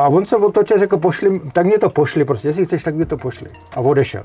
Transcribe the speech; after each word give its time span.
A 0.00 0.08
on 0.08 0.26
se 0.26 0.36
otočil, 0.36 0.78
řekl, 0.78 0.96
pošli, 0.96 1.40
tak 1.52 1.66
mě 1.66 1.78
to 1.78 1.90
pošli, 1.90 2.24
prostě, 2.24 2.48
jestli 2.48 2.64
chceš, 2.64 2.82
tak 2.82 2.94
mě 2.94 3.06
to 3.06 3.16
pošli. 3.16 3.46
A 3.76 3.80
odešel. 3.80 4.22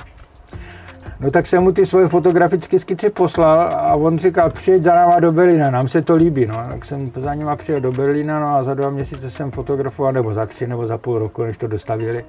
No 1.19 1.31
tak 1.31 1.47
jsem 1.47 1.63
mu 1.63 1.71
ty 1.71 1.85
svoje 1.85 2.07
fotografické 2.07 2.79
skici 2.79 3.09
poslal 3.09 3.69
a 3.73 3.95
on 3.95 4.17
říkal, 4.17 4.49
přijeď 4.49 4.83
za 4.83 4.93
náma 4.93 5.19
do 5.19 5.31
Berlína, 5.31 5.71
nám 5.71 5.87
se 5.87 6.01
to 6.01 6.15
líbí. 6.15 6.45
No, 6.45 6.55
tak 6.71 6.85
jsem 6.85 7.07
za 7.15 7.33
nima 7.33 7.55
přijel 7.55 7.81
do 7.81 7.91
Berlína 7.91 8.39
no 8.39 8.55
a 8.55 8.63
za 8.63 8.73
dva 8.73 8.89
měsíce 8.89 9.29
jsem 9.29 9.51
fotografoval, 9.51 10.13
nebo 10.13 10.33
za 10.33 10.45
tři, 10.45 10.67
nebo 10.67 10.87
za 10.87 10.97
půl 10.97 11.19
roku, 11.19 11.43
než 11.43 11.57
to 11.57 11.67
dostavili 11.67 12.25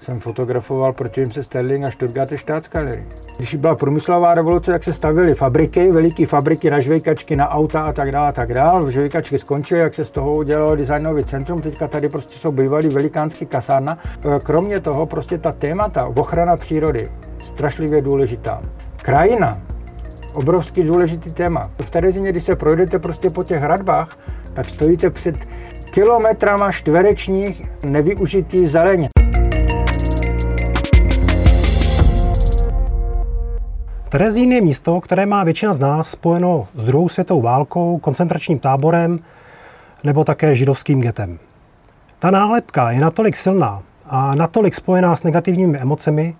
jsem 0.00 0.20
fotografoval 0.20 0.92
pro 0.92 1.08
Jamesa 1.16 1.42
Sterling 1.42 1.84
a 1.84 1.90
Stuttgart 1.90 2.32
Staatsgalerie. 2.38 3.04
Když 3.36 3.54
byla 3.54 3.74
průmyslová 3.74 4.34
revoluce, 4.34 4.70
tak 4.70 4.84
se 4.84 4.92
stavily 4.92 5.34
fabriky, 5.34 5.92
veliké 5.92 6.26
fabriky 6.26 6.70
na 6.70 6.80
žvejkačky, 6.80 7.36
na 7.36 7.48
auta 7.48 7.82
a 7.82 7.92
tak 7.92 8.12
dále, 8.12 8.28
a 8.28 8.32
tak 8.32 8.54
dále. 8.54 8.92
Žvejkačky 8.92 9.38
skončily, 9.38 9.80
jak 9.80 9.94
se 9.94 10.04
z 10.04 10.10
toho 10.10 10.32
udělalo 10.32 10.76
designový 10.76 11.24
centrum. 11.24 11.60
Teďka 11.60 11.88
tady 11.88 12.08
prostě 12.08 12.34
jsou 12.34 12.52
bývalý 12.52 12.88
velikánský 12.88 13.46
kasárna. 13.46 13.98
Kromě 14.42 14.80
toho 14.80 15.06
prostě 15.06 15.38
ta 15.38 15.52
témata, 15.52 16.06
ochrana 16.06 16.56
přírody, 16.56 17.04
strašlivě 17.38 18.02
důležitá. 18.02 18.62
Krajina, 19.02 19.62
obrovský 20.34 20.82
důležitý 20.82 21.32
téma. 21.32 21.62
V 21.80 21.90
Terezině, 21.90 22.32
když 22.32 22.42
se 22.42 22.56
projdete 22.56 22.98
prostě 22.98 23.30
po 23.30 23.42
těch 23.44 23.60
hradbách, 23.60 24.18
tak 24.52 24.68
stojíte 24.68 25.10
před 25.10 25.36
kilometrama 25.90 26.72
čtverečních 26.72 27.62
nevyužitý 27.84 28.66
zeleně. 28.66 29.08
Terezín 34.10 34.52
je 34.52 34.60
místo, 34.60 35.00
které 35.00 35.26
má 35.26 35.44
většina 35.44 35.72
z 35.72 35.78
nás 35.78 36.10
spojeno 36.10 36.68
s 36.74 36.84
druhou 36.84 37.08
světovou 37.08 37.40
válkou, 37.40 37.98
koncentračním 37.98 38.58
táborem 38.58 39.18
nebo 40.04 40.24
také 40.24 40.54
židovským 40.54 41.00
getem. 41.00 41.38
Ta 42.18 42.30
nálepka 42.30 42.90
je 42.90 43.00
natolik 43.00 43.36
silná 43.36 43.82
a 44.06 44.34
natolik 44.34 44.74
spojená 44.74 45.16
s 45.16 45.22
negativními 45.22 45.78
emocemi, 45.78 46.36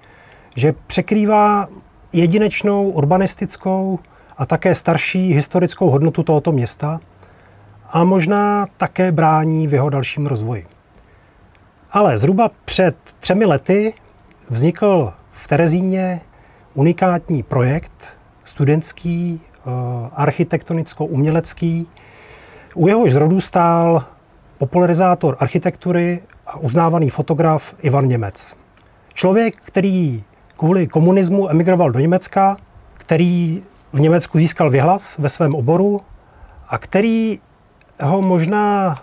že 0.57 0.75
překrývá 0.87 1.69
jedinečnou 2.13 2.91
urbanistickou 2.91 3.99
a 4.39 4.47
také 4.47 4.75
starší 4.75 5.33
historickou 5.33 5.91
hodnotu 5.91 6.23
tohoto 6.23 6.53
města 6.53 7.01
a 7.91 8.05
možná 8.05 8.67
také 8.77 9.13
brání 9.13 9.67
v 9.69 9.75
jeho 9.75 9.91
dalším 9.91 10.27
rozvoji. 10.27 10.67
Ale 11.93 12.19
zhruba 12.19 12.51
před 12.65 12.97
třemi 13.21 13.45
lety 13.45 13.95
vznikl 14.49 15.13
v 15.31 15.49
Terezíně 15.49 16.21
unikátní 16.75 17.43
projekt, 17.43 18.09
studentský, 18.45 19.41
eh, 19.41 19.71
architektonicko-umělecký. 20.13 21.87
U 22.75 22.89
jehož 22.89 23.13
zrodu 23.13 23.41
stál 23.41 24.05
popularizátor 24.59 25.37
architektury 25.41 26.23
a 26.47 26.59
uznávaný 26.59 27.11
fotograf 27.11 27.75
Ivan 27.83 28.07
Němec. 28.07 28.55
Člověk, 29.15 29.57
který 29.57 30.25
kvůli 30.57 30.87
komunismu 30.87 31.51
emigroval 31.51 31.91
do 31.91 31.99
Německa, 31.99 32.57
který 32.95 33.63
v 33.93 34.01
Německu 34.01 34.39
získal 34.39 34.71
vyhlas 34.71 35.19
ve 35.19 35.29
svém 35.29 35.55
oboru 35.55 36.01
a 36.69 36.79
který 36.79 37.41
ho 38.03 38.23
možná 38.23 38.95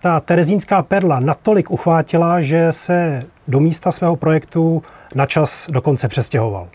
ta 0.00 0.20
terezínská 0.20 0.82
perla 0.82 1.20
natolik 1.20 1.70
uchvátila, 1.70 2.40
že 2.40 2.72
se 2.72 3.22
do 3.48 3.60
místa 3.60 3.90
svého 3.90 4.16
projektu 4.16 4.82
na 5.14 5.26
čas 5.26 5.70
dokonce 5.70 6.08
přestěhoval. 6.08 6.68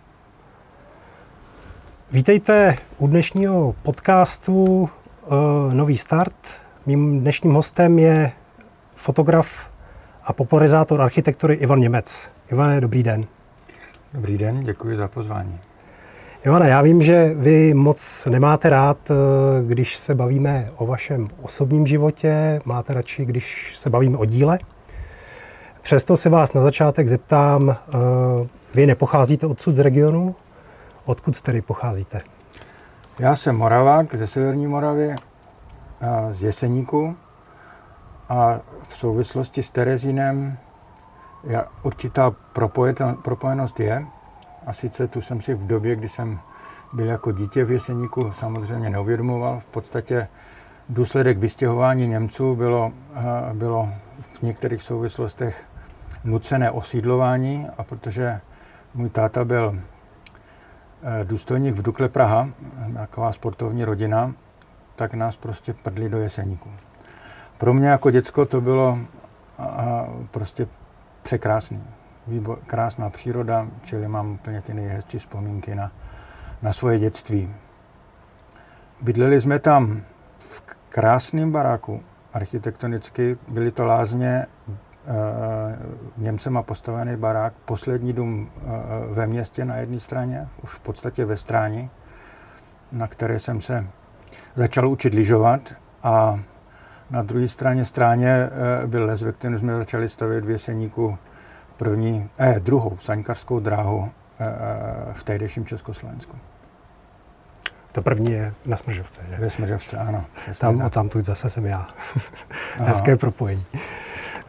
Vítejte 2.12 2.76
u 2.98 3.08
dnešního 3.08 3.76
podcastu 3.84 4.64
uh, 4.64 5.74
Nový 5.74 5.98
start. 5.98 6.34
Mým 6.86 7.20
dnešním 7.20 7.54
hostem 7.54 8.00
je 8.00 8.32
fotograf 8.96 9.70
a 10.24 10.34
popularizátor 10.34 11.02
architektury 11.02 11.54
Ivan 11.54 11.80
Němec. 11.80 12.30
Ivane, 12.52 12.82
dobrý 12.82 13.04
den. 13.04 13.26
Dobrý 14.14 14.38
den, 14.38 14.64
děkuji 14.64 14.98
za 14.98 15.08
pozvání. 15.08 15.60
Ivane, 16.46 16.70
já 16.70 16.82
vím, 16.82 17.02
že 17.02 17.34
vy 17.36 17.74
moc 17.74 18.28
nemáte 18.30 18.70
rád, 18.70 18.98
eh, 19.12 19.14
když 19.68 19.98
se 19.98 20.16
bavíme 20.16 20.70
o 20.78 20.86
vašem 20.86 21.28
osobním 21.42 21.88
životě, 21.88 22.62
máte 22.66 22.94
radši, 22.94 23.26
když 23.26 23.74
se 23.76 23.90
bavíme 23.90 24.18
o 24.18 24.26
díle. 24.26 24.60
Přesto 25.82 26.18
se 26.18 26.30
vás 26.30 26.54
na 26.54 26.62
začátek 26.62 27.08
zeptám, 27.08 27.70
eh, 27.70 27.94
vy 28.76 28.86
nepocházíte 28.86 29.48
odsud 29.48 29.76
z 29.76 29.80
regionu, 29.80 30.36
Odkud 31.08 31.42
tedy 31.42 31.62
pocházíte? 31.62 32.22
Já 33.20 33.36
jsem 33.36 33.56
Moravák 33.56 34.16
ze 34.16 34.28
Severní 34.28 34.68
Moravy, 34.68 35.16
z 36.30 36.44
Jeseníku 36.44 37.16
a 38.30 38.60
v 38.84 38.94
souvislosti 38.94 39.64
s 39.64 39.70
Terezínem 39.70 40.58
určitá 41.84 42.32
propojenost 43.24 43.80
je. 43.80 44.06
A 44.66 44.74
sice 44.74 45.08
tu 45.08 45.22
jsem 45.22 45.42
si 45.42 45.54
v 45.54 45.68
době, 45.68 45.96
kdy 45.96 46.10
jsem 46.10 46.40
byl 46.94 47.06
jako 47.06 47.32
dítě 47.32 47.66
v 47.66 47.72
Jeseníku, 47.72 48.32
samozřejmě 48.32 48.90
neuvědomoval. 48.90 49.60
V 49.60 49.66
podstatě 49.66 50.28
důsledek 50.90 51.38
vystěhování 51.38 52.08
Němců 52.08 52.56
bylo, 52.56 52.92
bylo 53.54 53.90
v 54.40 54.42
některých 54.42 54.82
souvislostech 54.82 55.68
nucené 56.24 56.72
osídlování 56.72 57.68
a 57.78 57.84
protože 57.84 58.42
můj 58.94 59.10
táta 59.10 59.46
byl 59.46 59.80
Eh, 59.80 59.97
důstojník 61.24 61.76
v 61.76 61.82
Dukle 61.82 62.10
Praha, 62.10 62.50
taková 62.94 63.32
sportovní 63.32 63.86
rodina, 63.86 64.34
tak 64.96 65.14
nás 65.14 65.38
prostě 65.38 65.74
prdli 65.74 66.10
do 66.10 66.18
Jeseníku. 66.18 66.70
Pro 67.58 67.74
mě 67.74 67.88
jako 67.88 68.12
děcko 68.12 68.46
to 68.46 68.62
bylo 68.62 69.00
prostě 70.32 70.68
překrásný. 71.24 71.84
Výbor, 72.28 72.60
krásná 72.68 73.10
příroda, 73.10 73.68
čili 73.84 74.08
mám 74.08 74.32
úplně 74.32 74.62
ty 74.62 74.74
nejhezčí 74.74 75.18
vzpomínky 75.18 75.76
na, 75.76 75.92
na 76.62 76.74
svoje 76.74 77.00
dětství. 77.00 77.54
Bydleli 79.02 79.42
jsme 79.42 79.60
tam 79.60 80.02
v 80.40 80.62
krásném 80.90 81.52
baráku, 81.52 82.04
architektonicky. 82.34 83.38
Byly 83.48 83.72
to 83.72 83.86
lázně 83.86 84.46
Eh, 84.70 84.87
Němcema 86.18 86.64
postavený 86.64 87.16
barák, 87.16 87.54
poslední 87.66 88.14
dům 88.14 88.50
eh, 88.58 88.64
ve 89.14 89.28
městě 89.28 89.66
na 89.66 89.76
jedné 89.76 90.00
straně, 90.00 90.48
už 90.64 90.70
v 90.70 90.80
podstatě 90.80 91.26
ve 91.26 91.36
stráni, 91.36 91.90
na 92.92 93.08
které 93.08 93.40
jsem 93.40 93.62
se 93.62 93.88
začal 94.56 94.90
učit 94.90 95.14
lyžovat 95.14 95.74
a 96.04 96.40
na 97.10 97.22
druhé 97.22 97.48
straně 97.48 97.86
stráně 97.86 98.30
eh, 98.84 98.88
byl 98.88 99.06
les, 99.06 99.22
ve 99.22 99.32
kterém 99.32 99.60
jsme 99.60 99.78
začali 99.78 100.10
stavět 100.10 100.46
v 100.46 100.50
Jeseníku 100.50 101.18
první, 101.78 102.30
eh, 102.38 102.60
druhou 102.60 102.98
saňkarskou 102.98 103.60
dráhu 103.60 104.12
v 105.14 105.24
tehdejším 105.24 105.66
Československu. 105.66 106.38
To 107.92 108.02
první 108.02 108.32
je 108.32 108.54
na 108.66 108.78
Smržovce, 108.78 109.22
že? 109.30 109.36
Ve 109.36 109.50
Smržovce, 109.50 109.98
ano. 109.98 110.26
Tam, 110.60 110.78
tak. 110.78 110.92
tam 110.92 111.10
tu 111.10 111.22
zase 111.22 111.50
jsem 111.50 111.66
já. 111.66 111.88
Hezké 112.80 113.16
propojení. 113.16 113.64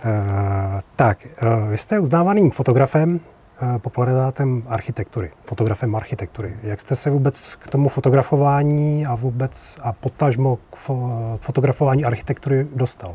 Uh, 0.05 0.81
tak, 0.97 1.27
uh, 1.43 1.71
vy 1.71 1.77
jste 1.77 1.99
uznávaným 1.99 2.51
fotografem, 2.51 3.21
uh, 3.63 3.79
popularizátem 3.79 4.63
architektury, 4.67 5.31
fotografem 5.45 5.97
architektury. 5.97 6.57
Jak 6.63 6.81
jste 6.81 6.95
se 6.95 7.11
vůbec 7.11 7.55
k 7.55 7.69
tomu 7.69 7.89
fotografování 7.89 9.07
a 9.07 9.15
vůbec 9.15 9.77
a 9.81 9.93
potažmo 9.93 10.57
k 10.57 10.77
fo- 10.77 11.39
fotografování 11.41 12.05
architektury 12.05 12.67
dostal? 12.75 13.15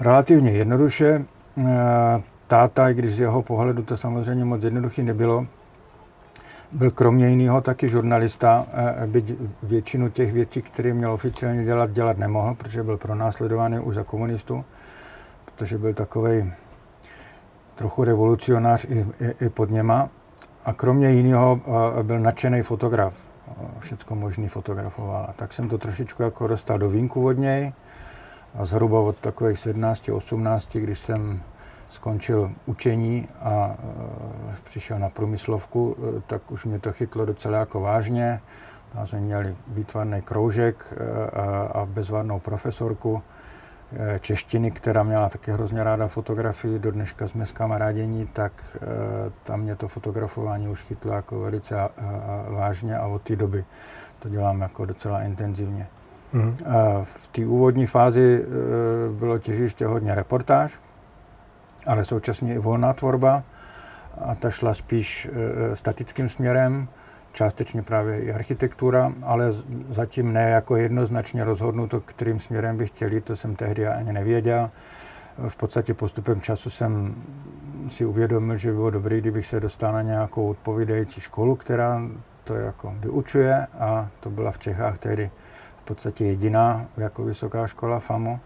Relativně 0.00 0.50
jednoduše. 0.50 1.24
Táta, 2.46 2.90
i 2.90 2.94
když 2.94 3.10
z 3.10 3.20
jeho 3.20 3.42
pohledu 3.42 3.82
to 3.82 3.96
samozřejmě 3.96 4.44
moc 4.44 4.64
jednoduchý 4.64 5.02
nebylo, 5.02 5.46
byl 6.72 6.90
kromě 6.90 7.28
jiného 7.28 7.60
taky 7.60 7.88
žurnalista, 7.88 8.66
byť 9.06 9.34
většinu 9.62 10.08
těch 10.08 10.32
věcí, 10.32 10.62
které 10.62 10.94
měl 10.94 11.12
oficiálně 11.12 11.64
dělat, 11.64 11.90
dělat 11.90 12.18
nemohl, 12.18 12.54
protože 12.54 12.82
byl 12.82 12.96
pronásledovaný 12.96 13.78
už 13.78 13.94
za 13.94 14.04
komunistů 14.04 14.64
protože 15.58 15.78
byl 15.78 15.94
takový 15.94 16.52
trochu 17.74 18.04
revolucionář 18.04 18.84
i, 18.84 19.06
i, 19.20 19.44
i 19.44 19.48
pod 19.48 19.70
něma. 19.70 20.08
A 20.64 20.72
kromě 20.72 21.10
jiného 21.10 21.60
byl 22.02 22.18
nadšený 22.18 22.62
fotograf. 22.62 23.14
Všecko 23.78 24.14
možný 24.14 24.48
fotografoval. 24.48 25.26
A 25.28 25.32
tak 25.32 25.52
jsem 25.52 25.68
to 25.68 25.78
trošičku 25.78 26.22
jako 26.22 26.46
dostal 26.46 26.78
do 26.78 26.88
vínku 26.88 27.26
od 27.26 27.32
něj. 27.32 27.72
A 28.54 28.64
zhruba 28.64 29.00
od 29.00 29.16
takových 29.16 29.58
17, 29.58 30.08
18, 30.08 30.76
když 30.76 30.98
jsem 30.98 31.42
skončil 31.88 32.50
učení 32.66 33.28
a 33.40 33.76
e, 33.78 34.56
přišel 34.64 34.98
na 34.98 35.08
průmyslovku, 35.08 35.96
e, 35.98 36.20
tak 36.26 36.50
už 36.50 36.64
mě 36.64 36.78
to 36.78 36.92
chytlo 36.92 37.24
docela 37.24 37.58
jako 37.58 37.80
vážně. 37.80 38.40
Tam 38.92 39.06
jsme 39.06 39.20
měli 39.20 39.56
výtvarný 39.68 40.22
kroužek 40.22 40.94
e, 40.96 41.30
a 41.68 41.86
bezvadnou 41.86 42.40
profesorku, 42.40 43.22
češtiny, 44.20 44.70
která 44.70 45.02
měla 45.02 45.28
taky 45.28 45.52
hrozně 45.52 45.84
ráda 45.84 46.06
fotografii, 46.06 46.78
do 46.78 46.90
dneška 46.90 47.26
jsme 47.26 47.46
s 47.46 47.52
kamarádění, 47.52 48.26
tak 48.26 48.52
eh, 48.76 48.78
tam 49.44 49.60
mě 49.60 49.76
to 49.76 49.88
fotografování 49.88 50.68
už 50.68 50.82
chytlo 50.82 51.12
jako 51.12 51.40
velice 51.40 51.80
a, 51.80 51.90
a 52.06 52.44
vážně 52.48 52.98
a 52.98 53.06
od 53.06 53.22
té 53.22 53.36
doby 53.36 53.64
to 54.18 54.28
dělám 54.28 54.60
jako 54.60 54.84
docela 54.84 55.22
intenzivně. 55.22 55.86
Mm. 56.32 56.56
V 57.02 57.26
té 57.26 57.46
úvodní 57.46 57.86
fázi 57.86 58.44
eh, 58.44 59.12
bylo 59.12 59.38
těžiště 59.38 59.86
hodně 59.86 60.14
reportáž, 60.14 60.80
ale 61.86 62.04
současně 62.04 62.54
i 62.54 62.58
volná 62.58 62.92
tvorba 62.92 63.42
a 64.20 64.34
ta 64.34 64.50
šla 64.50 64.74
spíš 64.74 65.28
statickým 65.74 66.28
směrem, 66.28 66.88
částečně 67.38 67.82
právě 67.82 68.20
i 68.20 68.32
architektura, 68.32 69.12
ale 69.22 69.52
zatím 69.88 70.32
ne 70.32 70.50
jako 70.50 70.76
jednoznačně 70.76 71.44
rozhodnuto, 71.44 72.00
kterým 72.00 72.38
směrem 72.38 72.76
bych 72.76 72.88
chtěl 72.88 73.12
jít, 73.12 73.24
to 73.24 73.36
jsem 73.36 73.56
tehdy 73.56 73.86
ani 73.86 74.12
nevěděl. 74.12 74.70
V 75.48 75.56
podstatě 75.56 75.94
postupem 75.94 76.40
času 76.40 76.70
jsem 76.70 77.14
si 77.88 78.04
uvědomil, 78.04 78.56
že 78.56 78.68
by 78.68 78.74
bylo 78.74 78.90
dobré, 78.90 79.20
kdybych 79.20 79.46
se 79.46 79.60
dostal 79.60 79.92
na 79.92 80.02
nějakou 80.02 80.50
odpovídající 80.50 81.20
školu, 81.20 81.56
která 81.56 82.02
to 82.44 82.54
jako 82.54 82.94
vyučuje 82.98 83.66
a 83.78 84.08
to 84.20 84.30
byla 84.30 84.50
v 84.50 84.58
Čechách 84.58 84.98
tehdy 84.98 85.30
v 85.82 85.84
podstatě 85.84 86.24
jediná 86.24 86.86
jako 86.96 87.24
vysoká 87.24 87.66
škola 87.66 87.98
FAMu. 87.98 88.40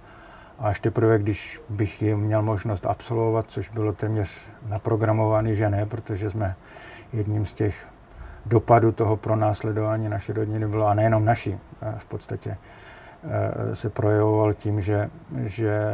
A 0.58 0.68
až 0.68 0.80
teprve, 0.80 1.18
když 1.18 1.60
bych 1.68 2.02
ji 2.02 2.16
měl 2.16 2.42
možnost 2.42 2.86
absolvovat, 2.86 3.44
což 3.48 3.68
bylo 3.68 3.92
téměř 3.92 4.50
naprogramovaný, 4.68 5.54
že 5.54 5.70
ne, 5.70 5.86
protože 5.86 6.30
jsme 6.30 6.54
jedním 7.12 7.46
z 7.46 7.52
těch 7.52 7.91
dopadů 8.46 8.92
toho 8.92 9.16
pronásledování 9.16 10.08
naší 10.08 10.32
rodiny 10.32 10.68
bylo, 10.68 10.86
a 10.86 10.94
nejenom 10.94 11.24
naší, 11.24 11.58
v 11.98 12.04
podstatě 12.04 12.56
eh, 13.24 13.76
se 13.76 13.90
projevoval 13.90 14.54
tím, 14.54 14.80
že, 14.80 15.10
že 15.44 15.92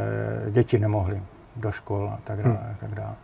děti 0.49 0.79
nemohly 0.79 1.21
do 1.55 1.71
škol 1.71 2.09
a 2.13 2.19
tak 2.23 2.43
dále. 2.43 2.55
Hmm. 2.55 2.73
A 2.73 2.77
tak 2.79 2.95
dále. 2.95 3.15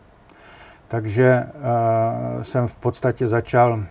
Takže 0.88 1.44
uh, 1.44 2.42
jsem 2.42 2.68
v 2.68 2.76
podstatě 2.76 3.28
začal 3.28 3.84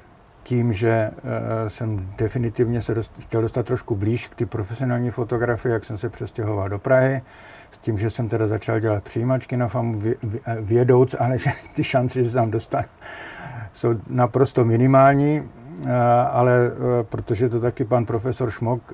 tím, 0.42 0.72
že 0.72 1.10
uh, 1.14 1.68
jsem 1.68 2.08
definitivně 2.18 2.80
se 2.80 2.94
dost, 2.94 3.12
chtěl 3.18 3.42
dostat 3.42 3.66
trošku 3.66 3.94
blíž 3.94 4.28
k 4.28 4.34
ty 4.34 4.46
profesionální 4.46 5.10
fotografii, 5.10 5.72
jak 5.72 5.84
jsem 5.84 5.98
se 5.98 6.08
přestěhoval 6.08 6.68
do 6.68 6.78
Prahy, 6.78 7.22
s 7.70 7.78
tím, 7.78 7.98
že 7.98 8.10
jsem 8.10 8.28
teda 8.28 8.46
začal 8.46 8.80
dělat 8.80 9.04
přijímačky 9.04 9.56
na 9.56 9.68
FAMu, 9.68 10.02
vědouc, 10.60 11.16
ale 11.18 11.38
že 11.38 11.50
ty 11.74 11.84
šance, 11.84 12.22
že 12.22 12.30
se 12.30 12.34
tam 12.34 12.50
dostanu, 12.50 12.84
jsou 13.74 13.94
naprosto 14.08 14.64
minimální, 14.64 15.40
uh, 15.40 15.90
ale 16.30 16.70
protože 17.02 17.48
to 17.48 17.60
taky 17.60 17.84
pan 17.84 18.06
profesor 18.06 18.50
Šmok, 18.50 18.92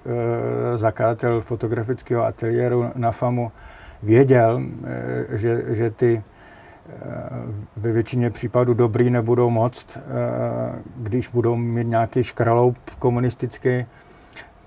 zakladatel 0.74 1.40
fotografického 1.40 2.24
ateliéru 2.24 2.90
na 2.94 3.10
FAMu, 3.10 3.52
věděl, 4.02 4.62
že, 5.30 5.64
že 5.68 5.90
ty 5.90 6.22
ve 7.76 7.92
většině 7.92 8.30
případů 8.30 8.74
dobrý 8.74 9.10
nebudou 9.10 9.50
moct, 9.50 9.98
eh, 9.98 10.00
když 10.96 11.28
budou 11.28 11.56
mít 11.56 11.86
nějaký 11.86 12.22
škraloup 12.22 12.78
komunistický, 12.98 13.86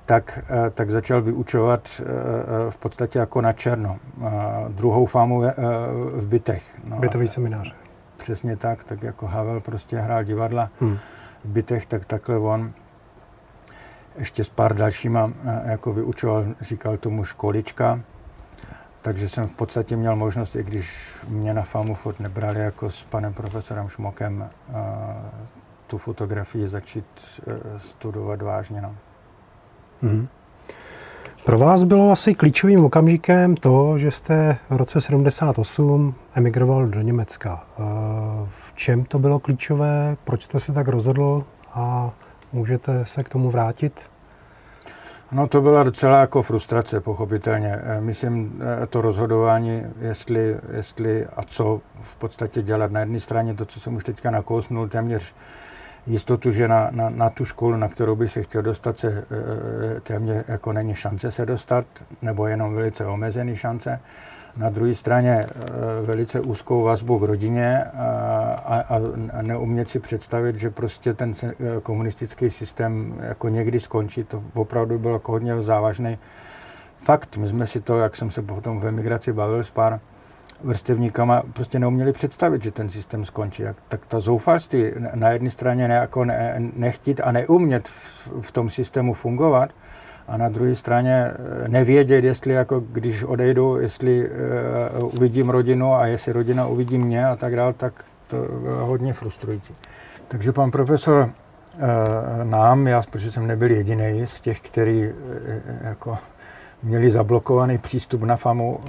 tak, 0.05 0.39
eh, 0.49 0.69
tak 0.69 0.89
začal 0.89 1.21
vyučovat 1.21 2.01
eh, 2.01 2.03
v 2.71 2.77
podstatě 2.77 3.19
jako 3.19 3.41
na 3.41 3.53
černo. 3.53 3.97
Druhou 4.69 5.05
fámu 5.05 5.43
v 6.13 6.27
bytech. 6.27 6.63
No, 6.83 6.99
Bytový 6.99 7.27
seminář. 7.27 7.82
Přesně 8.23 8.57
tak, 8.57 8.83
tak 8.83 9.03
jako 9.03 9.27
Havel 9.27 9.59
prostě 9.59 9.97
hrál 9.97 10.23
divadla 10.23 10.69
hmm. 10.79 10.97
v 11.43 11.45
bytech, 11.45 11.85
tak 11.85 12.05
takhle 12.05 12.37
on 12.37 12.73
ještě 14.15 14.43
s 14.43 14.49
pár 14.49 14.75
dalšíma 14.75 15.33
jako 15.65 15.93
vyučoval, 15.93 16.45
říkal 16.61 16.97
tomu 16.97 17.23
školička. 17.23 17.99
Takže 19.01 19.29
jsem 19.29 19.47
v 19.47 19.51
podstatě 19.51 19.95
měl 19.95 20.15
možnost, 20.15 20.55
i 20.55 20.63
když 20.63 21.15
mě 21.27 21.53
na 21.53 21.61
FAMu 21.61 21.95
furt 21.95 22.19
nebrali 22.19 22.59
jako 22.59 22.91
s 22.91 23.03
panem 23.03 23.33
profesorem 23.33 23.89
Šmokem, 23.89 24.49
tu 25.87 25.97
fotografii 25.97 26.67
začít 26.67 27.41
e, 27.47 27.79
studovat 27.79 28.41
vážně. 28.41 28.81
No. 28.81 28.95
Mm. 30.01 30.27
Pro 31.45 31.57
vás 31.57 31.83
bylo 31.83 32.11
asi 32.11 32.33
klíčovým 32.33 32.85
okamžikem 32.85 33.55
to, 33.55 33.97
že 33.97 34.11
jste 34.11 34.57
v 34.69 34.75
roce 34.75 35.01
78 35.01 36.15
emigroval 36.35 36.87
do 36.87 37.01
Německa. 37.01 37.63
E, 37.63 37.81
v 38.47 38.73
čem 38.75 39.03
to 39.03 39.19
bylo 39.19 39.39
klíčové? 39.39 40.17
Proč 40.23 40.43
jste 40.43 40.59
se 40.59 40.73
tak 40.73 40.87
rozhodl? 40.87 41.43
A 41.73 42.11
můžete 42.53 43.05
se 43.05 43.23
k 43.23 43.29
tomu 43.29 43.49
vrátit? 43.49 44.01
No 45.31 45.47
to 45.47 45.61
byla 45.61 45.83
docela 45.83 46.19
jako 46.19 46.41
frustrace, 46.41 46.99
pochopitelně. 46.99 47.79
Eh, 47.83 48.01
myslím, 48.01 48.61
eh, 48.83 48.87
to 48.87 49.01
rozhodování, 49.01 49.83
jestli, 49.99 50.57
jestli 50.71 51.25
a 51.25 51.43
co 51.43 51.81
v 52.01 52.15
podstatě 52.15 52.61
dělat. 52.61 52.91
Na 52.91 52.99
jedné 52.99 53.19
straně 53.19 53.53
to, 53.53 53.65
co 53.65 53.79
jsem 53.79 53.95
už 53.95 54.03
teďka 54.03 54.31
nakousnul, 54.31 54.87
téměř 54.89 55.33
jistotu, 56.07 56.51
že 56.51 56.67
na, 56.67 56.87
na, 56.91 57.09
na 57.09 57.29
tu 57.29 57.45
školu, 57.45 57.77
na 57.77 57.87
kterou 57.87 58.15
by 58.15 58.27
se 58.27 58.43
chtěl 58.43 58.61
dostat, 58.61 58.99
se 58.99 59.07
eh, 59.07 59.99
téměř 59.99 60.45
jako 60.47 60.73
není 60.73 60.95
šance 60.95 61.31
se 61.31 61.45
dostat, 61.45 61.85
nebo 62.21 62.47
jenom 62.47 62.75
velice 62.75 63.05
omezený 63.05 63.55
šance 63.55 63.99
na 64.57 64.69
druhé 64.69 64.95
straně 64.95 65.45
eh, 65.45 65.51
velice 66.05 66.39
úzkou 66.39 66.83
vazbu 66.83 67.19
k 67.19 67.23
rodině 67.23 67.83
a, 67.83 68.81
a, 68.89 68.95
a 69.33 69.41
neumět 69.41 69.89
si 69.89 69.99
představit, 69.99 70.55
že 70.55 70.69
prostě 70.69 71.13
ten 71.13 71.31
komunistický 71.83 72.49
systém 72.49 73.15
jako 73.21 73.49
někdy 73.49 73.79
skončí, 73.79 74.23
to 74.23 74.43
opravdu 74.53 74.99
bylo 74.99 75.13
jako 75.13 75.31
hodně 75.31 75.61
závažný 75.61 76.17
fakt. 76.97 77.37
My 77.37 77.47
jsme 77.47 77.65
si 77.65 77.81
to, 77.81 77.99
jak 77.99 78.15
jsem 78.15 78.31
se 78.31 78.41
potom 78.41 78.79
v 78.79 78.87
emigraci 78.87 79.33
bavil 79.33 79.63
s 79.63 79.69
pár 79.69 79.99
vrstevníkama, 80.63 81.43
prostě 81.53 81.79
neuměli 81.79 82.13
představit, 82.13 82.63
že 82.63 82.71
ten 82.71 82.89
systém 82.89 83.25
skončí. 83.25 83.63
Tak 83.87 84.05
ta 84.05 84.19
zoufalství 84.19 84.91
na 85.15 85.29
jedné 85.29 85.49
straně 85.49 85.87
ne, 85.87 85.95
jako 85.95 86.25
ne, 86.25 86.55
nechtít 86.75 87.21
a 87.23 87.31
neumět 87.31 87.87
v, 87.87 88.29
v 88.41 88.51
tom 88.51 88.69
systému 88.69 89.13
fungovat, 89.13 89.69
a 90.27 90.37
na 90.37 90.49
druhé 90.49 90.75
straně 90.75 91.31
eh, 91.31 91.67
nevědět, 91.67 92.23
jestli 92.23 92.53
jako 92.53 92.79
když 92.79 93.23
odejdu, 93.23 93.77
jestli 93.79 94.29
uh, 94.99 95.15
uvidím 95.15 95.49
rodinu 95.49 95.93
a 95.93 96.05
jestli 96.05 96.33
rodina 96.33 96.67
uvidí 96.67 96.97
mě 96.97 97.27
a 97.27 97.35
tak 97.35 97.55
dále, 97.55 97.73
tak 97.73 97.93
to 98.27 98.37
bylo 98.37 98.85
hodně 98.85 99.13
frustrující. 99.13 99.75
Takže 100.27 100.51
pan 100.51 100.71
profesor 100.71 101.19
uh, 101.23 101.81
nám, 102.43 102.87
já, 102.87 103.01
protože 103.11 103.31
jsem 103.31 103.47
nebyl 103.47 103.71
jediný 103.71 104.21
z 104.27 104.39
těch, 104.39 104.61
který 104.61 105.07
uh, 105.07 105.13
jako 105.81 106.17
měli 106.83 107.09
zablokovaný 107.09 107.77
přístup 107.77 108.21
na 108.21 108.35
FAMu, 108.35 108.79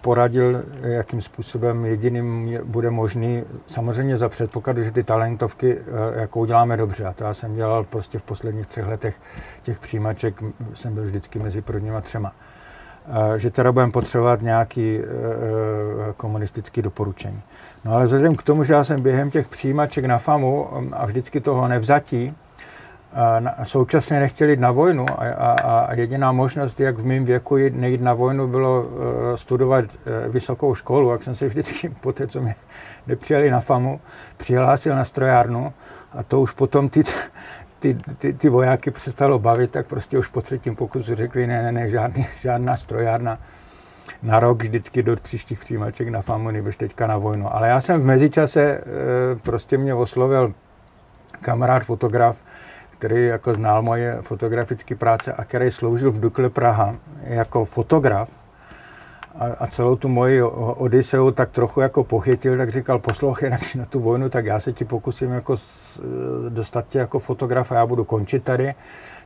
poradil, 0.00 0.62
jakým 0.82 1.20
způsobem 1.20 1.84
jediným 1.84 2.58
bude 2.64 2.90
možný, 2.90 3.42
samozřejmě 3.66 4.16
za 4.16 4.28
předpokladu, 4.28 4.82
že 4.82 4.90
ty 4.90 5.04
talentovky 5.04 5.78
jako 6.14 6.40
uděláme 6.40 6.76
dobře. 6.76 7.04
A 7.04 7.12
to 7.12 7.24
já 7.24 7.34
jsem 7.34 7.54
dělal 7.54 7.84
prostě 7.84 8.18
v 8.18 8.22
posledních 8.22 8.66
třech 8.66 8.86
letech 8.86 9.16
těch 9.62 9.78
přijímaček, 9.78 10.42
jsem 10.72 10.94
byl 10.94 11.04
vždycky 11.04 11.38
mezi 11.38 11.62
prvníma 11.62 12.00
třema. 12.00 12.32
Že 13.36 13.50
teda 13.50 13.72
budeme 13.72 13.92
potřebovat 13.92 14.42
nějaký 14.42 14.98
komunistický 16.16 16.82
doporučení. 16.82 17.40
No 17.84 17.94
ale 17.94 18.04
vzhledem 18.04 18.36
k 18.36 18.42
tomu, 18.42 18.64
že 18.64 18.74
já 18.74 18.84
jsem 18.84 19.02
během 19.02 19.30
těch 19.30 19.48
přijímaček 19.48 20.04
na 20.04 20.18
FAMu 20.18 20.68
a 20.92 21.06
vždycky 21.06 21.40
toho 21.40 21.68
nevzatí, 21.68 22.34
současně 23.62 24.20
nechtěli 24.20 24.52
jít 24.52 24.60
na 24.60 24.70
vojnu 24.70 25.06
a, 25.10 25.14
a, 25.14 25.80
a 25.80 25.94
jediná 25.94 26.32
možnost, 26.32 26.80
jak 26.80 26.98
v 26.98 27.06
mém 27.06 27.24
věku 27.24 27.56
jít, 27.56 27.76
nejít 27.76 28.00
na 28.00 28.14
vojnu, 28.14 28.46
bylo 28.46 28.82
uh, 28.82 28.88
studovat 29.34 29.84
uh, 29.84 30.32
vysokou 30.32 30.74
školu. 30.74 31.12
Jak 31.12 31.22
jsem 31.22 31.34
se 31.34 31.46
vždycky 31.46 31.88
po 31.88 32.12
té, 32.12 32.26
co 32.26 32.40
mě 32.40 32.54
nepřijeli 33.06 33.50
na 33.50 33.60
FAMu, 33.60 34.00
přihlásil 34.36 34.96
na 34.96 35.04
strojárnu 35.04 35.72
a 36.12 36.22
to 36.22 36.40
už 36.40 36.52
potom 36.52 36.88
ty, 36.88 37.02
ty, 37.78 37.98
ty, 38.18 38.32
ty 38.32 38.48
vojáky 38.48 38.90
přestalo 38.90 39.38
bavit, 39.38 39.70
tak 39.70 39.86
prostě 39.86 40.18
už 40.18 40.28
po 40.28 40.42
třetím 40.42 40.76
pokusu 40.76 41.14
řekli, 41.14 41.46
ne, 41.46 41.62
ne, 41.62 41.72
ne, 41.72 41.88
žádný, 41.88 42.26
žádná 42.40 42.76
strojárna 42.76 43.38
na 44.22 44.40
rok 44.40 44.62
vždycky 44.62 45.02
do 45.02 45.16
příštích 45.16 45.58
přijímaček 45.58 46.08
na 46.08 46.22
FAMu, 46.22 46.50
než 46.50 46.76
teďka 46.76 47.06
na 47.06 47.18
vojnu. 47.18 47.54
Ale 47.54 47.68
já 47.68 47.80
jsem 47.80 48.00
v 48.00 48.04
mezičase, 48.04 48.80
uh, 48.80 49.40
prostě 49.40 49.78
mě 49.78 49.94
oslovil 49.94 50.54
kamarád 51.40 51.84
fotograf, 51.84 52.42
který 53.02 53.26
jako 53.26 53.54
znal 53.54 53.82
moje 53.82 54.18
fotografické 54.22 54.94
práce 54.94 55.32
a 55.32 55.44
který 55.44 55.70
sloužil 55.70 56.12
v 56.12 56.20
Dukle 56.20 56.50
Praha 56.50 56.94
jako 57.22 57.64
fotograf 57.64 58.30
a, 59.38 59.46
a 59.58 59.66
celou 59.66 59.96
tu 59.96 60.08
moji 60.08 60.42
odiseu 60.42 61.30
tak 61.30 61.50
trochu 61.50 61.80
jako 61.80 62.04
pochytil, 62.04 62.56
tak 62.56 62.70
říkal, 62.70 62.98
poslouchej, 62.98 63.50
jak 63.50 63.74
na 63.74 63.84
tu 63.84 64.00
vojnu, 64.00 64.28
tak 64.28 64.46
já 64.46 64.60
se 64.60 64.72
ti 64.72 64.84
pokusím 64.84 65.30
jako 65.30 65.56
s, 65.56 66.02
dostat 66.48 66.88
tě 66.88 66.98
jako 66.98 67.18
fotograf 67.18 67.72
a 67.72 67.74
já 67.74 67.86
budu 67.86 68.04
končit 68.04 68.44
tady, 68.44 68.74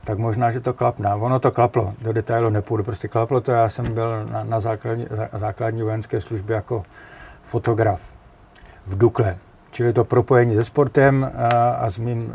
tak 0.03 0.17
možná, 0.17 0.51
že 0.51 0.59
to 0.59 0.73
klapne. 0.73 1.15
Ono 1.15 1.39
to 1.39 1.51
klaplo, 1.51 1.93
do 2.01 2.13
detailu 2.13 2.49
nepůjdu, 2.49 2.83
prostě 2.83 3.07
klaplo 3.07 3.41
to, 3.41 3.51
já 3.51 3.69
jsem 3.69 3.93
byl 3.93 4.25
na, 4.25 4.43
na 4.43 4.59
základní, 4.59 5.07
základní 5.33 5.83
vojenské 5.83 6.21
službě 6.21 6.55
jako 6.55 6.83
fotograf 7.43 8.01
v 8.87 8.97
Dukle. 8.97 9.37
Čili 9.71 9.93
to 9.93 10.03
propojení 10.03 10.55
se 10.55 10.63
sportem 10.63 11.31
a, 11.35 11.69
a 11.71 11.89
s 11.89 11.97
mým 11.97 12.33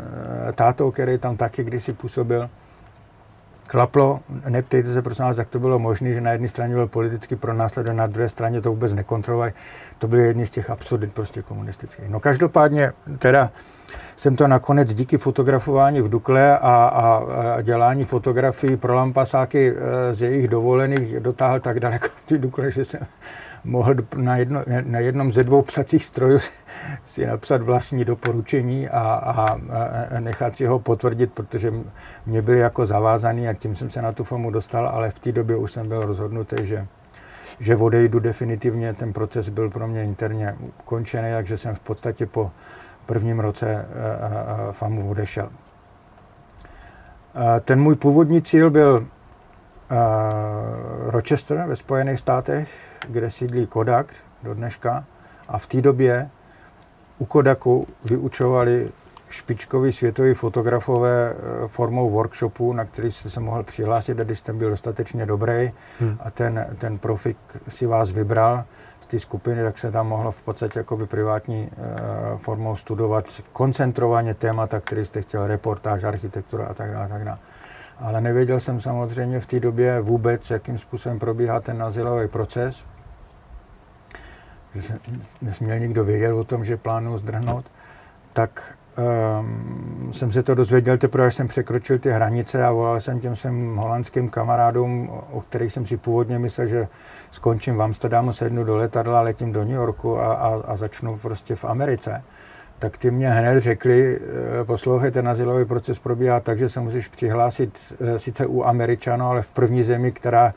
tátou, 0.55 0.91
který 0.91 1.17
tam 1.17 1.37
taky 1.37 1.63
kdysi 1.63 1.93
působil, 1.93 2.49
klaplo. 3.67 4.19
Neptejte 4.49 4.93
se 4.93 5.01
prosím 5.01 5.25
vás, 5.25 5.37
jak 5.37 5.47
to 5.47 5.59
bylo 5.59 5.79
možné, 5.79 6.13
že 6.13 6.21
na 6.21 6.31
jedné 6.31 6.47
straně 6.47 6.73
byl 6.73 6.87
politicky 6.87 7.35
pronásledován, 7.35 7.97
na 7.97 8.07
druhé 8.07 8.29
straně 8.29 8.61
to 8.61 8.69
vůbec 8.69 8.93
nekontrolovali. 8.93 9.53
To 9.97 10.07
byly 10.07 10.21
jedny 10.21 10.45
z 10.45 10.49
těch 10.49 10.69
absurdit 10.69 11.13
prostě 11.13 11.41
komunistických. 11.41 12.09
No 12.09 12.19
každopádně 12.19 12.91
teda 13.19 13.51
jsem 14.15 14.35
to 14.35 14.47
nakonec 14.47 14.93
díky 14.93 15.17
fotografování 15.17 16.01
v 16.01 16.09
Dukle 16.09 16.57
a, 16.57 16.57
a, 16.61 17.23
a 17.57 17.61
dělání 17.61 18.05
fotografií 18.05 18.77
pro 18.77 18.95
lampasáky 18.95 19.73
e, 19.75 20.13
z 20.13 20.21
jejich 20.21 20.47
dovolených 20.47 21.19
dotáhl 21.19 21.59
tak 21.59 21.79
daleko 21.79 22.07
v 22.07 22.25
té 22.25 22.37
Dukle, 22.37 22.71
že 22.71 22.85
jsem 22.85 22.99
mohl 23.63 23.95
na, 24.15 24.37
jedno, 24.37 24.63
na 24.81 24.99
jednom 24.99 25.31
ze 25.31 25.43
dvou 25.43 25.61
psacích 25.61 26.05
strojů 26.05 26.39
si 27.03 27.25
napsat 27.25 27.61
vlastní 27.61 28.05
doporučení 28.05 28.89
a, 28.89 28.99
a, 28.99 29.47
a 30.15 30.19
nechat 30.19 30.55
si 30.55 30.65
ho 30.65 30.79
potvrdit, 30.79 31.33
protože 31.33 31.73
mě 32.25 32.41
byli 32.41 32.59
jako 32.59 32.85
zavázaný 32.85 33.47
a 33.47 33.53
tím 33.53 33.75
jsem 33.75 33.89
se 33.89 34.01
na 34.01 34.11
tu 34.11 34.23
formu 34.23 34.51
dostal, 34.51 34.87
ale 34.87 35.11
v 35.11 35.19
té 35.19 35.31
době 35.31 35.55
už 35.55 35.71
jsem 35.71 35.87
byl 35.87 36.05
rozhodnutý, 36.05 36.55
že, 36.61 36.87
že 37.59 37.75
odejdu 37.75 38.19
definitivně. 38.19 38.93
Ten 38.93 39.13
proces 39.13 39.49
byl 39.49 39.69
pro 39.69 39.87
mě 39.87 40.03
interně 40.03 40.55
ukončený, 40.79 41.31
takže 41.33 41.57
jsem 41.57 41.75
v 41.75 41.79
podstatě 41.79 42.25
po 42.25 42.51
prvním 43.05 43.39
roce 43.39 43.85
FAMu 44.71 45.09
odešel. 45.09 45.49
Ten 47.61 47.81
můj 47.81 47.95
původní 47.95 48.41
cíl 48.41 48.69
byl 48.69 49.07
Rochester 51.05 51.65
ve 51.67 51.75
Spojených 51.75 52.19
státech, 52.19 52.69
kde 53.07 53.29
sídlí 53.29 53.67
Kodak 53.67 54.13
do 54.43 54.53
dneška. 54.53 55.05
A 55.47 55.57
v 55.57 55.65
té 55.65 55.81
době 55.81 56.29
u 57.17 57.25
Kodaku 57.25 57.87
vyučovali 58.05 58.91
špičkoví 59.29 59.91
světoví 59.91 60.33
fotografové 60.33 61.29
e, 61.29 61.67
formou 61.67 62.09
workshopu, 62.09 62.73
na 62.73 62.85
který 62.85 63.11
jste 63.11 63.29
se 63.29 63.39
mohl 63.39 63.63
přihlásit, 63.63 64.17
když 64.17 64.39
jste 64.39 64.53
byl 64.53 64.69
dostatečně 64.69 65.25
dobrý 65.25 65.71
hmm. 65.99 66.17
a 66.19 66.31
ten, 66.31 66.67
ten 66.77 66.97
profik 66.97 67.37
si 67.67 67.85
vás 67.85 68.11
vybral 68.11 68.63
z 68.99 69.05
té 69.05 69.19
skupiny, 69.19 69.63
tak 69.63 69.77
se 69.77 69.91
tam 69.91 70.07
mohlo 70.07 70.31
v 70.31 70.41
podstatě 70.41 70.79
jakoby 70.79 71.05
privátní 71.05 71.69
e, 71.71 72.37
formou 72.37 72.75
studovat 72.75 73.25
koncentrovaně 73.51 74.33
témata, 74.33 74.79
který 74.79 75.05
jste 75.05 75.21
chtěl, 75.21 75.47
reportáž, 75.47 76.03
architektura 76.03 76.65
a 76.65 76.73
tak 76.73 76.91
dále. 76.91 77.07
Tak 77.07 77.23
dále. 77.23 77.37
Ale 77.99 78.21
nevěděl 78.21 78.59
jsem 78.59 78.81
samozřejmě 78.81 79.39
v 79.39 79.45
té 79.45 79.59
době 79.59 80.01
vůbec, 80.01 80.51
jakým 80.51 80.77
způsobem 80.77 81.19
probíhá 81.19 81.59
ten 81.59 81.77
nazilový 81.77 82.27
proces. 82.27 82.85
Že 84.75 84.81
se 84.81 84.99
nesměl 85.41 85.79
nikdo 85.79 86.03
vědět 86.03 86.33
o 86.33 86.43
tom, 86.43 86.65
že 86.65 86.77
plánuju 86.77 87.17
zdrhnout. 87.17 87.65
Tak 88.33 88.77
um, 89.39 90.13
jsem 90.13 90.31
se 90.31 90.43
to 90.43 90.55
dozvěděl 90.55 90.97
teprve, 90.97 91.27
až 91.27 91.35
jsem 91.35 91.47
překročil 91.47 91.99
ty 91.99 92.11
hranice 92.11 92.65
a 92.65 92.71
volal 92.71 92.99
jsem 92.99 93.19
těm 93.19 93.35
svým 93.35 93.75
holandským 93.75 94.29
kamarádům, 94.29 95.09
o 95.31 95.41
kterých 95.41 95.73
jsem 95.73 95.85
si 95.85 95.97
původně 95.97 96.39
myslel, 96.39 96.67
že 96.67 96.87
skončím 97.31 97.75
v 97.75 97.81
Amsterdamu, 97.81 98.33
sednu 98.33 98.63
do 98.63 98.77
letadla, 98.77 99.21
letím 99.21 99.51
do 99.51 99.63
New 99.63 99.75
Yorku 99.75 100.19
a, 100.19 100.33
a, 100.33 100.61
a 100.65 100.75
začnu 100.75 101.17
prostě 101.17 101.55
v 101.55 101.65
Americe 101.65 102.23
tak 102.79 102.97
ty 102.97 103.11
mě 103.11 103.29
hned 103.29 103.59
řekli, 103.59 104.19
eh, 104.61 104.63
poslouchej, 104.63 105.11
ten 105.11 105.27
azylový 105.27 105.65
proces 105.65 105.99
probíhá 105.99 106.39
tak, 106.39 106.59
že 106.59 106.69
se 106.69 106.79
musíš 106.79 107.07
přihlásit 107.07 107.95
eh, 108.01 108.19
sice 108.19 108.45
u 108.45 108.63
Američanů, 108.63 109.25
ale 109.25 109.41
v 109.41 109.51
první 109.51 109.83
zemi, 109.83 110.11
která 110.11 110.53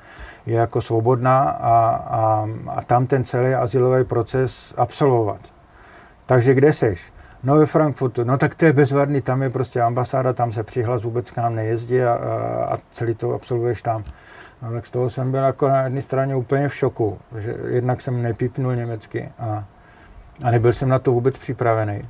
je 0.46 0.54
jako 0.54 0.80
svobodná 0.80 1.42
a, 1.42 1.88
a, 1.90 2.48
a 2.68 2.82
tam 2.82 3.06
ten 3.06 3.24
celý 3.24 3.54
azylový 3.54 4.04
proces 4.04 4.74
absolvovat. 4.76 5.40
Takže 6.26 6.54
kde 6.54 6.72
seš? 6.72 7.12
No 7.42 7.56
ve 7.56 7.66
Frankfurtu. 7.66 8.24
No 8.24 8.38
tak 8.38 8.54
to 8.54 8.64
je 8.64 8.72
bezvadný, 8.72 9.20
tam 9.20 9.42
je 9.42 9.50
prostě 9.50 9.80
ambasáda, 9.80 10.32
tam 10.32 10.52
se 10.52 10.62
přihlas, 10.62 11.02
vůbec 11.02 11.30
k 11.30 11.36
nám 11.36 11.54
nejezdí 11.54 12.02
a, 12.02 12.14
a 12.70 12.78
celý 12.90 13.14
to 13.14 13.34
absolvuješ 13.34 13.82
tam. 13.82 14.04
No 14.62 14.72
tak 14.72 14.86
z 14.86 14.90
toho 14.90 15.10
jsem 15.10 15.30
byl 15.30 15.42
jako 15.42 15.68
na 15.68 15.82
jedné 15.82 16.02
straně 16.02 16.36
úplně 16.36 16.68
v 16.68 16.74
šoku, 16.74 17.18
že 17.36 17.56
jednak 17.66 18.00
jsem 18.00 18.22
nepípnul 18.22 18.76
německy 18.76 19.28
a, 19.38 19.64
a 20.44 20.50
nebyl 20.50 20.72
jsem 20.72 20.88
na 20.88 20.98
to 20.98 21.12
vůbec 21.12 21.38
připravený. 21.38 22.08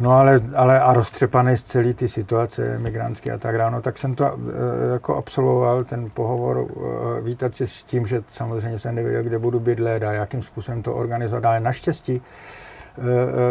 No 0.00 0.12
ale, 0.12 0.40
ale 0.56 0.80
a 0.80 0.92
roztřepaný 0.92 1.56
z 1.56 1.62
celé 1.62 1.94
ty 1.94 2.08
situace 2.08 2.78
migrantské 2.78 3.32
a 3.32 3.38
tak 3.38 3.58
dále, 3.58 3.70
no, 3.70 3.82
tak 3.82 3.98
jsem 3.98 4.14
to 4.14 4.24
e, 4.24 4.92
jako 4.92 5.16
absolvoval, 5.16 5.84
ten 5.84 6.10
pohovor 6.10 6.66
e, 7.18 7.20
vítat 7.20 7.54
si 7.54 7.66
s 7.66 7.82
tím, 7.82 8.06
že 8.06 8.22
samozřejmě 8.28 8.78
jsem 8.78 8.94
nevěděl, 8.94 9.22
kde 9.22 9.38
budu 9.38 9.60
bydlet 9.60 10.02
a 10.02 10.12
jakým 10.12 10.42
způsobem 10.42 10.82
to 10.82 10.94
organizovat, 10.94 11.44
ale 11.44 11.60
naštěstí 11.60 12.12
e, 12.14 12.22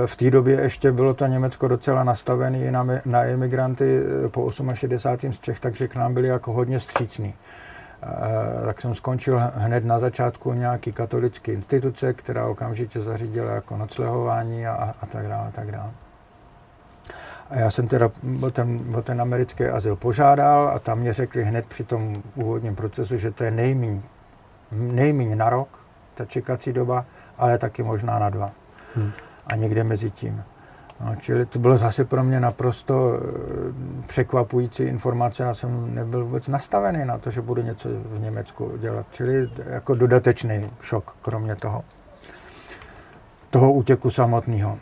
v 0.07 0.15
té 0.15 0.31
době 0.31 0.61
ještě 0.61 0.91
bylo 0.91 1.13
to 1.13 1.25
Německo 1.25 1.67
docela 1.67 2.03
nastavené 2.03 2.71
na, 2.71 2.87
na 3.05 3.25
imigranty 3.25 4.01
po 4.31 4.51
68. 4.73 5.33
z 5.33 5.39
Čech, 5.39 5.59
takže 5.59 5.87
k 5.87 5.95
nám 5.95 6.13
byli 6.13 6.27
jako 6.27 6.53
hodně 6.53 6.79
střícní. 6.79 7.33
Tak 8.65 8.81
jsem 8.81 8.95
skončil 8.95 9.41
hned 9.55 9.85
na 9.85 9.99
začátku 9.99 10.53
nějaký 10.53 10.91
katolické 10.91 11.53
instituce, 11.53 12.13
která 12.13 12.47
okamžitě 12.47 12.99
zařídila 12.99 13.51
jako 13.51 13.77
noclehování 13.77 14.67
a, 14.67 14.93
a 15.01 15.05
tak 15.05 15.27
dále, 15.27 15.47
a 15.47 15.51
tak 15.51 15.71
dále. 15.71 15.91
A 17.49 17.57
já 17.57 17.71
jsem 17.71 17.87
teda 17.87 18.11
o 18.41 18.51
ten, 18.51 18.95
o 18.95 19.01
ten 19.01 19.21
americký 19.21 19.65
azyl 19.65 19.95
požádal 19.95 20.67
a 20.67 20.79
tam 20.79 20.99
mě 20.99 21.13
řekli 21.13 21.43
hned 21.43 21.65
při 21.65 21.83
tom 21.83 22.23
úvodním 22.35 22.75
procesu, 22.75 23.17
že 23.17 23.31
to 23.31 23.43
je 23.43 23.51
nejmíň, 23.51 24.01
nejmíň 24.71 25.37
na 25.37 25.49
rok, 25.49 25.79
ta 26.15 26.25
čekací 26.25 26.73
doba, 26.73 27.05
ale 27.37 27.57
taky 27.57 27.83
možná 27.83 28.19
na 28.19 28.29
dva. 28.29 28.51
Hmm. 28.95 29.11
A 29.47 29.55
někde 29.55 29.83
mezi 29.83 30.09
tím. 30.09 30.43
No, 31.05 31.15
čili 31.15 31.45
to 31.45 31.59
bylo 31.59 31.77
zase 31.77 32.05
pro 32.05 32.23
mě 32.23 32.39
naprosto 32.39 33.13
eh, 33.13 34.07
překvapující 34.07 34.83
informace. 34.83 35.43
Já 35.43 35.53
jsem 35.53 35.95
nebyl 35.95 36.25
vůbec 36.25 36.47
nastavený 36.47 37.05
na 37.05 37.17
to, 37.17 37.31
že 37.31 37.41
budu 37.41 37.61
něco 37.61 37.89
v 37.89 38.19
Německu 38.19 38.77
dělat. 38.77 39.05
Čili 39.11 39.49
jako 39.65 39.95
dodatečný 39.95 40.71
šok, 40.81 41.17
kromě 41.21 41.55
toho, 41.55 41.83
toho 43.49 43.73
útěku 43.73 44.09
samotného. 44.09 44.79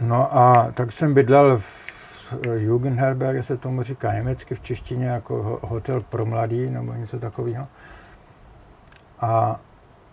No 0.00 0.36
a 0.38 0.70
tak 0.74 0.92
jsem 0.92 1.14
bydlel 1.14 1.58
v 1.58 1.92
Jugendherberge, 2.54 3.42
se 3.42 3.56
tomu 3.56 3.82
říká 3.82 4.12
německy 4.12 4.54
v 4.54 4.60
češtině, 4.60 5.06
jako 5.06 5.60
hotel 5.62 6.00
pro 6.00 6.26
mladý 6.26 6.70
nebo 6.70 6.92
něco 6.92 7.18
takového. 7.18 7.68
A, 9.20 9.60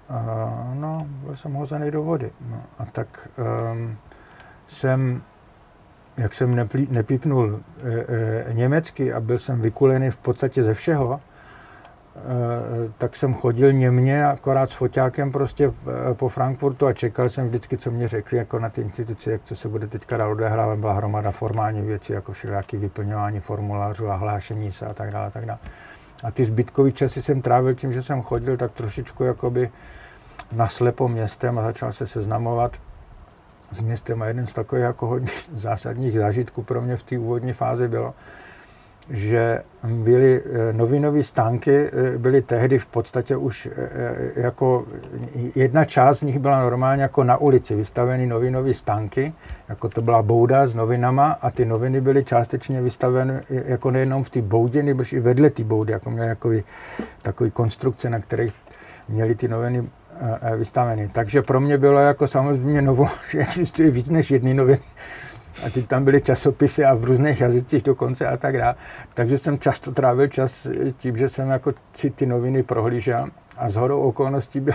a 0.10 0.72
no, 0.74 1.08
byl 1.08 1.36
jsem 1.36 1.54
hozený 1.54 1.92
do 1.92 2.04
vody. 2.04 2.32
No, 2.50 2.62
a 2.80 2.86
tak 2.86 3.28
um, 3.72 3.98
jsem, 4.70 5.22
jak 6.18 6.34
jsem 6.34 6.56
neplí, 6.56 6.88
nepípnul 6.92 7.60
e, 7.84 8.50
e, 8.50 8.54
německy 8.54 9.14
a 9.14 9.20
byl 9.20 9.38
jsem 9.38 9.62
vykulený 9.62 10.12
v 10.12 10.18
podstatě 10.18 10.64
ze 10.64 10.74
všeho, 10.74 11.22
Eh, 12.20 12.92
tak 12.98 13.16
jsem 13.16 13.34
chodil 13.34 13.74
němě 13.74 14.26
akorát 14.26 14.70
s 14.70 14.74
foťákem 14.74 15.32
prostě 15.32 15.66
eh, 15.66 16.14
po 16.14 16.30
Frankfurtu 16.30 16.88
a 16.88 16.94
čekal 16.94 17.30
jsem 17.30 17.48
vždycky, 17.48 17.78
co 17.78 17.92
mě 17.92 18.08
řekli 18.08 18.38
jako 18.38 18.60
na 18.60 18.70
ty 18.70 18.82
instituci, 18.82 19.32
jak 19.32 19.42
to 19.42 19.56
se 19.56 19.70
bude 19.70 19.88
teďka 19.88 20.18
dál 20.18 20.32
odehrávat. 20.32 20.80
Byla 20.80 20.94
hromada 20.94 21.32
formálních 21.32 21.86
věcí, 21.86 22.14
jako 22.14 22.34
všelijaký 22.34 22.78
vyplňování 22.78 23.40
formulářů 23.40 24.10
a 24.10 24.16
hlášení 24.16 24.72
se 24.72 24.86
a 24.86 24.94
tak 24.94 25.12
dále. 25.12 25.28
A, 25.28 25.30
tak 25.30 25.46
dále. 25.46 25.60
a 26.24 26.32
ty 26.32 26.44
zbytkový 26.44 26.92
časy 26.92 27.22
jsem 27.22 27.42
trávil 27.42 27.74
tím, 27.74 27.94
že 27.94 28.02
jsem 28.02 28.22
chodil 28.22 28.58
tak 28.58 28.72
trošičku 28.72 29.24
jakoby 29.24 29.70
naslepo 30.52 31.08
městem 31.08 31.60
a 31.60 31.64
začal 31.64 31.92
se 31.92 32.08
seznamovat 32.08 32.72
s 33.72 33.82
městem 33.82 34.22
a 34.22 34.26
jeden 34.26 34.48
z 34.48 34.54
takových 34.54 34.84
jako 34.84 35.08
hodně 35.08 35.32
zásadních 35.52 36.14
zážitků 36.14 36.64
pro 36.64 36.82
mě 36.82 36.98
v 36.98 37.04
té 37.04 37.20
úvodní 37.20 37.54
fázi 37.54 37.88
bylo, 37.88 38.14
že 39.10 39.64
byly 39.84 40.42
eh, 40.46 40.74
novinové 40.74 41.24
stánky, 41.24 41.90
eh, 41.92 42.18
byly 42.18 42.42
tehdy 42.42 42.80
v 42.80 42.86
podstatě 42.86 43.36
už 43.36 43.70
eh, 43.72 44.42
jako 44.42 44.86
jedna 45.56 45.86
část 45.86 46.20
z 46.20 46.24
nich 46.24 46.40
byla 46.40 46.62
normálně 46.62 47.04
jako 47.04 47.24
na 47.24 47.38
ulici 47.38 47.76
vystaveny 47.76 48.28
novinové 48.28 48.74
stánky, 48.74 49.34
jako 49.70 49.90
to 49.90 50.02
byla 50.02 50.22
bouda 50.22 50.68
s 50.68 50.76
novinama 50.76 51.32
a 51.42 51.52
ty 51.52 51.66
noviny 51.66 52.02
byly 52.02 52.24
částečně 52.24 52.82
vystaveny 52.82 53.34
jako 53.50 53.92
nejenom 53.92 54.24
v 54.24 54.30
té 54.30 54.42
boudě, 54.42 54.84
nebo 54.84 55.04
i 55.12 55.20
vedle 55.20 55.50
té 55.50 55.64
boudy, 55.64 55.94
jako 55.94 56.12
měly 56.12 56.30
takový, 56.30 56.64
takový 57.22 57.52
konstrukce, 57.52 58.10
na 58.10 58.20
kterých 58.20 58.54
měly 59.10 59.36
ty 59.36 59.48
noviny 59.48 59.90
vystaveny. 60.58 61.10
Takže 61.14 61.42
pro 61.42 61.60
mě 61.60 61.78
bylo 61.78 62.00
jako 62.00 62.28
samozřejmě 62.28 62.82
novo, 62.82 63.10
že 63.30 63.40
existuje 63.40 63.92
víc 63.92 64.10
než 64.10 64.32
jedny 64.32 64.54
noviny 64.54 64.82
a 65.66 65.70
teď 65.70 65.88
tam 65.88 66.06
byly 66.06 66.22
časopisy 66.22 66.86
a 66.86 66.94
v 66.94 67.04
různých 67.04 67.42
jazycích 67.42 67.84
dokonce 67.84 68.28
a 68.28 68.38
tak 68.38 68.58
dále. 68.58 68.76
Takže 69.14 69.38
jsem 69.38 69.60
často 69.60 69.92
trávil 69.92 70.28
čas 70.28 70.68
tím, 70.98 71.18
že 71.18 71.30
jsem 71.30 71.50
jako 71.50 71.74
si 71.94 72.10
ty 72.10 72.26
noviny 72.26 72.64
prohlížel 72.64 73.28
a 73.58 73.70
z 73.70 73.76
hodou 73.76 74.02
okolností 74.02 74.60
byl 74.60 74.74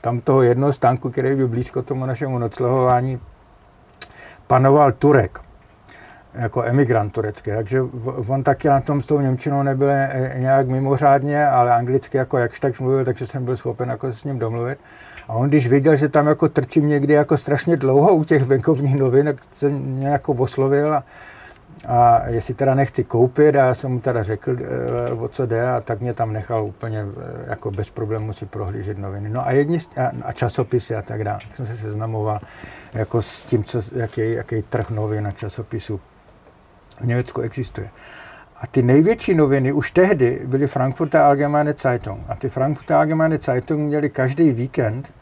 tam 0.00 0.20
toho 0.20 0.42
jednoho 0.42 0.72
stánku, 0.72 1.10
který 1.10 1.36
byl 1.36 1.48
blízko 1.48 1.82
tomu 1.82 2.06
našemu 2.06 2.38
noclehování, 2.38 3.20
panoval 4.46 4.92
Turek 4.92 5.45
jako 6.38 6.62
emigrant 6.62 7.12
turecký, 7.12 7.50
takže 7.50 7.82
on 8.28 8.42
taky 8.42 8.68
na 8.68 8.80
tom 8.80 9.02
s 9.02 9.06
tou 9.06 9.20
Němčinou 9.20 9.62
nebyl 9.62 9.88
nějak 10.34 10.68
mimořádně, 10.68 11.46
ale 11.46 11.74
anglicky 11.74 12.16
jako 12.16 12.38
jakž 12.38 12.60
tak 12.60 12.80
mluvil, 12.80 13.04
takže 13.04 13.26
jsem 13.26 13.44
byl 13.44 13.56
schopen 13.56 13.88
jako 13.88 14.12
se 14.12 14.18
s 14.18 14.24
ním 14.24 14.38
domluvit. 14.38 14.78
A 15.28 15.32
on, 15.32 15.48
když 15.48 15.68
viděl, 15.68 15.96
že 15.96 16.08
tam 16.08 16.26
jako 16.26 16.48
trčím 16.48 16.88
někdy 16.88 17.12
jako 17.12 17.36
strašně 17.36 17.76
dlouho 17.76 18.14
u 18.14 18.24
těch 18.24 18.42
venkovních 18.42 18.96
novin, 18.96 19.26
tak 19.26 19.36
se 19.52 19.68
mě 19.68 20.08
jako 20.08 20.32
oslovil 20.32 20.94
a, 20.94 21.04
a 21.86 22.28
jestli 22.28 22.54
teda 22.54 22.74
nechci 22.74 23.04
koupit, 23.04 23.56
a 23.56 23.58
já 23.58 23.74
jsem 23.74 23.90
mu 23.90 24.00
teda 24.00 24.22
řekl, 24.22 24.56
e, 25.08 25.12
o 25.12 25.28
co 25.28 25.46
jde, 25.46 25.70
a 25.70 25.80
tak 25.80 26.00
mě 26.00 26.14
tam 26.14 26.32
nechal 26.32 26.64
úplně 26.64 27.00
e, 27.00 27.04
jako 27.46 27.70
bez 27.70 27.90
problémů 27.90 28.32
si 28.32 28.46
prohlížet 28.46 28.98
noviny. 28.98 29.28
No 29.28 29.46
a, 29.46 29.52
jedni, 29.52 29.78
a, 29.78 30.10
a 30.22 30.32
časopisy 30.32 30.96
a 30.96 31.02
tak 31.02 31.24
dále. 31.24 31.38
Jsem 31.54 31.66
se 31.66 31.74
seznamoval 31.74 32.40
jako 32.94 33.22
s 33.22 33.44
tím, 33.44 33.64
co, 33.64 33.80
jaký, 33.92 34.32
jaký 34.32 34.62
trh 34.62 34.90
novin 34.90 35.26
a 35.26 35.30
časopisů 35.30 36.00
v 37.00 37.06
Německu 37.06 37.40
existuje. 37.40 37.90
A 38.60 38.66
ty 38.66 38.82
největší 38.82 39.34
noviny 39.34 39.72
už 39.72 39.90
tehdy 39.90 40.42
byly 40.44 40.66
Frankfurter 40.66 41.20
Allgemeine 41.20 41.74
Zeitung. 41.78 42.20
A 42.28 42.34
ty 42.36 42.48
Frankfurter 42.48 42.96
Allgemeine 42.96 43.38
Zeitung 43.38 43.80
měly 43.80 44.10
každý 44.10 44.52
víkend 44.52 45.12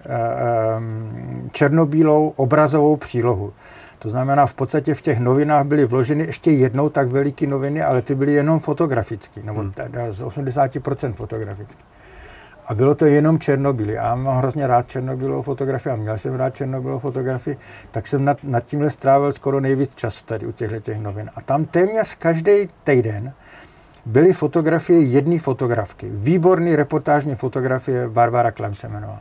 um, 0.79 1.51
černobílou 1.53 2.33
obrazovou 2.37 2.97
přílohu. 2.97 3.53
To 3.99 4.09
znamená, 4.11 4.47
v 4.47 4.55
podstatě 4.55 4.95
v 4.95 5.01
těch 5.01 5.19
novinách 5.19 5.67
byly 5.67 5.85
vloženy 5.85 6.25
ještě 6.25 6.51
jednou 6.51 6.89
tak 6.89 7.09
veliké 7.09 7.47
noviny, 7.47 7.83
ale 7.83 8.03
ty 8.03 8.15
byly 8.15 8.33
jenom 8.33 8.61
fotografické, 8.61 9.43
nebo 9.43 9.61
hmm. 9.61 9.73
z 10.09 10.23
80% 10.23 11.13
fotografické. 11.13 11.83
A 12.67 12.75
bylo 12.75 12.95
to 12.95 13.07
jenom 13.07 13.39
černobílý. 13.39 13.99
A 13.99 14.05
já 14.05 14.15
mám 14.15 14.39
hrozně 14.39 14.67
rád 14.67 14.89
černobílou 14.89 15.43
fotografii 15.43 15.93
a 15.93 15.97
měl 15.97 16.19
jsem 16.19 16.35
rád 16.35 16.55
černobílou 16.55 16.99
fotografii, 16.99 17.57
tak 17.91 18.07
jsem 18.07 18.25
nad, 18.25 18.45
nad 18.45 18.65
tímhle 18.65 18.91
strávil 18.91 19.33
skoro 19.33 19.61
nejvíc 19.61 19.95
času 19.95 20.25
tady 20.25 20.47
u 20.47 20.53
těchto 20.53 20.81
těch 20.81 20.99
novin. 20.99 21.31
A 21.37 21.41
tam 21.41 21.65
téměř 21.65 22.15
každý 22.15 22.69
týden 22.85 23.33
byly 24.07 24.33
fotografie 24.33 25.01
jedné 25.01 25.39
fotografky. 25.39 26.11
Výborný 26.11 26.77
reportážní 26.77 27.35
fotografie 27.35 28.09
Barbara 28.09 28.51
Klem 28.51 28.75
se 28.75 28.87
jmenovala. 28.87 29.21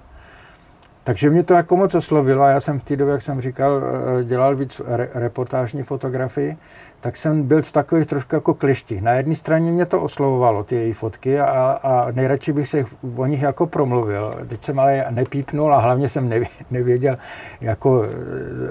Takže 1.04 1.30
mě 1.30 1.44
to 1.44 1.54
jako 1.54 1.78
moc 1.78 1.96
oslovilo 1.96 2.44
a 2.44 2.50
já 2.50 2.60
jsem 2.60 2.80
v 2.80 2.84
té 2.84 2.96
době, 2.96 3.12
jak 3.12 3.22
jsem 3.22 3.42
říkal, 3.42 3.82
eh, 4.20 4.24
dělal 4.24 4.56
víc 4.56 4.82
re- 4.86 5.10
reportážní 5.14 5.84
fotografii, 5.84 6.58
tak 7.04 7.18
jsem 7.18 7.44
byl 7.44 7.62
v 7.62 7.72
takových 7.72 8.08
trošku 8.08 8.36
jako 8.36 8.54
klištích. 8.54 9.02
Na 9.02 9.12
jedné 9.12 9.36
straně 9.36 9.72
mě 9.72 9.86
to 9.86 10.02
oslovovalo, 10.02 10.64
ty 10.64 10.76
její 10.76 10.94
fotky, 10.94 11.40
a, 11.40 11.80
a 11.84 12.12
nejradši 12.12 12.54
bych 12.54 12.68
se 12.68 12.86
o 13.16 13.26
nich 13.26 13.42
jako 13.42 13.68
promluvil. 13.68 14.34
Teď 14.48 14.64
jsem 14.64 14.80
ale 14.80 15.06
nepípnul 15.10 15.74
a 15.74 15.80
hlavně 15.80 16.10
jsem 16.10 16.30
nevěděl, 16.72 17.16
jako, 17.62 18.06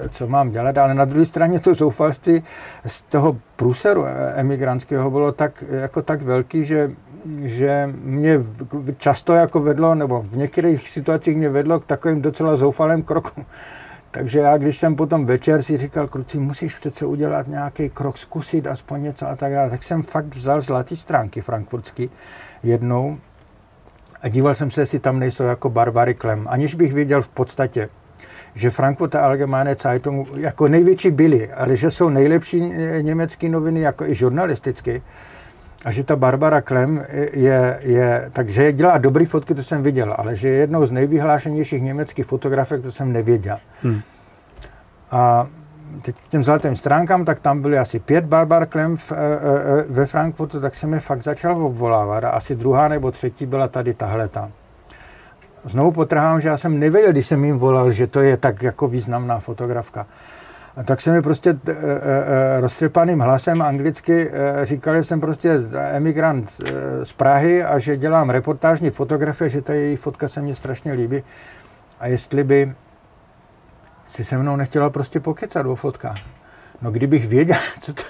eh, 0.05 0.09
co 0.09 0.27
mám 0.27 0.49
dělat, 0.49 0.77
ale 0.77 0.93
na 0.93 1.05
druhé 1.05 1.25
straně 1.25 1.59
to 1.59 1.73
zoufalství 1.73 2.43
z 2.85 3.01
toho 3.01 3.37
průseru 3.55 4.05
emigrantského 4.35 5.11
bylo 5.11 5.31
tak, 5.31 5.63
jako 5.69 6.01
tak 6.01 6.21
velký, 6.21 6.63
že 6.63 6.91
že 7.43 7.89
mě 8.03 8.39
často 8.97 9.33
jako 9.33 9.59
vedlo, 9.59 9.95
nebo 9.95 10.21
v 10.21 10.37
některých 10.37 10.89
situacích 10.89 11.37
mě 11.37 11.49
vedlo 11.49 11.79
k 11.79 11.85
takovým 11.85 12.21
docela 12.21 12.55
zoufalým 12.55 13.03
krokům. 13.03 13.45
Takže 14.13 14.39
já, 14.39 14.57
když 14.57 14.77
jsem 14.77 14.95
potom 14.95 15.25
večer 15.25 15.61
si 15.61 15.77
říkal, 15.77 16.07
kluci, 16.07 16.39
musíš 16.39 16.75
přece 16.75 17.05
udělat 17.05 17.47
nějaký 17.47 17.89
krok, 17.89 18.17
zkusit 18.17 18.67
aspoň 18.67 19.03
něco 19.03 19.27
a 19.27 19.35
tak 19.35 19.53
dále, 19.53 19.69
tak 19.69 19.83
jsem 19.83 20.03
fakt 20.03 20.35
vzal 20.35 20.59
zlatý 20.59 20.95
stránky 20.95 21.41
frankfurtský 21.41 22.09
jednou 22.63 23.17
a 24.21 24.27
díval 24.27 24.55
jsem 24.55 24.71
se, 24.71 24.81
jestli 24.81 24.99
tam 24.99 25.19
nejsou 25.19 25.43
jako 25.43 25.69
Barbary 25.69 26.13
Klem, 26.13 26.47
aniž 26.49 26.75
bych 26.75 26.93
věděl 26.93 27.21
v 27.21 27.29
podstatě, 27.29 27.89
že 28.55 28.69
Frankfurter 28.69 29.21
Allgemeine 29.21 29.75
Zeitung 29.75 30.27
jako 30.35 30.67
největší 30.67 31.11
byly, 31.11 31.51
ale 31.51 31.75
že 31.75 31.91
jsou 31.91 32.09
nejlepší 32.09 32.73
německé 33.01 33.49
noviny, 33.49 33.79
jako 33.79 34.05
i 34.05 34.15
žurnalisticky, 34.15 35.01
a 35.85 35.91
že 35.91 36.03
ta 36.03 36.15
Barbara 36.15 36.61
Klem 36.61 37.05
je, 37.33 37.79
je, 37.81 38.29
takže 38.33 38.73
dělá 38.73 38.97
dobrý 38.97 39.25
fotky, 39.25 39.55
to 39.55 39.63
jsem 39.63 39.83
viděl, 39.83 40.15
ale 40.17 40.35
že 40.35 40.49
je 40.49 40.55
jednou 40.55 40.85
z 40.85 40.91
nejvyhlášenějších 40.91 41.81
německých 41.81 42.25
fotografek, 42.25 42.81
to 42.81 42.91
jsem 42.91 43.13
nevěděl. 43.13 43.57
Hmm. 43.81 44.01
A 45.11 45.47
teď 46.01 46.15
k 46.15 46.27
těm 46.27 46.43
zlatým 46.43 46.75
stránkám, 46.75 47.25
tak 47.25 47.39
tam 47.39 47.61
byly 47.61 47.79
asi 47.79 47.99
pět 47.99 48.25
Barbar 48.25 48.65
Klem 48.65 48.97
v, 48.97 49.11
e, 49.11 49.15
e, 49.15 49.85
ve 49.89 50.05
Frankfurtu, 50.05 50.59
tak 50.59 50.75
jsem 50.75 50.93
je 50.93 50.99
fakt 50.99 51.21
začal 51.21 51.65
obvolávat 51.65 52.23
a 52.23 52.29
asi 52.29 52.55
druhá 52.55 52.87
nebo 52.87 53.11
třetí 53.11 53.45
byla 53.45 53.67
tady 53.67 53.93
tahle 53.93 54.27
tam. 54.27 54.51
Znovu 55.65 55.91
potrhám, 55.91 56.41
že 56.41 56.49
já 56.49 56.57
jsem 56.57 56.79
nevěděl, 56.79 57.11
když 57.11 57.25
jsem 57.25 57.45
jim 57.45 57.59
volal, 57.59 57.91
že 57.91 58.07
to 58.07 58.19
je 58.21 58.37
tak 58.37 58.63
jako 58.63 58.87
významná 58.87 59.39
fotografka. 59.39 60.05
A 60.75 60.83
tak 60.83 61.01
se 61.01 61.11
mi 61.11 61.21
prostě 61.21 61.49
e, 61.49 61.71
e, 61.71 62.59
roztřepaným 62.59 63.19
hlasem 63.19 63.61
anglicky 63.61 64.29
e, 64.31 64.65
říkal, 64.65 64.95
že 64.95 65.03
jsem 65.03 65.21
prostě 65.21 65.59
emigrant 65.91 66.61
z 67.03 67.13
Prahy 67.13 67.63
a 67.63 67.79
že 67.79 67.97
dělám 67.97 68.29
reportážní 68.29 68.89
fotografie, 68.89 69.49
že 69.49 69.61
ta 69.61 69.73
její 69.73 69.95
fotka 69.95 70.27
se 70.27 70.41
mně 70.41 70.55
strašně 70.55 70.93
líbí. 70.93 71.23
A 71.99 72.07
jestli 72.07 72.43
by 72.43 72.73
si 74.05 74.23
se 74.23 74.37
mnou 74.37 74.55
nechtěla 74.55 74.89
prostě 74.89 75.19
pokecat 75.19 75.65
o 75.65 75.75
fotkách. 75.75 76.17
No 76.81 76.91
kdybych 76.91 77.27
věděl, 77.27 77.57
co 77.79 77.93
to, 77.93 78.03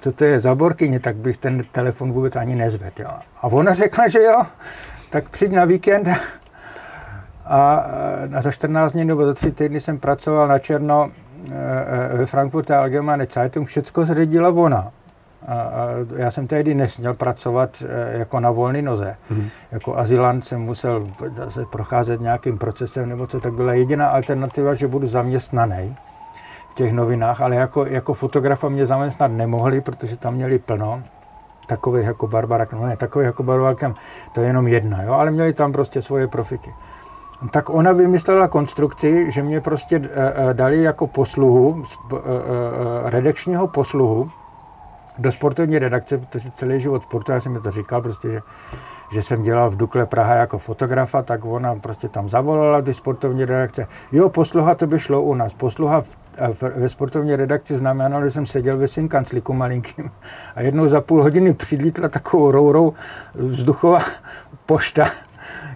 co 0.00 0.12
to 0.12 0.24
je 0.24 0.40
za 0.40 0.54
borkyně, 0.54 1.00
tak 1.00 1.16
bych 1.16 1.36
ten 1.36 1.64
telefon 1.72 2.12
vůbec 2.12 2.36
ani 2.36 2.54
nezvedl. 2.54 3.10
A 3.36 3.44
ona 3.44 3.74
řekla, 3.74 4.08
že 4.08 4.22
jo, 4.22 4.42
tak 5.10 5.28
přijď 5.28 5.52
na 5.52 5.64
víkend 5.64 6.08
a, 7.44 7.74
a 8.34 8.40
za 8.40 8.50
14 8.50 8.92
dní 8.92 9.04
nebo 9.04 9.26
za 9.26 9.34
3 9.34 9.52
týdny 9.52 9.80
jsem 9.80 9.98
pracoval 9.98 10.48
na 10.48 10.58
černo 10.58 11.10
Eh, 11.29 11.29
ve 12.12 12.26
Frankfurter 12.26 12.76
Allgemeine 12.76 13.26
Zeitung 13.26 13.68
všechno 13.68 14.04
zředila 14.04 14.48
ona. 14.48 14.92
A, 15.48 15.86
já 16.16 16.30
jsem 16.30 16.46
tehdy 16.46 16.74
nesměl 16.74 17.14
pracovat 17.14 17.82
eh, 17.86 18.18
jako 18.18 18.40
na 18.40 18.50
volné 18.50 18.82
noze. 18.82 19.16
Mm. 19.30 19.48
Jako 19.72 19.98
azylant 19.98 20.44
jsem 20.44 20.60
musel 20.60 21.08
zase 21.34 21.64
procházet 21.72 22.20
nějakým 22.20 22.58
procesem 22.58 23.08
nebo 23.08 23.26
co, 23.26 23.40
tak 23.40 23.52
byla 23.52 23.72
jediná 23.72 24.08
alternativa, 24.08 24.74
že 24.74 24.88
budu 24.88 25.06
zaměstnaný 25.06 25.96
v 26.70 26.74
těch 26.74 26.92
novinách, 26.92 27.40
ale 27.40 27.56
jako, 27.56 27.86
jako 27.86 28.14
fotografa 28.14 28.68
mě 28.68 28.86
zaměstnat 28.86 29.30
nemohli, 29.30 29.80
protože 29.80 30.16
tam 30.16 30.34
měli 30.34 30.58
plno 30.58 31.02
takových 31.66 32.06
jako 32.06 32.26
Barbara, 32.26 32.66
no 32.72 32.86
ne, 32.86 32.96
takových 32.96 33.26
jako 33.26 33.42
Barbara, 33.42 33.94
to 34.32 34.40
je 34.40 34.46
jenom 34.46 34.68
jedna, 34.68 35.02
jo, 35.02 35.12
ale 35.12 35.30
měli 35.30 35.52
tam 35.52 35.72
prostě 35.72 36.02
svoje 36.02 36.28
profiky 36.28 36.70
tak 37.50 37.70
ona 37.70 37.92
vymyslela 37.92 38.48
konstrukci, 38.48 39.30
že 39.30 39.42
mě 39.42 39.60
prostě 39.60 39.98
uh, 39.98 40.04
dali 40.52 40.82
jako 40.82 41.06
posluhu, 41.06 41.68
uh, 41.68 41.82
uh, 42.12 42.20
redakčního 43.04 43.68
posluhu 43.68 44.30
do 45.18 45.32
sportovní 45.32 45.78
redakce, 45.78 46.18
protože 46.18 46.50
celý 46.54 46.80
život 46.80 47.02
sportu, 47.02 47.32
já 47.32 47.40
jsem 47.40 47.52
mi 47.52 47.60
to 47.60 47.70
říkal, 47.70 48.02
prostě, 48.02 48.30
že, 48.30 48.40
že 49.12 49.22
jsem 49.22 49.42
dělal 49.42 49.70
v 49.70 49.76
Dukle 49.76 50.06
Praha 50.06 50.34
jako 50.34 50.58
fotografa, 50.58 51.22
tak 51.22 51.44
ona 51.44 51.74
prostě 51.74 52.08
tam 52.08 52.28
zavolala 52.28 52.80
do 52.80 52.94
sportovní 52.94 53.44
redakce. 53.44 53.86
Jo, 54.12 54.28
posluha 54.28 54.74
to 54.74 54.86
by 54.86 54.98
šlo 54.98 55.22
u 55.22 55.34
nás. 55.34 55.54
Posluha 55.54 56.00
v, 56.00 56.16
v, 56.52 56.62
ve 56.62 56.88
sportovní 56.88 57.36
redakci 57.36 57.76
znamenalo, 57.76 58.24
že 58.24 58.30
jsem 58.30 58.46
seděl 58.46 58.78
ve 58.78 58.88
svým 58.88 59.08
kancliku 59.08 59.52
malinkým 59.52 60.10
a 60.56 60.60
jednou 60.62 60.88
za 60.88 61.00
půl 61.00 61.22
hodiny 61.22 61.54
přidlítla 61.54 62.08
takovou 62.08 62.50
rourou 62.50 62.92
vzduchová 63.34 63.98
pošta 64.66 65.06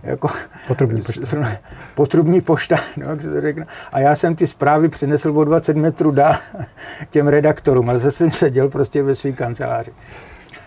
jako 0.05 0.29
potrubní 0.69 1.03
pošta. 1.03 1.47
Potrubní 1.95 2.41
pošta, 2.41 2.77
no, 2.97 3.07
jak 3.11 3.23
se 3.23 3.31
to 3.31 3.41
řekne. 3.41 3.67
A 3.93 4.01
já 4.01 4.17
jsem 4.17 4.35
ty 4.37 4.47
zprávy 4.47 4.89
přinesl 4.89 5.39
o 5.39 5.45
20 5.45 5.77
metrů 5.77 6.11
dál 6.11 6.35
těm 7.11 7.29
redaktorům 7.29 7.91
a 7.91 7.95
zase 7.95 8.11
jsem 8.11 8.31
seděl 8.31 8.69
prostě 8.69 9.03
ve 9.03 9.15
své 9.15 9.33
kanceláři. 9.33 9.93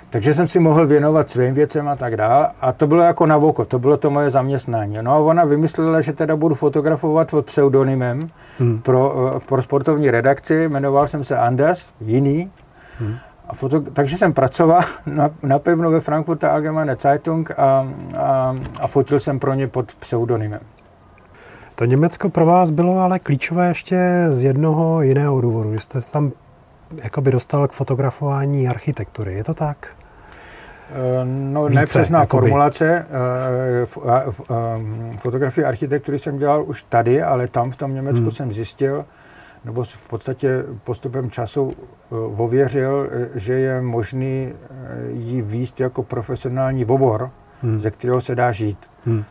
Takže 0.09 0.33
jsem 0.33 0.47
si 0.47 0.59
mohl 0.59 0.87
věnovat 0.87 1.29
svým 1.29 1.53
věcem 1.53 1.87
a 1.87 1.95
tak 1.95 2.17
dále. 2.17 2.47
A 2.61 2.71
to 2.71 2.87
bylo 2.87 3.01
jako 3.01 3.25
na 3.25 3.37
voko, 3.37 3.65
to 3.65 3.79
bylo 3.79 3.97
to 3.97 4.09
moje 4.09 4.29
zaměstnání. 4.29 4.97
No 5.01 5.11
a 5.11 5.17
ona 5.17 5.45
vymyslela, 5.45 6.01
že 6.01 6.13
teda 6.13 6.35
budu 6.35 6.55
fotografovat 6.55 7.31
pod 7.31 7.45
pseudonymem 7.45 8.29
hmm. 8.59 8.81
pro, 8.81 9.33
eh, 9.35 9.39
pro 9.39 9.61
sportovní 9.61 10.11
redakci. 10.11 10.69
Jmenoval 10.69 11.07
jsem 11.07 11.23
se 11.23 11.37
Anders, 11.37 11.89
jiný. 12.01 12.51
Hmm. 12.99 13.15
A 13.47 13.53
foto, 13.53 13.81
takže 13.81 14.17
jsem 14.17 14.33
pracoval 14.33 14.81
na, 15.05 15.29
napevno 15.43 15.91
ve 15.91 15.99
Frankfurter 15.99 16.49
Allgemeine 16.49 16.95
Zeitung 16.95 17.51
a, 17.51 17.87
a, 18.17 18.55
a 18.79 18.87
fotil 18.87 19.19
jsem 19.19 19.39
pro 19.39 19.53
ně 19.53 19.67
pod 19.67 19.95
pseudonymem. 19.95 20.61
To 21.75 21.85
Německo 21.85 22.29
pro 22.29 22.45
vás 22.45 22.69
bylo 22.69 22.99
ale 22.99 23.19
klíčové 23.19 23.67
ještě 23.67 24.25
z 24.29 24.43
jednoho 24.43 25.01
jiného 25.01 25.41
důvodu. 25.41 25.69
Vy 25.69 25.79
jste 25.79 26.01
tam 26.01 26.31
jakoby 27.03 27.31
dostal 27.31 27.67
k 27.67 27.71
fotografování 27.71 28.67
architektury, 28.67 29.33
je 29.33 29.43
to 29.43 29.53
tak? 29.53 29.95
Eh, 30.91 31.25
no, 31.25 31.69
nepřesná 31.69 32.25
formulace. 32.25 33.05
Eh, 33.09 33.85
fotografii 35.17 35.65
architektury 35.65 36.19
jsem 36.19 36.37
dělal 36.37 36.63
už 36.63 36.83
tady, 36.83 37.23
ale 37.23 37.47
tam 37.47 37.71
v 37.71 37.75
tom 37.75 37.93
Německu 37.93 38.21
hmm. 38.21 38.31
jsem 38.31 38.51
zjistil, 38.51 39.05
nebo 39.65 39.83
v 39.83 40.07
podstatě 40.07 40.63
postupem 40.83 41.31
času 41.31 41.73
ověřil, 42.09 43.09
eh, 43.11 43.39
že 43.39 43.53
je 43.53 43.81
možný 43.81 44.53
eh, 44.53 45.11
ji 45.11 45.41
výst 45.41 45.79
jako 45.79 46.03
profesionální 46.03 46.85
obor, 46.85 47.29
hmm. 47.61 47.79
ze 47.79 47.91
kterého 47.91 48.21
se 48.21 48.35
dá 48.35 48.51
žít. 48.51 48.77
Hmm. 49.05 49.23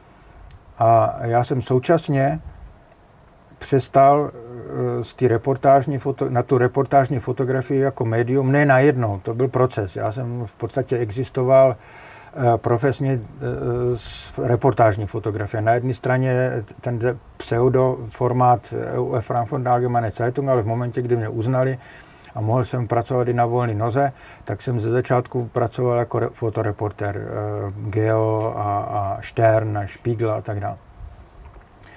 A 0.78 1.16
já 1.20 1.44
jsem 1.44 1.62
současně 1.62 2.40
přestal 3.58 4.30
z 5.00 5.14
té 5.14 5.28
reportážní 5.28 5.98
foto, 5.98 6.30
na 6.30 6.42
tu 6.42 6.58
reportážní 6.58 7.18
fotografii 7.18 7.80
jako 7.80 8.04
médium, 8.04 8.52
ne 8.52 8.66
najednou, 8.66 9.20
to 9.22 9.34
byl 9.34 9.48
proces. 9.48 9.96
Já 9.96 10.12
jsem 10.12 10.46
v 10.46 10.54
podstatě 10.54 10.98
existoval 10.98 11.76
Eh, 12.38 12.58
profesně 12.58 13.20
eh, 14.42 14.46
reportážní 14.46 15.06
fotografie. 15.06 15.62
Na 15.62 15.74
jedné 15.74 15.94
straně 15.94 16.64
ten 16.80 17.18
pseudo 17.36 17.98
formát 18.08 18.74
UE 18.98 19.20
Frankfurt 19.20 19.66
Allgemeine 19.66 20.10
Zeitung, 20.10 20.48
ale 20.48 20.62
v 20.62 20.66
momentě, 20.66 21.02
kdy 21.02 21.16
mě 21.16 21.28
uznali 21.28 21.78
a 22.37 22.40
mohl 22.40 22.64
jsem 22.64 22.88
pracovat 22.88 23.29
i 23.29 23.33
na 23.33 23.46
volné 23.46 23.75
noze, 23.75 24.12
tak 24.44 24.62
jsem 24.62 24.81
ze 24.81 24.90
začátku 24.90 25.49
pracoval 25.53 25.99
jako 25.99 26.20
fotoreporter 26.33 27.20
Geo 27.77 28.55
a, 28.57 28.79
a 28.81 29.18
Stern 29.22 29.79
a 29.79 29.87
Spiegel 29.87 30.31
a 30.31 30.40
tak 30.40 30.61
dále. 30.61 30.77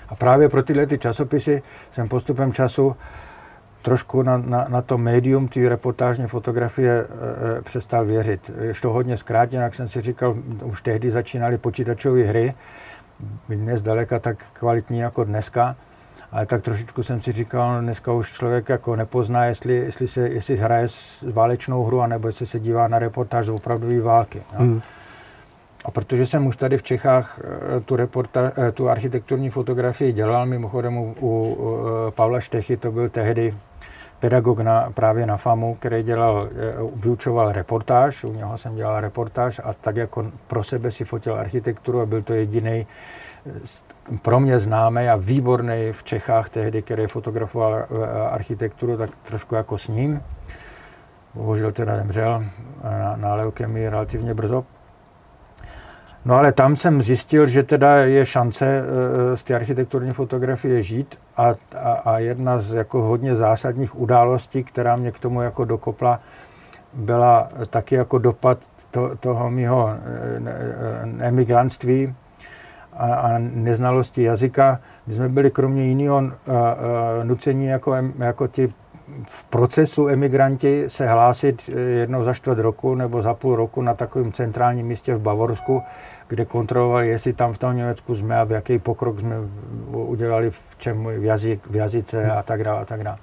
A 0.09 0.15
právě 0.15 0.49
pro 0.49 0.63
tyhle 0.63 0.85
ty 0.85 0.97
časopisy 0.97 1.61
jsem 1.91 2.09
postupem 2.09 2.53
času 2.53 2.95
trošku 3.81 4.21
na, 4.21 4.37
na, 4.37 4.65
na 4.69 4.81
to 4.81 4.97
médium 4.97 5.47
ty 5.47 5.67
reportážní 5.67 6.27
fotografie 6.27 7.05
e, 7.57 7.61
přestal 7.61 8.05
věřit. 8.05 8.51
Ještě 8.61 8.87
hodně 8.87 9.17
zkrátěno, 9.17 9.63
jak 9.63 9.75
jsem 9.75 9.87
si 9.87 10.01
říkal, 10.01 10.35
už 10.63 10.81
tehdy 10.81 11.09
začínaly 11.09 11.57
počítačové 11.57 12.23
hry, 12.23 12.53
dnes 13.49 13.79
zdaleka 13.79 14.19
tak 14.19 14.45
kvalitní 14.53 14.99
jako 14.99 15.23
dneska, 15.23 15.75
ale 16.31 16.45
tak 16.45 16.61
trošičku 16.61 17.03
jsem 17.03 17.21
si 17.21 17.31
říkal, 17.31 17.73
no 17.73 17.81
dneska 17.81 18.11
už 18.11 18.31
člověk 18.31 18.69
jako 18.69 18.95
nepozná, 18.95 19.45
jestli, 19.45 19.73
jestli, 19.73 20.07
se, 20.07 20.29
jestli 20.29 20.57
hraje 20.57 20.87
válečnou 21.31 21.83
hru, 21.83 22.01
anebo 22.01 22.27
jestli 22.27 22.45
se 22.45 22.59
dívá 22.59 22.87
na 22.87 22.99
reportáž 22.99 23.45
z 23.45 23.49
opravdové 23.49 24.01
války. 24.01 24.41
No. 24.53 24.59
Hmm. 24.59 24.81
A 25.85 25.91
protože 25.91 26.25
jsem 26.25 26.47
už 26.47 26.55
tady 26.55 26.77
v 26.77 26.83
Čechách 26.83 27.39
eh, 27.43 27.79
tu, 27.81 27.95
reporta, 27.95 28.51
eh, 28.57 28.71
tu 28.71 28.89
architekturní 28.89 29.49
fotografii 29.49 30.13
dělal, 30.13 30.45
mimochodem 30.45 30.97
u, 30.97 31.15
u 31.21 31.57
eh, 32.07 32.11
Pavla 32.11 32.39
Štechy, 32.39 32.77
to 32.77 32.91
byl 32.91 33.09
tehdy 33.09 33.55
pedagog 34.19 34.59
na, 34.59 34.91
právě 34.93 35.25
na 35.25 35.37
FAMu, 35.37 35.75
který 35.75 36.03
dělal, 36.03 36.49
vyučoval 36.95 37.51
reportáž, 37.51 38.23
u 38.23 38.33
něho 38.33 38.57
jsem 38.57 38.75
dělal 38.75 39.01
reportáž 39.01 39.61
a 39.63 39.73
tak 39.73 39.95
jako 39.95 40.31
pro 40.47 40.63
sebe 40.63 40.91
si 40.91 41.05
fotil 41.05 41.35
architekturu 41.35 42.01
a 42.01 42.05
byl 42.05 42.21
to 42.21 42.33
jediný 42.33 42.87
pro 44.21 44.39
mě 44.39 44.59
známý 44.59 45.09
a 45.09 45.15
výborný 45.15 45.89
v 45.91 46.03
Čechách 46.03 46.49
tehdy, 46.49 46.81
který 46.81 47.07
fotografoval 47.07 47.85
architekturu, 48.29 48.97
tak 48.97 49.09
trošku 49.23 49.55
jako 49.55 49.77
s 49.77 49.87
ním. 49.87 50.21
Bohužel 51.33 51.71
teda 51.71 51.97
zemřel 51.97 52.45
na, 52.83 53.15
na 53.15 53.35
leukemii 53.35 53.89
relativně 53.89 54.33
brzo. 54.33 54.65
No 56.25 56.35
ale 56.35 56.51
tam 56.51 56.75
jsem 56.75 57.01
zjistil, 57.01 57.47
že 57.47 57.63
teda 57.63 57.95
je 57.95 58.25
šance 58.25 58.65
eh, 58.65 59.37
z 59.37 59.43
té 59.43 59.55
architekturní 59.55 60.13
fotografie 60.13 60.81
žít 60.81 61.17
a, 61.37 61.55
a, 61.75 61.91
a 61.91 62.19
jedna 62.19 62.59
z 62.59 62.73
jako 62.73 63.01
hodně 63.01 63.35
zásadních 63.35 63.99
událostí, 63.99 64.63
která 64.63 64.95
mě 64.95 65.11
k 65.11 65.19
tomu 65.19 65.41
jako 65.41 65.65
dokopla, 65.65 66.19
byla 66.93 67.49
taky 67.69 67.95
jako 67.95 68.17
dopad 68.17 68.57
to, 68.91 69.15
toho 69.15 69.51
mého 69.51 69.89
eh, 69.89 71.27
emigrantství 71.27 72.15
a, 72.99 73.13
a 73.15 73.37
neznalosti 73.37 74.23
jazyka. 74.23 74.79
My 75.07 75.13
jsme 75.13 75.29
byli 75.29 75.51
kromě 75.51 75.83
jiného 75.85 76.31
nuceni 77.23 77.67
jako, 77.67 77.95
jako 78.19 78.47
ti 78.47 78.73
v 79.27 79.45
procesu 79.45 80.07
emigranti 80.07 80.83
se 80.87 81.07
hlásit 81.07 81.69
eh, 81.69 81.79
jednou 81.79 82.23
za 82.23 82.33
čtvrt 82.33 82.59
roku 82.59 82.95
nebo 82.95 83.21
za 83.21 83.33
půl 83.33 83.55
roku 83.55 83.81
na 83.81 83.93
takovém 83.93 84.31
centrálním 84.31 84.87
místě 84.87 85.15
v 85.15 85.21
Bavorsku, 85.21 85.81
kde 86.27 86.45
kontrolovali, 86.45 87.09
jestli 87.09 87.33
tam 87.33 87.53
v 87.53 87.57
tom 87.57 87.75
Německu 87.75 88.15
jsme 88.15 88.39
a 88.39 88.43
v 88.43 88.51
jaký 88.51 88.79
pokrok 88.79 89.19
jsme 89.19 89.35
udělali 89.91 90.49
v 90.49 90.61
čem 90.77 91.03
v, 91.03 91.23
jazyk, 91.23 91.67
v 91.69 91.75
jazyce 91.75 92.31
a 92.31 92.43
tak 92.43 92.63
dále 92.63 92.81
a 92.81 92.85
tak 92.85 93.03
dále. 93.03 93.17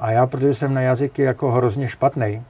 A 0.00 0.10
já, 0.10 0.26
protože 0.26 0.54
jsem 0.54 0.74
na 0.74 0.80
jazyky 0.80 1.22
jako 1.22 1.50
hrozně 1.50 1.88
špatný, 1.88 2.42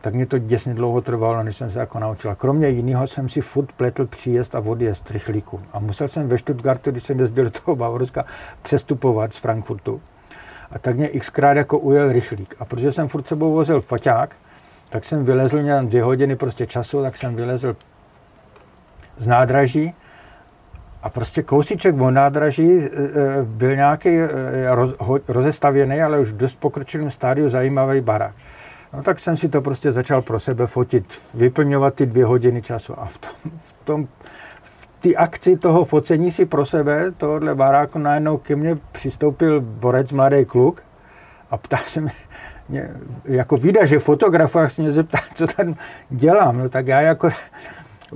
tak 0.00 0.14
mě 0.14 0.26
to 0.26 0.38
děsně 0.38 0.74
dlouho 0.74 1.00
trvalo, 1.00 1.42
než 1.42 1.56
jsem 1.56 1.70
se 1.70 1.78
jako 1.78 1.98
naučil. 1.98 2.34
Kromě 2.34 2.68
jiného 2.68 3.06
jsem 3.06 3.28
si 3.28 3.40
furt 3.40 3.72
pletl 3.72 4.06
příjezd 4.06 4.54
a 4.54 4.60
odjezd 4.60 5.10
rychlíku. 5.10 5.60
A 5.72 5.78
musel 5.78 6.08
jsem 6.08 6.28
ve 6.28 6.38
Stuttgartu, 6.38 6.90
když 6.90 7.02
jsem 7.02 7.20
jezdil 7.20 7.44
do 7.44 7.50
toho 7.50 7.76
Bavorska, 7.76 8.24
přestupovat 8.62 9.32
z 9.32 9.36
Frankfurtu 9.36 10.00
a 10.70 10.78
tak 10.78 10.96
mě 10.96 11.08
xkrát 11.08 11.56
jako 11.56 11.78
ujel 11.78 12.12
rychlík. 12.12 12.54
A 12.58 12.64
protože 12.64 12.92
jsem 12.92 13.08
furt 13.08 13.26
sebou 13.26 13.52
vozil 13.52 13.80
foťák, 13.80 14.36
tak 14.88 15.04
jsem 15.04 15.24
vylezl, 15.24 15.62
měl 15.62 15.86
dvě 15.86 16.02
hodiny 16.02 16.36
prostě 16.36 16.66
času, 16.66 17.02
tak 17.02 17.16
jsem 17.16 17.36
vylezl 17.36 17.76
z 19.16 19.26
nádraží 19.26 19.94
a 21.02 21.08
prostě 21.08 21.42
kousíček 21.42 22.00
od 22.00 22.10
nádraží 22.10 22.70
e, 22.70 22.84
e, 22.84 23.42
byl 23.42 23.76
nějaký 23.76 24.08
e, 24.08 24.28
roz, 24.74 24.94
rozestavěný, 25.28 26.02
ale 26.02 26.20
už 26.20 26.30
v 26.30 26.36
dost 26.36 26.60
pokročilém 26.60 27.10
stádiu 27.10 27.48
zajímavý 27.48 28.00
barák. 28.00 28.34
No 28.92 29.02
tak 29.02 29.20
jsem 29.20 29.36
si 29.36 29.48
to 29.48 29.60
prostě 29.60 29.92
začal 29.92 30.22
pro 30.22 30.40
sebe 30.40 30.66
fotit, 30.66 31.20
vyplňovat 31.34 31.94
ty 31.94 32.06
dvě 32.06 32.24
hodiny 32.24 32.62
času. 32.62 33.00
A 33.00 33.06
v 33.06 33.18
tom, 33.18 33.50
v 33.62 33.72
tom 33.84 34.08
ty 35.00 35.16
akci 35.16 35.56
toho 35.56 35.84
focení 35.84 36.30
si 36.30 36.46
pro 36.46 36.64
sebe, 36.64 37.10
tohohle 37.10 37.54
baráku, 37.54 37.98
najednou 37.98 38.38
ke 38.38 38.56
mně 38.56 38.78
přistoupil 38.92 39.60
borec, 39.60 40.12
mladý 40.12 40.44
kluk 40.44 40.82
a 41.50 41.56
ptá 41.56 41.76
se 41.76 42.00
mě, 42.00 42.12
mě 42.68 42.90
jako 43.24 43.56
vyda, 43.56 43.84
že 43.84 43.98
fotograf, 43.98 44.56
se 44.66 44.82
mě 44.82 44.92
zeptá, 44.92 45.18
co 45.34 45.46
tam 45.46 45.74
dělám. 46.10 46.58
No 46.58 46.68
tak 46.68 46.86
já 46.86 47.00
jako 47.00 47.28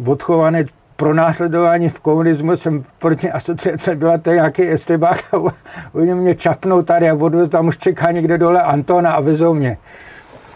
odchovaný 0.07 0.65
pro 0.97 1.15
následování 1.15 1.89
v 1.89 2.01
komunismu 2.01 2.57
jsem 2.57 2.85
proti 2.99 3.31
asociace 3.31 3.97
byla 3.97 4.19
to 4.19 4.31
nějaký 4.31 4.71
estebák 4.71 5.35
a 5.35 5.37
oni 5.93 6.15
mě 6.15 6.35
čapnou 6.35 6.83
tady 6.83 7.11
a 7.11 7.15
odvez 7.15 7.49
tam 7.49 7.67
už 7.67 7.77
čeká 7.77 8.11
někde 8.11 8.39
dole 8.39 8.63
Antona 8.63 9.13
a 9.13 9.21
vezou 9.21 9.55
mě. 9.55 9.79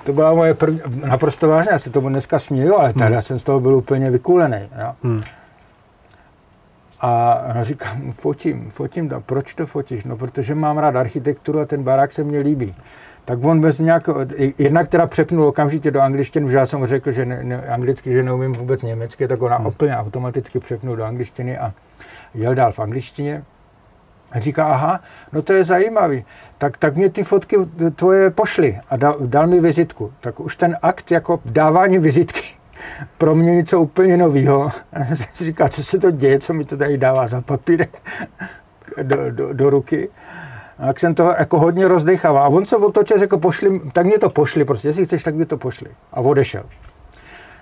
To 0.09 0.13
byla 0.13 0.35
moje 0.35 0.55
první, 0.55 0.81
naprosto 1.05 1.49
vážně, 1.49 1.73
já 1.73 1.79
se 1.79 1.91
tomu 1.91 2.09
dneska 2.09 2.39
směju, 2.39 2.77
ale 2.77 2.93
tady 2.93 3.13
hmm. 3.13 3.23
jsem 3.23 3.39
z 3.39 3.43
toho 3.43 3.61
byl 3.61 3.75
úplně 3.75 4.11
vykulený. 4.11 4.69
Jo. 4.79 4.93
Hmm. 5.03 5.23
A 7.01 7.43
říkám, 7.63 8.13
fotím, 8.13 8.71
fotím, 8.71 9.09
to. 9.09 9.21
proč 9.21 9.55
to 9.55 9.67
fotíš? 9.67 10.05
No, 10.05 10.17
protože 10.17 10.55
mám 10.55 10.79
rád 10.79 10.97
architekturu 10.97 11.61
a 11.61 11.65
ten 11.65 11.83
barák 11.83 12.13
se 12.13 12.25
mně 12.25 12.39
líbí. 12.39 12.75
Tak 13.25 13.45
on 13.45 13.61
bez 13.61 13.79
nějakého, 13.79 14.21
jednak 14.59 14.89
teda 14.89 15.07
přepnul 15.07 15.47
okamžitě 15.47 15.91
do 15.91 16.01
angličtiny, 16.01 16.47
protože 16.47 16.59
já 16.59 16.67
jsem 16.67 16.87
řekl, 16.87 17.11
že 17.11 17.27
ne, 17.27 17.45
ne, 17.45 17.63
anglicky, 17.63 18.13
že 18.13 18.23
neumím 18.23 18.53
vůbec 18.53 18.83
německy, 18.83 19.29
tak 19.29 19.43
ona 19.43 19.57
hmm. 19.57 19.67
úplně 19.67 19.97
automaticky 19.97 20.61
přepnul 20.61 20.97
do 20.97 21.05
angličtiny 21.05 21.59
a 21.59 21.73
jel 22.35 22.55
dál 22.55 22.73
v 22.73 22.79
angličtině. 22.79 23.45
A 24.33 24.41
říká, 24.41 24.67
aha, 24.67 25.01
no 25.33 25.43
to 25.43 25.53
je 25.53 25.65
zajímavý, 25.65 26.25
tak, 26.59 26.77
tak 26.77 26.97
mě 26.97 27.11
ty 27.11 27.25
fotky 27.25 27.57
tvoje 27.97 28.31
pošly 28.31 28.81
a 28.91 28.97
dal, 28.97 29.17
dal 29.21 29.47
mi 29.47 29.61
vizitku. 29.61 30.13
Tak 30.21 30.41
už 30.41 30.57
ten 30.57 30.77
akt 30.83 31.11
jako 31.11 31.41
dávání 31.45 31.99
vizitky 31.99 32.43
pro 33.19 33.35
mě 33.35 33.55
něco 33.55 33.81
úplně 33.81 34.17
nového. 34.17 34.71
Já 34.93 35.05
jsem 35.05 35.17
si 35.17 35.45
říkal, 35.45 35.69
co 35.69 35.85
se 35.85 35.99
to 35.99 36.11
děje, 36.11 36.39
co 36.39 36.55
mi 36.55 36.65
to 36.65 36.77
tady 36.77 36.99
dává 36.99 37.27
za 37.27 37.41
papírek 37.41 38.03
do, 39.03 39.31
do, 39.31 39.53
do 39.53 39.71
ruky. 39.71 40.09
A 40.79 40.87
jak 40.87 41.01
jsem 41.01 41.15
to 41.15 41.35
jako 41.39 41.59
hodně 41.59 41.89
rozdechával. 41.89 42.43
A 42.43 42.49
on 42.49 42.67
se 42.67 42.77
otočil, 42.77 43.21
jako 43.21 43.39
pošli, 43.39 43.81
tak 43.93 44.07
mě 44.07 44.19
to 44.19 44.31
pošli, 44.31 44.65
prostě, 44.65 44.89
jestli 44.89 45.05
chceš, 45.05 45.23
tak 45.23 45.35
mě 45.35 45.47
to 45.47 45.57
pošli. 45.57 45.91
A 46.13 46.21
odešel. 46.21 46.65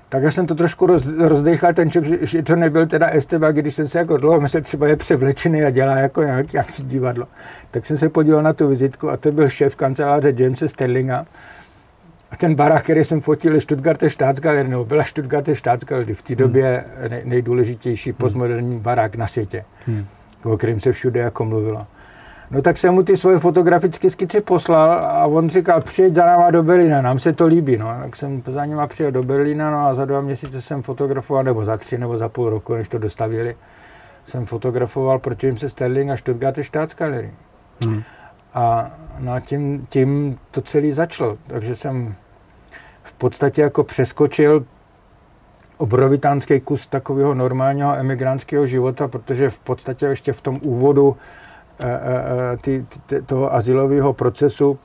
Tak 0.08 0.22
já 0.22 0.30
jsem 0.30 0.46
to 0.46 0.54
trošku 0.54 0.86
roz, 0.86 1.06
rozdechal, 1.06 1.74
ten 1.74 1.90
člověk, 1.90 2.20
že, 2.20 2.26
že 2.26 2.42
to 2.42 2.56
nebyl 2.56 2.86
teda 2.86 3.06
Esteba, 3.06 3.52
když 3.52 3.74
jsem 3.74 3.88
se 3.88 3.98
jako 3.98 4.16
dlouho 4.16 4.40
myslel, 4.40 4.62
třeba 4.62 4.88
je 4.88 4.96
převlečený 4.96 5.62
a 5.62 5.70
dělá 5.70 5.96
jako 5.96 6.22
nějaký 6.22 6.58
divadlo. 6.80 7.26
Tak 7.70 7.86
jsem 7.86 7.96
se 7.96 8.08
podíval 8.08 8.42
na 8.42 8.52
tu 8.52 8.68
vizitku 8.68 9.10
a 9.10 9.16
to 9.16 9.32
byl 9.32 9.48
šéf 9.48 9.76
kanceláře 9.76 10.34
Jamesa 10.36 10.68
Sterlinga, 10.68 11.26
a 12.30 12.36
ten 12.36 12.54
barák, 12.54 12.82
který 12.82 13.04
jsem 13.04 13.20
fotil, 13.20 13.54
je 13.54 13.60
Stuttgarter 13.60 14.10
Staatsgalerie, 14.10 14.68
nebo 14.68 14.84
byla 14.84 15.04
Stuttgarter 15.04 15.54
Staatsgalerie, 15.54 16.14
v 16.14 16.22
té 16.22 16.34
hmm. 16.34 16.38
době 16.38 16.84
nej, 17.08 17.22
nejdůležitější 17.24 18.10
hmm. 18.10 18.16
postmoderní 18.16 18.78
barák 18.78 19.16
na 19.16 19.26
světě, 19.26 19.64
hmm. 19.86 20.06
o 20.44 20.56
kterém 20.56 20.80
se 20.80 20.92
všude 20.92 21.20
jako 21.20 21.44
mluvilo. 21.44 21.86
No 22.50 22.62
tak 22.62 22.78
jsem 22.78 22.94
mu 22.94 23.02
ty 23.02 23.16
svoje 23.16 23.38
fotografické 23.38 24.10
skici 24.10 24.40
poslal 24.40 24.92
a 24.92 25.26
on 25.26 25.48
říkal, 25.48 25.80
přijeď 25.80 26.14
za 26.14 26.26
náma 26.26 26.50
do 26.50 26.62
Berlína, 26.62 27.02
nám 27.02 27.18
se 27.18 27.32
to 27.32 27.46
líbí. 27.46 27.76
No. 27.76 27.86
Tak 28.00 28.16
jsem 28.16 28.42
za 28.46 28.64
nima 28.64 28.86
přijel 28.86 29.12
do 29.12 29.22
Berlína 29.22 29.70
no 29.70 29.86
a 29.86 29.94
za 29.94 30.04
dva 30.04 30.20
měsíce 30.20 30.60
jsem 30.60 30.82
fotografoval, 30.82 31.44
nebo 31.44 31.64
za 31.64 31.76
tři, 31.76 31.98
nebo 31.98 32.18
za 32.18 32.28
půl 32.28 32.50
roku, 32.50 32.74
než 32.74 32.88
to 32.88 32.98
dostavili, 32.98 33.56
jsem 34.24 34.46
fotografoval 34.46 35.18
pro 35.18 35.34
Jamesa 35.42 35.68
Sterling 35.68 36.10
a 36.10 36.16
Stuttgarter 36.16 36.64
Staatsgalerie. 36.64 37.30
Hmm. 37.84 38.02
A 38.54 38.90
no 39.18 39.40
tím, 39.40 39.86
tím 39.88 40.38
to 40.50 40.60
celé 40.60 40.92
začalo. 40.92 41.38
Takže 41.46 41.74
jsem 41.74 42.14
v 43.02 43.12
podstatě 43.12 43.62
jako 43.62 43.84
přeskočil 43.84 44.64
obrovitánský 45.76 46.60
kus 46.60 46.86
takového 46.86 47.34
normálního 47.34 47.94
emigrantského 47.94 48.66
života, 48.66 49.08
protože 49.08 49.50
v 49.50 49.58
podstatě 49.58 50.06
ještě 50.06 50.32
v 50.32 50.40
tom 50.40 50.60
úvodu 50.62 51.16
ty, 52.60 52.86
ty, 53.06 53.22
toho 53.22 53.54
asilového 53.54 54.12
procesu 54.12 54.78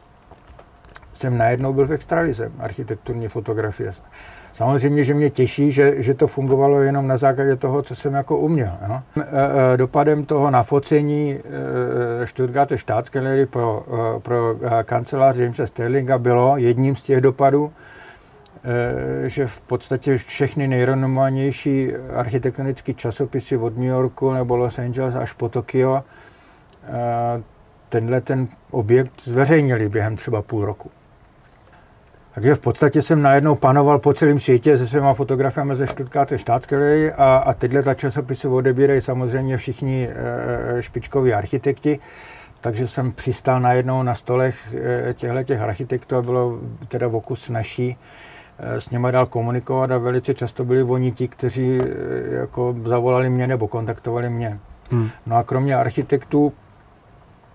jsem 1.14 1.38
najednou 1.38 1.74
byl 1.74 1.88
v 1.88 1.92
extralize 1.92 2.52
architekturní 2.60 3.28
fotografie. 3.28 3.92
Samozřejmě, 4.54 5.04
že 5.04 5.14
mě 5.14 5.30
těší, 5.30 5.72
že, 5.72 6.04
že 6.04 6.14
to 6.14 6.28
fungovalo 6.28 6.82
jenom 6.82 7.08
na 7.08 7.18
základě 7.18 7.56
toho, 7.56 7.82
co 7.82 7.96
jsem 7.96 8.14
jako 8.14 8.38
uměl. 8.38 8.72
Jo. 8.88 9.00
Dopadem 9.76 10.26
toho 10.26 10.52
nafocení 10.52 11.40
Stuttgarter 12.26 12.78
Staatsgalerie 12.78 13.46
pro, 13.46 13.86
pro 14.22 14.56
kancelář 14.84 15.36
Jamesa 15.36 15.68
Sterlinga 15.68 16.18
bylo 16.18 16.58
jedním 16.58 16.96
z 16.96 17.04
těch 17.04 17.22
dopadů, 17.22 17.72
že 19.26 19.48
v 19.48 19.62
podstatě 19.62 20.18
všechny 20.18 20.68
nejrenomovanější 20.68 21.92
architektonické 22.16 22.94
časopisy 22.94 23.58
od 23.58 23.78
New 23.78 23.88
Yorku 23.88 24.34
nebo 24.34 24.58
Los 24.58 24.80
Angeles 24.80 25.16
až 25.16 25.34
po 25.34 25.50
Tokio 25.50 26.04
tenhle 27.90 28.22
ten 28.22 28.48
objekt 28.72 29.22
zveřejnili 29.22 29.90
během 29.90 30.16
třeba 30.16 30.42
půl 30.42 30.66
roku. 30.66 30.92
Takže 32.34 32.56
v 32.56 32.60
podstatě 32.60 33.02
jsem 33.02 33.22
najednou 33.22 33.56
panoval 33.56 34.00
po 34.00 34.14
celém 34.14 34.40
světě 34.40 34.78
se 34.78 34.88
svýma 34.88 35.14
fotografiemi 35.14 35.76
ze 35.76 35.88
Stuttgarter 35.88 36.38
Staatsgalerie 36.38 37.14
a, 37.14 37.36
a 37.36 37.54
tyhle 37.54 37.84
ta 37.84 37.94
časopisy 37.94 38.48
odebírají 38.48 39.02
samozřejmě 39.02 39.58
všichni 39.58 40.10
e, 40.10 40.82
špičkoví 40.82 41.34
architekti. 41.34 42.00
Takže 42.62 42.88
jsem 42.88 43.12
přistál 43.12 43.60
najednou 43.60 44.04
na 44.04 44.16
stolech 44.16 44.76
e, 45.10 45.14
těchto 45.14 45.44
těch 45.44 45.62
architektů 45.62 46.16
a 46.16 46.22
bylo 46.22 46.60
teda 46.88 47.08
v 47.08 47.16
oku 47.16 47.36
snažší 47.36 47.98
e, 48.60 48.82
s 48.82 48.90
nimi 48.90 49.08
dál 49.12 49.26
komunikovat 49.26 49.92
a 49.92 49.98
velice 49.98 50.34
často 50.34 50.66
byli 50.66 50.84
oni 50.84 51.12
ti, 51.12 51.28
kteří 51.28 51.80
e, 51.80 51.86
jako 52.36 52.76
zavolali 52.86 53.30
mě 53.30 53.48
nebo 53.48 53.68
kontaktovali 53.68 54.30
mě. 54.30 54.60
Hmm. 54.92 55.10
No 55.26 55.36
a 55.36 55.44
kromě 55.44 55.76
architektů 55.76 56.54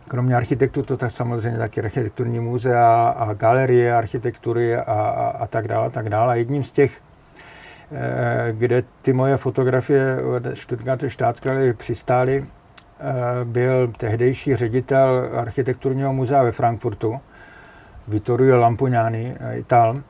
Kromě 0.09 0.37
architektů 0.37 0.83
to 0.83 0.97
tak 0.97 1.11
samozřejmě 1.11 1.59
taky 1.59 1.81
architekturní 1.81 2.41
muzea 2.41 3.09
a 3.09 3.35
galerie 3.35 3.97
architektury 3.97 4.77
a, 4.77 4.83
a, 4.83 5.29
a 5.29 5.47
tak 5.47 5.69
dále, 5.69 5.87
a 5.87 5.91
tak 5.91 6.09
dále. 6.09 6.33
A 6.33 6.37
jedním 6.37 6.65
z 6.65 6.71
těch, 6.71 7.01
eh, 7.93 8.53
kde 8.53 8.83
ty 9.03 9.13
moje 9.13 9.37
fotografie 9.37 10.19
Stuttgarter 10.55 11.11
Staatsgalerie 11.11 11.75
přistály, 11.75 12.45
eh, 12.45 13.05
byl 13.45 13.93
tehdejší 13.99 14.57
ředitel 14.57 15.31
architekturního 15.35 16.13
muzea 16.13 16.43
ve 16.43 16.53
Frankfurtu, 16.53 17.21
Vittorio 18.09 18.57
Lampugnani, 18.57 19.37
eh, 19.41 19.59
Ital, 19.59 20.01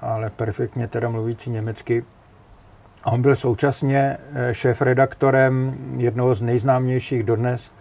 ale 0.00 0.30
perfektně 0.30 0.88
teda 0.88 1.08
mluvící 1.08 1.50
německy. 1.50 2.04
A 3.04 3.12
on 3.12 3.22
byl 3.22 3.36
současně 3.36 4.16
šéf-redaktorem 4.52 5.74
jednoho 5.96 6.34
z 6.34 6.42
nejznámějších 6.42 7.22
dodnes 7.22 7.72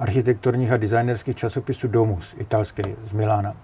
architekturních 0.00 0.72
a 0.72 0.76
designerských 0.76 1.36
časopisů 1.36 1.88
Domus, 1.88 2.34
italský, 2.38 2.82
z 3.04 3.12
Milána. 3.12 3.54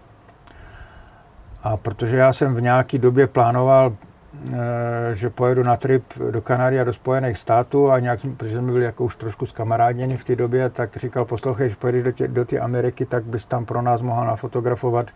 A 1.62 1.77
protože 1.77 2.16
já 2.16 2.33
jsem 2.33 2.55
v 2.55 2.61
nějaké 2.61 2.99
době 2.99 3.27
plánoval, 3.27 3.92
e, 3.92 5.14
že 5.14 5.31
pojedu 5.31 5.62
na 5.62 5.77
trip 5.77 6.05
do 6.31 6.42
Kanady 6.42 6.81
a 6.81 6.85
do 6.85 6.92
Spojených 6.92 7.38
států 7.38 7.90
a 7.90 7.99
nějak, 7.99 8.20
protože 8.37 8.59
jsme 8.59 8.72
byli 8.72 8.85
jako 8.85 9.05
už 9.05 9.16
trošku 9.16 9.46
zkamaráděni 9.46 10.16
v 10.16 10.25
té 10.25 10.37
době, 10.37 10.70
tak 10.70 10.96
říkal, 10.96 11.25
poslouchej, 11.25 11.68
že 11.68 11.77
pojedeš 11.77 12.03
do, 12.05 12.12
tě, 12.12 12.29
do 12.29 12.44
té 12.44 12.59
Ameriky, 12.59 13.07
tak 13.07 13.25
bys 13.25 13.46
tam 13.46 13.64
pro 13.64 13.83
nás 13.83 14.03
mohl 14.03 14.25
nafotografovat 14.25 15.11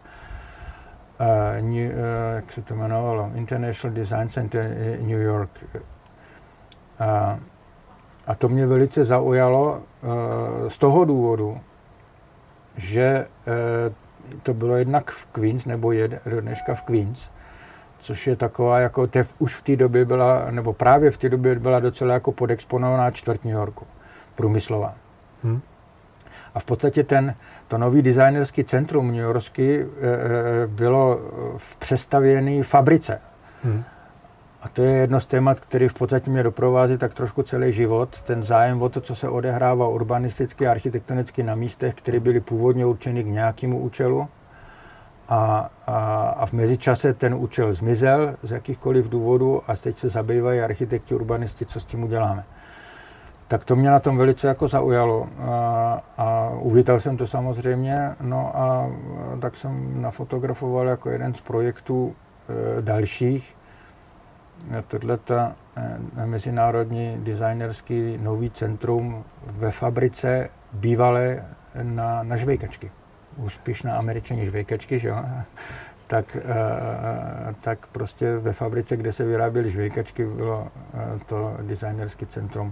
uh, 1.21 1.27
New, 1.69 1.91
uh, 1.91 1.97
jak 2.35 2.53
se 2.53 2.63
to 2.63 2.75
jmenovalo, 2.75 3.31
International 3.35 3.97
Design 3.97 4.29
Center 4.29 4.77
New 5.01 5.21
York. 5.21 5.51
A 8.31 8.35
to 8.35 8.49
mě 8.49 8.67
velice 8.67 9.05
zaujalo 9.05 9.81
eh, 9.83 10.71
z 10.71 10.79
toho 10.79 11.05
důvodu, 11.05 11.61
že 12.77 13.03
eh, 13.03 13.93
to 14.43 14.55
bylo 14.55 14.77
jednak 14.77 15.11
v 15.11 15.27
Queens, 15.27 15.67
nebo 15.67 15.93
je 15.93 16.21
do 16.27 16.41
dneška 16.41 16.75
v 16.75 16.83
Queens, 16.83 17.31
což 17.99 18.27
je 18.27 18.37
taková, 18.37 18.79
jako 18.79 19.07
te, 19.07 19.27
už 19.39 19.55
v 19.55 19.63
té 19.63 19.77
době 19.77 20.05
byla, 20.05 20.51
nebo 20.51 20.73
právě 20.73 21.11
v 21.11 21.17
té 21.17 21.29
době 21.29 21.55
byla 21.55 21.81
docela 21.81 22.15
jako 22.15 22.33
podexponovaná 22.33 23.11
čtvrt 23.11 23.45
New 23.45 23.55
Yorku, 23.55 23.87
průmyslová. 24.35 24.95
Hmm. 25.43 25.61
A 26.55 26.61
v 26.61 26.65
podstatě 26.65 27.05
ten, 27.05 27.35
to 27.69 27.79
nový 27.79 28.03
designerský 28.03 28.65
centrum 28.65 29.07
New 29.07 29.21
Yorkský 29.21 29.71
e, 29.73 29.87
bylo 30.67 31.21
v 31.57 31.77
přestavěné 31.77 32.63
fabrice. 32.63 33.21
Hmm. 33.65 33.85
A 34.63 34.69
to 34.69 34.83
je 34.83 34.91
jedno 34.91 35.21
z 35.21 35.27
témat, 35.27 35.61
který 35.61 35.89
v 35.89 35.95
podstatě 35.95 36.31
mě 36.31 36.43
doprovází 36.43 36.99
tak 36.99 37.15
trošku 37.15 37.43
celý 37.43 37.73
život. 37.73 38.23
Ten 38.23 38.43
zájem 38.43 38.83
o 38.83 38.89
to, 38.89 39.01
co 39.01 39.15
se 39.15 39.29
odehrává 39.29 39.89
urbanisticky 39.89 40.67
a 40.67 40.71
architektonicky 40.71 41.43
na 41.43 41.55
místech, 41.55 41.95
které 41.95 42.21
byly 42.21 42.41
původně 42.41 42.87
určeny 42.87 43.25
k 43.25 43.27
nějakému 43.27 43.79
účelu. 43.79 44.29
A, 45.29 45.71
a, 45.87 46.29
a 46.29 46.47
v 46.47 46.53
mezičase 46.53 47.15
ten 47.15 47.35
účel 47.35 47.73
zmizel 47.73 48.35
z 48.43 48.53
jakýchkoliv 48.53 49.09
důvodů 49.09 49.63
a 49.67 49.77
teď 49.77 49.99
se 49.99 50.09
zabývají 50.09 50.61
architekti, 50.61 51.15
urbanisti, 51.15 51.67
co 51.67 51.81
s 51.81 51.85
tím 51.85 52.05
uděláme. 52.05 52.45
Tak 53.49 53.65
to 53.65 53.77
mě 53.77 53.91
na 53.91 54.01
tom 54.01 54.17
velice 54.17 54.49
jako 54.49 54.69
zaujalo 54.69 55.29
a, 55.39 56.03
a 56.19 56.51
uvítal 56.61 57.01
jsem 57.01 57.17
to 57.17 57.27
samozřejmě. 57.27 58.15
No 58.21 58.53
a 58.55 58.91
tak 59.41 59.57
jsem 59.57 60.03
nafotografoval 60.03 60.87
jako 60.87 61.11
jeden 61.11 61.35
z 61.35 61.41
projektů 61.41 62.15
e, 62.79 62.83
dalších, 62.83 63.57
tohleto 64.89 65.35
eh, 65.37 66.27
mezinárodní 66.27 67.17
designerský 67.19 68.19
nový 68.21 68.51
centrum 68.51 69.25
ve 69.47 69.71
fabrice 69.71 70.49
bývalé 70.73 71.45
na, 71.83 72.23
na 72.23 72.37
žvejkačky. 72.37 72.91
Úspěšná 73.37 73.97
američaní 73.97 74.45
žvejkačky, 74.45 74.99
že 74.99 75.09
jo? 75.09 75.17
Tak, 76.07 76.37
eh, 76.37 77.55
tak 77.61 77.87
prostě 77.87 78.37
ve 78.37 78.53
fabrice, 78.53 78.97
kde 78.97 79.13
se 79.13 79.25
vyráběly 79.25 79.69
žvejkačky, 79.69 80.27
bylo 80.27 80.69
eh, 80.95 81.19
to 81.27 81.57
designerský 81.63 82.27
centrum 82.27 82.71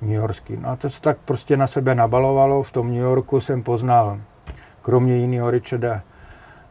New 0.00 0.12
Yorkský. 0.12 0.56
No 0.56 0.68
a 0.68 0.76
to 0.76 0.90
se 0.90 1.00
tak 1.00 1.18
prostě 1.24 1.56
na 1.56 1.66
sebe 1.66 1.94
nabalovalo. 1.94 2.62
V 2.62 2.70
tom 2.70 2.88
New 2.88 3.00
Yorku 3.00 3.40
jsem 3.40 3.62
poznal, 3.62 4.20
kromě 4.82 5.16
jiného 5.16 5.50
Richarda 5.50 6.02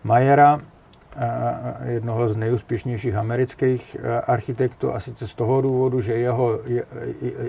Mayera, 0.03 0.61
jednoho 1.85 2.29
z 2.29 2.35
nejúspěšnějších 2.35 3.15
amerických 3.15 3.97
e, 3.99 4.21
architektů 4.21 4.93
a 4.93 4.99
sice 4.99 5.27
z 5.27 5.35
toho 5.35 5.61
důvodu, 5.61 6.01
že 6.01 6.13
jeho, 6.13 6.59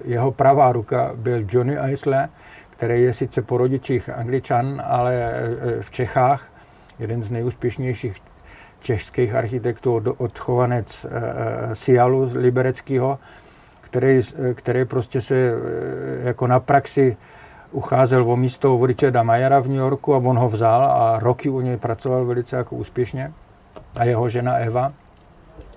jeho 0.04 0.32
pravá 0.32 0.72
ruka 0.72 1.12
byl 1.14 1.44
Johnny 1.50 1.78
Eisler, 1.78 2.28
který 2.70 3.02
je 3.02 3.12
sice 3.12 3.42
po 3.42 3.58
rodičích 3.58 4.10
angličan, 4.10 4.82
ale 4.86 5.14
e, 5.14 5.82
v 5.82 5.90
Čechách 5.90 6.52
jeden 6.98 7.22
z 7.22 7.30
nejúspěšnějších 7.30 8.16
českých 8.80 9.34
architektů, 9.34 10.02
odchovanec 10.18 11.04
e, 11.04 11.74
Sialu 11.74 12.28
z 12.28 12.34
Libereckého, 12.34 13.18
který, 13.80 14.20
který 14.54 14.84
prostě 14.84 15.20
se 15.20 15.52
jako 16.22 16.46
na 16.46 16.60
praxi 16.60 17.16
ucházel 17.72 18.32
o 18.32 18.36
místo 18.36 18.76
u 18.76 18.86
Richarda 18.86 19.22
Mayera 19.22 19.60
v 19.60 19.68
New 19.68 19.76
Yorku 19.76 20.14
a 20.14 20.18
on 20.18 20.38
ho 20.38 20.48
vzal 20.48 20.82
a 20.84 21.18
roky 21.18 21.48
u 21.48 21.60
něj 21.60 21.76
pracoval 21.76 22.24
velice 22.24 22.56
jako 22.56 22.76
úspěšně 22.76 23.32
a 23.96 24.04
jeho 24.04 24.28
žena 24.28 24.54
Eva, 24.54 24.92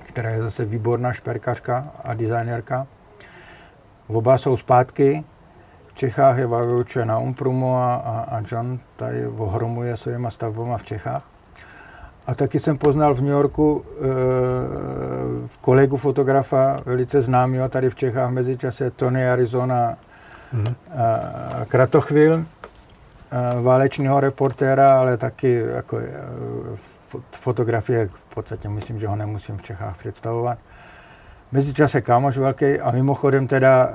která 0.04 0.30
je 0.30 0.42
zase 0.42 0.66
výborná 0.66 1.14
šperkařka 1.14 1.88
a 2.04 2.14
designérka. 2.14 2.88
Oba 4.08 4.38
jsou 4.38 4.58
zpátky. 4.58 5.24
V 5.88 5.94
Čechách 5.94 6.40
Eva 6.40 6.62
vyučuje 6.66 7.06
na 7.06 7.20
Umprumu 7.20 7.78
a, 7.78 7.96
a, 7.96 8.38
a 8.38 8.42
John 8.52 8.80
tady 8.96 9.28
ohromuje 9.28 9.98
svýma 9.98 10.30
stavbama 10.30 10.78
v 10.78 10.86
Čechách. 10.86 11.24
A 12.28 12.36
taky 12.36 12.60
jsem 12.60 12.78
poznal 12.78 13.14
v 13.14 13.22
New 13.22 13.32
Yorku 13.32 13.86
e, 13.86 13.94
kolegu 15.62 15.98
fotografa, 15.98 16.76
velice 16.86 17.22
známého 17.22 17.70
tady 17.70 17.90
v 17.90 17.96
Čechách 17.96 18.32
mezičase, 18.32 18.92
Tony 18.92 19.30
Arizona 19.30 19.98
mm. 20.54 20.68
e, 20.68 20.74
Kratochvil, 21.66 22.34
e, 22.34 22.46
válečného 23.62 24.20
reportéra, 24.20 25.00
ale 25.00 25.18
taky 25.18 25.64
jako 25.76 25.98
e, 25.98 26.04
fotografie, 27.32 28.08
v 28.08 28.36
podstatě 28.36 28.70
myslím, 28.70 29.00
že 29.00 29.08
ho 29.08 29.16
nemusím 29.16 29.58
v 29.58 29.62
Čechách 29.62 29.98
představovat. 29.98 30.58
Mezičase 31.52 32.02
kámoš 32.02 32.38
velký 32.38 32.80
a 32.80 32.92
mimochodem 32.92 33.48
teda 33.48 33.86
uh, 33.86 33.94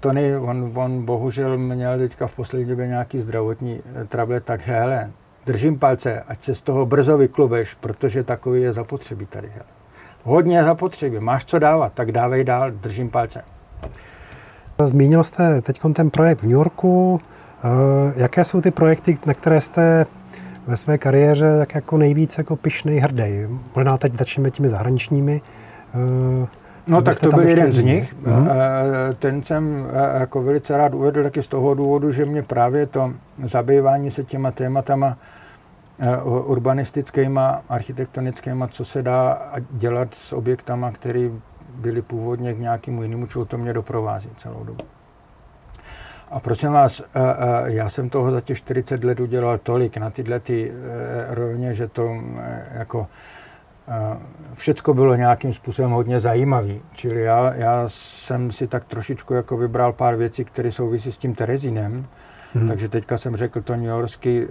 Tony, 0.00 0.36
on, 0.36 0.72
on 0.74 1.04
bohužel 1.04 1.58
měl 1.58 1.98
teďka 1.98 2.26
v 2.26 2.34
poslední 2.34 2.68
době 2.68 2.86
nějaký 2.86 3.18
zdravotní 3.18 3.80
eh, 3.94 4.04
trable, 4.04 4.40
tak 4.40 4.60
hele, 4.60 5.10
držím 5.46 5.78
palce, 5.78 6.20
ať 6.28 6.42
se 6.42 6.54
z 6.54 6.60
toho 6.60 6.86
brzo 6.86 7.18
vyklubeš, 7.18 7.74
protože 7.74 8.24
takový 8.24 8.62
je 8.62 8.72
zapotřebí 8.72 9.26
tady. 9.26 9.48
Hele. 9.48 9.64
Hodně 10.24 10.64
zapotřebí, 10.64 11.18
máš 11.18 11.44
co 11.44 11.58
dávat, 11.58 11.92
tak 11.92 12.12
dávej 12.12 12.44
dál, 12.44 12.70
držím 12.70 13.10
palce. 13.10 13.44
Zmínil 14.84 15.24
jste 15.24 15.60
teď 15.60 15.80
ten 15.94 16.10
projekt 16.10 16.40
v 16.40 16.42
New 16.42 16.52
Yorku. 16.52 17.14
Uh, 17.14 18.12
jaké 18.16 18.44
jsou 18.44 18.60
ty 18.60 18.70
projekty, 18.70 19.18
na 19.26 19.34
které 19.34 19.60
jste 19.60 20.06
ve 20.66 20.76
své 20.76 20.98
kariéře 20.98 21.58
tak 21.58 21.74
jako 21.74 21.98
nejvíc 21.98 22.38
jako 22.38 22.56
pišnej, 22.56 22.98
hrdý. 22.98 23.46
Možná 23.76 23.98
teď 23.98 24.14
začneme 24.14 24.50
těmi 24.50 24.68
zahraničními. 24.68 25.40
Eh, 25.94 26.46
co 26.86 26.92
no 26.92 27.02
tak 27.02 27.16
to 27.16 27.28
byl 27.28 27.48
jeden 27.48 27.66
z 27.66 27.82
nich. 27.82 28.14
Uh-huh. 28.24 28.48
Ten 29.18 29.42
jsem 29.42 29.86
eh, 29.90 30.20
jako 30.20 30.42
velice 30.42 30.76
rád 30.76 30.94
uvedl 30.94 31.22
taky 31.22 31.42
z 31.42 31.48
toho 31.48 31.74
důvodu, 31.74 32.12
že 32.12 32.24
mě 32.24 32.42
právě 32.42 32.86
to 32.86 33.12
zabývání 33.44 34.10
se 34.10 34.24
těma 34.24 34.50
tématama 34.50 35.18
urbanistickýma, 36.44 37.62
architektonickýma, 37.68 38.68
co 38.68 38.84
se 38.84 39.02
dá 39.02 39.52
dělat 39.70 40.14
s 40.14 40.32
objektama, 40.32 40.90
které 40.90 41.30
byly 41.74 42.02
původně 42.02 42.54
k 42.54 42.58
nějakému 42.58 43.02
jinému 43.02 43.26
čemu, 43.26 43.44
to 43.44 43.58
mě 43.58 43.72
doprovází 43.72 44.30
celou 44.36 44.64
dobu. 44.64 44.84
A 46.32 46.40
prosím 46.40 46.72
vás, 46.72 47.00
eh, 47.00 47.04
eh, 47.14 47.72
já 47.72 47.88
jsem 47.88 48.10
toho 48.10 48.32
za 48.32 48.40
těch 48.40 48.58
40 48.58 49.04
let 49.04 49.20
udělal 49.20 49.58
tolik 49.58 49.96
na 49.96 50.10
tyhle 50.10 50.40
ty 50.40 50.72
eh, 50.72 51.34
rovně, 51.34 51.74
že 51.74 51.88
to 51.88 52.22
jako 52.74 53.06
všecko 54.54 54.94
bylo 54.94 55.14
nějakým 55.14 55.52
způsobem 55.52 55.90
hodně 55.90 56.20
zajímavý. 56.20 56.80
Čili 56.92 57.22
já, 57.22 57.54
já 57.54 57.84
jsem 57.86 58.52
si 58.52 58.66
tak 58.66 58.84
trošičku 58.84 59.34
jako 59.34 59.56
vybral 59.56 59.92
pár 59.92 60.16
věcí, 60.16 60.44
které 60.44 60.70
souvisí 60.70 61.12
s 61.12 61.18
tím 61.18 61.34
Terezínem. 61.34 62.06
Hmm. 62.54 62.68
Takže 62.68 62.88
teďka 62.88 63.18
jsem 63.18 63.36
řekl 63.36 63.62
to 63.62 63.76
New 63.76 63.84
Yorkský 63.84 64.46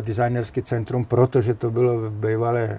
designerský 0.00 0.62
centrum, 0.62 1.04
protože 1.04 1.54
to 1.54 1.70
bylo 1.70 1.98
v 1.98 2.10
bývalé 2.10 2.78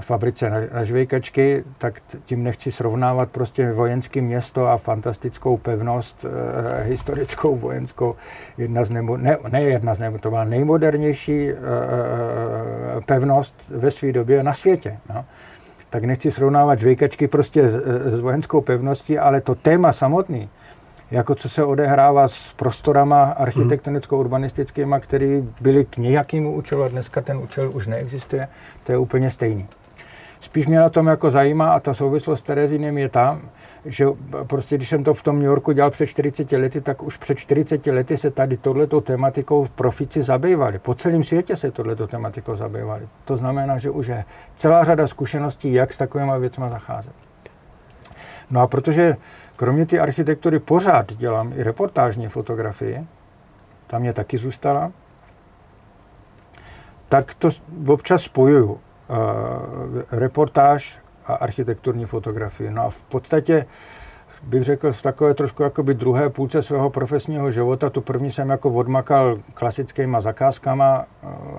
fabrice 0.00 0.50
na, 0.50 0.56
na 0.74 0.84
žvejkačky, 0.84 1.64
tak 1.78 2.02
tím 2.24 2.42
nechci 2.42 2.72
srovnávat 2.72 3.30
prostě 3.30 3.72
vojenské 3.72 4.20
město 4.20 4.66
a 4.66 4.76
fantastickou 4.76 5.56
pevnost 5.56 6.24
e, 6.24 6.82
historickou 6.82 7.56
vojenskou. 7.56 8.14
Jedna 8.58 8.84
z 8.84 8.90
nebo, 8.90 9.16
ne, 9.16 9.38
ne 9.48 9.62
jedna 9.62 9.94
z 9.94 9.98
nebo, 9.98 10.18
to 10.18 10.30
byla 10.30 10.44
nejmodernější 10.44 11.50
e, 11.50 11.56
pevnost 13.06 13.54
ve 13.68 13.90
své 13.90 14.12
době 14.12 14.42
na 14.42 14.54
světě. 14.54 14.98
No. 15.14 15.24
Tak 15.90 16.04
nechci 16.04 16.30
srovnávat 16.30 16.78
žvejkačky 16.78 17.28
prostě 17.28 17.68
s, 17.68 17.76
s 18.06 18.20
vojenskou 18.20 18.60
pevností, 18.60 19.18
ale 19.18 19.40
to 19.40 19.54
téma 19.54 19.92
samotný, 19.92 20.48
jako 21.12 21.34
co 21.34 21.48
se 21.48 21.64
odehrává 21.64 22.28
s 22.28 22.52
prostorama 22.52 23.34
architektonicko-urbanistickými, 23.38 25.00
které 25.00 25.42
byly 25.60 25.84
k 25.84 25.96
nějakému 25.96 26.54
účelu 26.54 26.82
a 26.82 26.88
dneska 26.88 27.20
ten 27.20 27.36
účel 27.36 27.70
už 27.74 27.86
neexistuje, 27.86 28.48
to 28.84 28.92
je 28.92 28.98
úplně 28.98 29.30
stejný. 29.30 29.68
Spíš 30.40 30.66
mě 30.66 30.78
na 30.78 30.88
tom 30.88 31.06
jako 31.06 31.30
zajímá 31.30 31.72
a 31.72 31.80
ta 31.80 31.94
souvislost 31.94 32.40
s 32.40 32.42
Terezínem 32.42 32.98
je 32.98 33.08
ta, 33.08 33.40
že 33.84 34.06
prostě 34.46 34.76
když 34.76 34.88
jsem 34.88 35.04
to 35.04 35.14
v 35.14 35.22
tom 35.22 35.36
New 35.36 35.44
Yorku 35.44 35.72
dělal 35.72 35.90
před 35.90 36.06
40 36.06 36.52
lety, 36.52 36.80
tak 36.80 37.02
už 37.02 37.16
před 37.16 37.38
40 37.38 37.86
lety 37.86 38.16
se 38.16 38.30
tady 38.30 38.56
tohletou 38.56 39.00
tematikou 39.00 39.66
profici 39.74 40.22
zabývali. 40.22 40.78
Po 40.78 40.94
celém 40.94 41.24
světě 41.24 41.56
se 41.56 41.70
tohletou 41.70 42.06
tematikou 42.06 42.56
zabývali. 42.56 43.02
To 43.24 43.36
znamená, 43.36 43.78
že 43.78 43.90
už 43.90 44.06
je 44.06 44.24
celá 44.56 44.84
řada 44.84 45.06
zkušeností, 45.06 45.72
jak 45.72 45.92
s 45.92 45.98
takovými 45.98 46.32
věcmi 46.38 46.64
zacházet. 46.70 47.12
No 48.50 48.60
a 48.60 48.66
protože 48.66 49.16
Kromě 49.56 49.86
té 49.86 49.98
architektury 49.98 50.58
pořád 50.58 51.12
dělám 51.12 51.52
i 51.52 51.62
reportážní 51.62 52.28
fotografii, 52.28 53.06
tam 53.86 54.00
mě 54.00 54.12
taky 54.12 54.38
zůstala, 54.38 54.92
tak 57.08 57.34
to 57.34 57.48
občas 57.86 58.22
spojuju. 58.22 58.72
Uh, 58.72 58.78
reportáž 60.12 60.98
a 61.26 61.34
architekturní 61.34 62.06
fotografii. 62.06 62.70
No 62.70 62.82
a 62.82 62.90
v 62.90 63.02
podstatě 63.02 63.66
bych 64.42 64.62
řekl 64.62 64.92
v 64.92 65.02
takové 65.02 65.34
trošku 65.34 65.62
jakoby 65.62 65.94
druhé 65.94 66.30
půlce 66.30 66.62
svého 66.62 66.90
profesního 66.90 67.50
života. 67.50 67.90
Tu 67.90 68.00
první 68.00 68.30
jsem 68.30 68.50
jako 68.50 68.70
odmakal 68.70 69.36
klasickýma 69.54 70.20
zakázkama. 70.20 71.06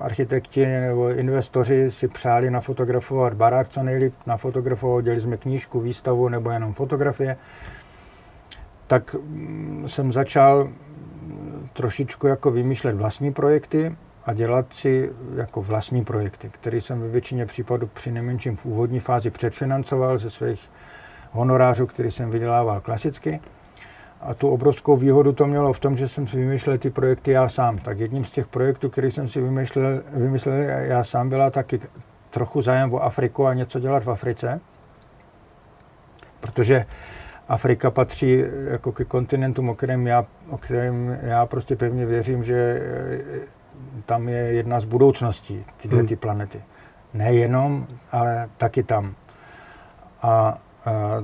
Architekti 0.00 0.66
nebo 0.66 1.08
investoři 1.08 1.90
si 1.90 2.08
přáli 2.08 2.50
nafotografovat 2.50 3.34
barák 3.34 3.68
co 3.68 3.82
nejlíp 3.82 4.14
nafotografovat. 4.26 5.04
Dělali 5.04 5.20
jsme 5.20 5.36
knížku, 5.36 5.80
výstavu 5.80 6.28
nebo 6.28 6.50
jenom 6.50 6.74
fotografie 6.74 7.36
tak 8.94 9.14
mm, 9.14 9.84
jsem 9.88 10.12
začal 10.12 10.68
trošičku 11.72 12.26
jako 12.26 12.50
vymýšlet 12.50 12.96
vlastní 12.96 13.32
projekty 13.32 13.96
a 14.26 14.32
dělat 14.32 14.66
si 14.74 15.10
jako 15.36 15.62
vlastní 15.62 16.04
projekty, 16.04 16.48
které 16.48 16.80
jsem 16.80 17.00
ve 17.00 17.08
většině 17.08 17.46
případů 17.46 17.86
při 17.86 18.12
nejmenším 18.12 18.56
v 18.56 18.64
úvodní 18.64 19.00
fázi 19.00 19.30
předfinancoval 19.30 20.18
ze 20.18 20.30
svých 20.30 20.70
honorářů, 21.32 21.86
který 21.86 22.10
jsem 22.10 22.30
vydělával 22.30 22.80
klasicky. 22.80 23.40
A 24.20 24.34
tu 24.34 24.48
obrovskou 24.48 24.96
výhodu 24.96 25.32
to 25.32 25.46
mělo 25.46 25.72
v 25.72 25.80
tom, 25.80 25.96
že 25.96 26.08
jsem 26.08 26.26
si 26.26 26.36
vymýšlel 26.36 26.78
ty 26.78 26.90
projekty 26.90 27.30
já 27.30 27.48
sám. 27.48 27.78
Tak 27.78 27.98
jedním 27.98 28.24
z 28.24 28.30
těch 28.30 28.46
projektů, 28.46 28.90
který 28.90 29.10
jsem 29.10 29.28
si 29.28 29.40
vymýšlel, 29.40 30.02
vymyslel 30.12 30.54
já 30.62 31.04
sám, 31.04 31.28
byla 31.28 31.50
taky 31.50 31.80
trochu 32.30 32.62
zájem 32.62 32.94
o 32.94 33.02
Afriku 33.02 33.46
a 33.46 33.54
něco 33.54 33.80
dělat 33.80 34.04
v 34.04 34.10
Africe. 34.10 34.60
Protože 36.40 36.84
Afrika 37.48 37.90
patří 37.90 38.44
jako 38.70 38.92
ke 38.92 39.04
kontinentům, 39.04 39.68
o 39.68 39.74
kterém 39.74 40.06
já, 40.06 40.26
o 40.50 40.58
kterém 40.58 41.18
já 41.22 41.46
prostě 41.46 41.76
pevně 41.76 42.06
věřím, 42.06 42.44
že 42.44 42.82
eh, 42.82 43.40
tam 44.06 44.28
je 44.28 44.38
jedna 44.38 44.80
z 44.80 44.84
budoucností 44.84 45.64
tyhle 45.76 45.98
hmm. 45.98 46.08
ty 46.08 46.16
planety. 46.16 46.62
Nejenom, 47.14 47.86
ale 48.12 48.48
taky 48.56 48.82
tam. 48.82 49.14
A, 50.22 50.28
a 50.28 50.58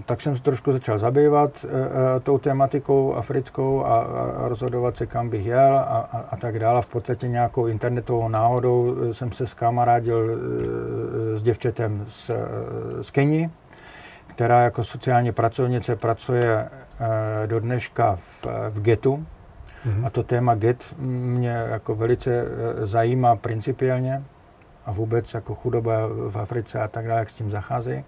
tak 0.06 0.20
jsem 0.20 0.36
se 0.36 0.42
trošku 0.42 0.72
začal 0.72 0.98
zabývat 0.98 1.64
a, 1.64 1.68
eh, 1.68 1.84
a, 1.84 2.16
eh, 2.16 2.20
tou 2.20 2.38
tematikou 2.38 3.14
africkou 3.14 3.84
a, 3.84 4.00
a 4.00 4.48
rozhodovat 4.48 4.96
se, 4.96 5.06
kam 5.06 5.28
bych 5.28 5.46
jel 5.46 5.78
a, 5.78 5.82
a, 5.82 6.24
a 6.30 6.36
tak 6.36 6.58
dále. 6.58 6.82
V 6.82 6.88
podstatě 6.88 7.28
nějakou 7.28 7.66
internetovou 7.66 8.28
náhodou 8.28 8.96
jsem 9.12 9.32
se 9.32 9.46
skamarádil 9.46 10.38
s 11.34 11.42
děvčetem 11.42 12.04
z, 12.08 12.30
z 13.00 13.10
Keni, 13.10 13.50
která 14.40 14.62
jako 14.62 14.84
sociální 14.84 15.32
pracovnice 15.32 15.96
pracuje 15.96 16.68
eh, 16.70 17.46
do 17.46 17.60
dneška 17.60 18.16
v, 18.16 18.46
v 18.70 18.80
getu. 18.80 19.26
Mm-hmm. 19.86 20.06
A 20.06 20.10
to 20.10 20.22
téma 20.22 20.54
get 20.54 20.94
mě 20.98 21.48
jako 21.48 21.94
velice 21.94 22.30
eh, 22.30 22.86
zajímá 22.86 23.36
principiálně 23.36 24.22
a 24.86 24.92
vůbec 24.92 25.34
jako 25.34 25.54
chudoba 25.54 25.92
v 26.28 26.38
Africe 26.38 26.80
a 26.80 26.88
tak 26.88 27.06
dále, 27.06 27.18
jak 27.18 27.30
s 27.30 27.34
tím 27.34 27.50
zacházejí. 27.50 28.04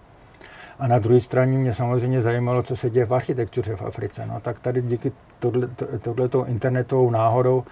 A 0.79 0.87
na 0.87 0.99
druhé 0.99 1.21
straně 1.21 1.59
mě 1.59 1.75
samozřejmě 1.75 2.23
zajímalo, 2.23 2.63
co 2.63 2.77
se 2.77 2.91
děje 2.91 3.07
v 3.07 3.15
architektuře 3.15 3.77
v 3.77 3.83
Africe. 3.83 4.27
No 4.27 4.41
tak 4.41 4.59
tady 4.59 4.83
díky 4.83 5.13
tohletou 6.03 6.45
internetovou 6.45 7.11
náhodou 7.11 7.65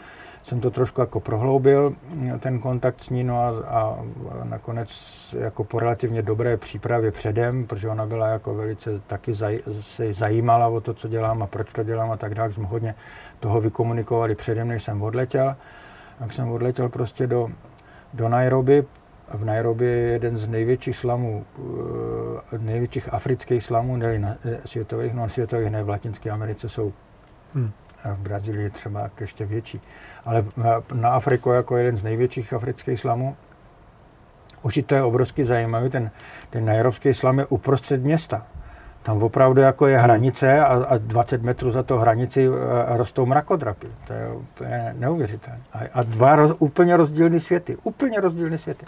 jsem 0.43 0.61
to 0.61 0.71
trošku 0.71 1.01
jako 1.01 1.21
prohloubil, 1.21 1.95
ten 2.41 2.59
kontakt 2.59 3.03
s 3.03 3.11
ní, 3.11 3.25
no 3.25 3.41
a, 3.41 3.49
a 3.67 3.99
nakonec 4.45 4.91
jako 5.39 5.65
po 5.65 5.79
relativně 5.79 6.23
dobré 6.23 6.57
přípravě 6.57 7.11
předem, 7.11 7.67
protože 7.67 7.89
ona 7.89 8.07
byla 8.07 8.29
jako 8.29 8.55
velice 8.55 9.01
taky 9.07 9.33
zaj, 9.33 9.59
se 9.81 10.13
zajímala 10.13 10.69
o 10.69 10.81
to, 10.81 10.95
co 10.95 11.09
dělám 11.09 11.43
a 11.43 11.47
proč 11.47 11.73
to 11.73 11.83
dělám 11.83 12.11
a 12.11 12.17
tak 12.17 12.35
dále, 12.35 12.53
jsme 12.53 12.67
hodně 12.67 12.95
toho 13.41 13.61
vykomunikovali 13.61 14.35
předem, 14.35 14.69
než 14.69 14.83
jsem 14.83 15.03
odletěl. 15.03 15.57
Tak 16.19 16.33
jsem 16.33 16.51
odletěl 16.51 16.89
prostě 16.89 17.27
do, 17.27 17.49
do 18.15 18.29
Nairobi, 18.29 18.85
v 19.35 19.45
Nairobi 19.45 19.85
je 19.85 19.93
jeden 19.93 20.39
z 20.39 20.49
největších 20.49 20.97
slamů, 20.97 21.45
eh, 22.53 22.59
největších 22.59 23.15
afrických 23.15 23.63
slamů, 23.63 23.97
ne 23.97 24.39
eh, 24.45 24.59
světových, 24.65 25.15
no 25.15 25.29
světových 25.29 25.71
ne, 25.71 25.83
v 25.83 25.89
Latinské 25.89 26.31
Americe 26.31 26.69
jsou 26.69 26.93
hmm 27.55 27.71
v 28.05 28.19
Brazílii 28.19 28.71
třeba 28.71 29.11
ještě 29.21 29.45
větší. 29.45 29.81
Ale 30.25 30.45
na 30.95 31.11
Afriku 31.11 31.51
jako 31.51 31.77
jeden 31.77 31.97
z 31.97 32.03
největších 32.03 32.53
afrických 32.53 32.99
slamů, 32.99 33.37
už 34.63 34.81
to 34.87 34.95
je 34.95 35.03
obrovsky 35.03 35.45
zajímavý, 35.45 35.91
ten, 35.91 36.11
ten 36.51 36.65
najrobský 36.65 37.15
slam 37.15 37.39
je 37.39 37.47
uprostřed 37.47 38.03
města. 38.03 38.47
Tam 39.03 39.23
opravdu 39.23 39.61
jako 39.61 39.87
je 39.87 39.99
hranice 39.99 40.61
a, 40.61 40.67
a 40.67 40.99
20 40.99 41.43
metrů 41.43 41.71
za 41.71 41.83
to 41.83 41.99
hranici 41.99 42.47
e, 42.47 42.51
rostou 42.97 43.27
mrakodrapy. 43.27 43.89
To 44.07 44.13
je, 44.13 44.29
to 44.55 44.65
je 44.65 44.95
neuvěřitelné. 44.99 45.61
A, 45.73 45.79
a 45.93 46.03
dva 46.03 46.37
roz, 46.37 46.53
úplně 46.59 46.97
rozdílné 46.97 47.41
světy. 47.41 47.77
Úplně 47.83 48.21
rozdílné 48.21 48.59
světy. 48.59 48.87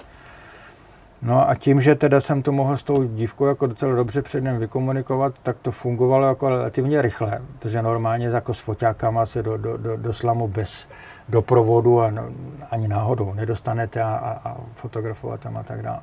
No 1.23 1.49
a 1.49 1.55
tím, 1.55 1.81
že 1.81 1.95
teda 1.95 2.21
jsem 2.21 2.43
to 2.43 2.53
mohl 2.53 2.77
s 2.77 2.83
tou 2.83 3.03
dívkou 3.03 3.47
jako 3.47 3.67
docela 3.67 3.95
dobře 3.95 4.23
předem 4.23 4.59
vykomunikovat, 4.59 5.35
tak 5.43 5.57
to 5.63 5.71
fungovalo 5.71 6.27
jako 6.27 6.49
relativně 6.49 7.03
rychle, 7.03 7.43
protože 7.59 7.83
normálně 7.83 8.27
jako 8.27 8.55
s 8.55 8.59
foťákama 8.59 9.27
se 9.27 9.43
do, 9.43 9.57
do, 9.57 9.77
do, 9.77 9.97
do 9.97 10.13
slamu 10.13 10.49
bez 10.49 10.89
doprovodu 11.29 12.01
a 12.01 12.11
no, 12.11 12.23
ani 12.71 12.89
náhodou 12.89 13.35
nedostanete 13.35 14.03
a, 14.03 14.15
a, 14.15 14.51
a 14.51 14.57
fotografovat 14.75 15.41
tam 15.41 15.57
a 15.57 15.63
tak 15.63 15.83
dále. 15.83 16.01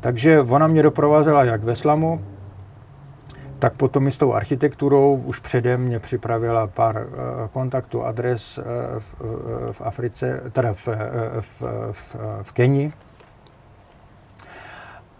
Takže 0.00 0.40
ona 0.40 0.66
mě 0.66 0.82
doprovázela 0.82 1.44
jak 1.44 1.62
ve 1.62 1.76
slamu, 1.76 2.20
tak 3.58 3.72
potom 3.72 4.06
i 4.06 4.10
s 4.10 4.18
tou 4.18 4.32
architekturou 4.32 5.14
už 5.14 5.38
předem 5.38 5.80
mě 5.80 5.98
připravila 5.98 6.66
pár 6.66 6.96
uh, 6.96 7.48
kontaktů, 7.52 8.04
adres 8.04 8.58
uh, 8.58 8.64
v, 8.98 9.20
uh, 9.20 9.28
v 9.72 9.80
Africe, 9.80 10.42
teda 10.52 10.72
v, 10.72 10.88
v, 11.40 11.62
v, 11.92 12.16
v 12.42 12.52
Kenii, 12.52 12.92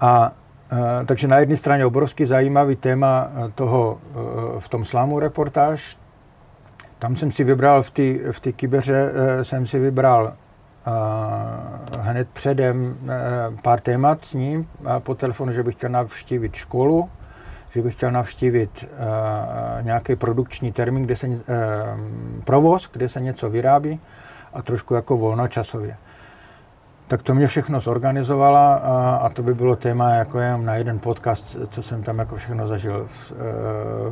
a 0.00 0.32
e, 1.02 1.04
takže 1.06 1.28
na 1.28 1.38
jedné 1.38 1.56
straně 1.56 1.86
obrovský 1.86 2.24
zajímavý 2.24 2.76
téma 2.76 3.28
e, 3.28 3.50
toho 3.50 3.98
e, 3.98 4.60
v 4.60 4.68
tom 4.68 4.84
slámu 4.84 5.18
reportáž. 5.18 5.98
Tam 6.98 7.16
jsem 7.16 7.32
si 7.32 7.44
vybral 7.44 7.82
v 7.82 7.90
té 7.90 8.32
v 8.32 8.40
kybeře, 8.52 9.12
jsem 9.42 9.66
si 9.66 9.78
vybral 9.78 10.32
hned 11.98 12.28
předem 12.32 12.96
pár 13.62 13.80
témat 13.80 14.24
s 14.24 14.34
ním 14.34 14.68
po 14.98 15.14
telefonu, 15.14 15.52
že 15.52 15.62
bych 15.62 15.74
chtěl 15.74 15.90
navštívit 15.90 16.54
školu, 16.54 17.10
že 17.70 17.82
bych 17.82 17.94
chtěl 17.94 18.10
navštívit 18.10 18.88
nějaký 19.82 20.16
produkční 20.16 20.72
termín, 20.72 21.02
kde 21.02 21.16
se, 21.16 21.28
provoz, 22.44 22.88
kde 22.92 23.08
se 23.08 23.20
něco 23.20 23.50
vyrábí 23.50 24.00
a 24.52 24.62
trošku 24.62 24.94
jako 24.94 25.16
volnočasově 25.16 25.96
tak 27.08 27.22
to 27.22 27.34
mě 27.34 27.46
všechno 27.46 27.80
zorganizovala 27.80 28.74
a, 28.74 29.16
a 29.16 29.28
to 29.28 29.42
by 29.42 29.54
bylo 29.54 29.76
téma 29.76 30.10
jako 30.10 30.38
jenom 30.38 30.64
na 30.64 30.74
jeden 30.74 30.98
podcast, 30.98 31.56
co 31.70 31.82
jsem 31.82 32.02
tam 32.02 32.18
jako 32.18 32.36
všechno 32.36 32.66
zažil. 32.66 33.06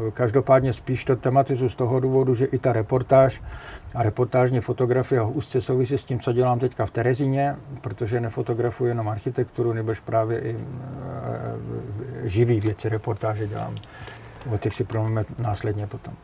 E, 0.08 0.10
každopádně 0.10 0.72
spíš 0.72 1.04
to 1.04 1.16
tematizu 1.16 1.68
z 1.68 1.74
toho 1.74 2.00
důvodu, 2.00 2.34
že 2.34 2.44
i 2.44 2.58
ta 2.58 2.72
reportáž 2.72 3.42
a 3.94 4.02
reportážní 4.02 4.60
fotografie 4.60 5.22
úzce 5.22 5.60
souvisí 5.60 5.98
s 5.98 6.04
tím, 6.04 6.20
co 6.20 6.32
dělám 6.32 6.58
teďka 6.58 6.86
v 6.86 6.90
Terezíně, 6.90 7.56
protože 7.80 8.20
nefotografuji 8.20 8.88
jenom 8.88 9.08
architekturu, 9.08 9.72
nebož 9.72 10.00
právě 10.00 10.40
i 10.40 10.56
e, 10.56 12.28
živý 12.28 12.60
věci 12.60 12.88
reportáže 12.88 13.46
dělám. 13.46 13.74
O 14.54 14.58
těch 14.58 14.74
si 14.74 14.84
promluvíme 14.84 15.24
následně 15.38 15.86
potom. 15.86 16.14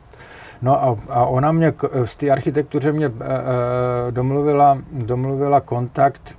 No 0.61 0.83
a, 0.83 0.97
a 1.09 1.25
ona 1.25 1.51
mě 1.51 1.73
z 2.03 2.15
té 2.15 2.29
architektuře 2.29 2.91
mě 2.91 3.05
e, 3.05 3.11
domluvila, 4.11 4.77
domluvila 4.91 5.61
kontakt 5.61 6.35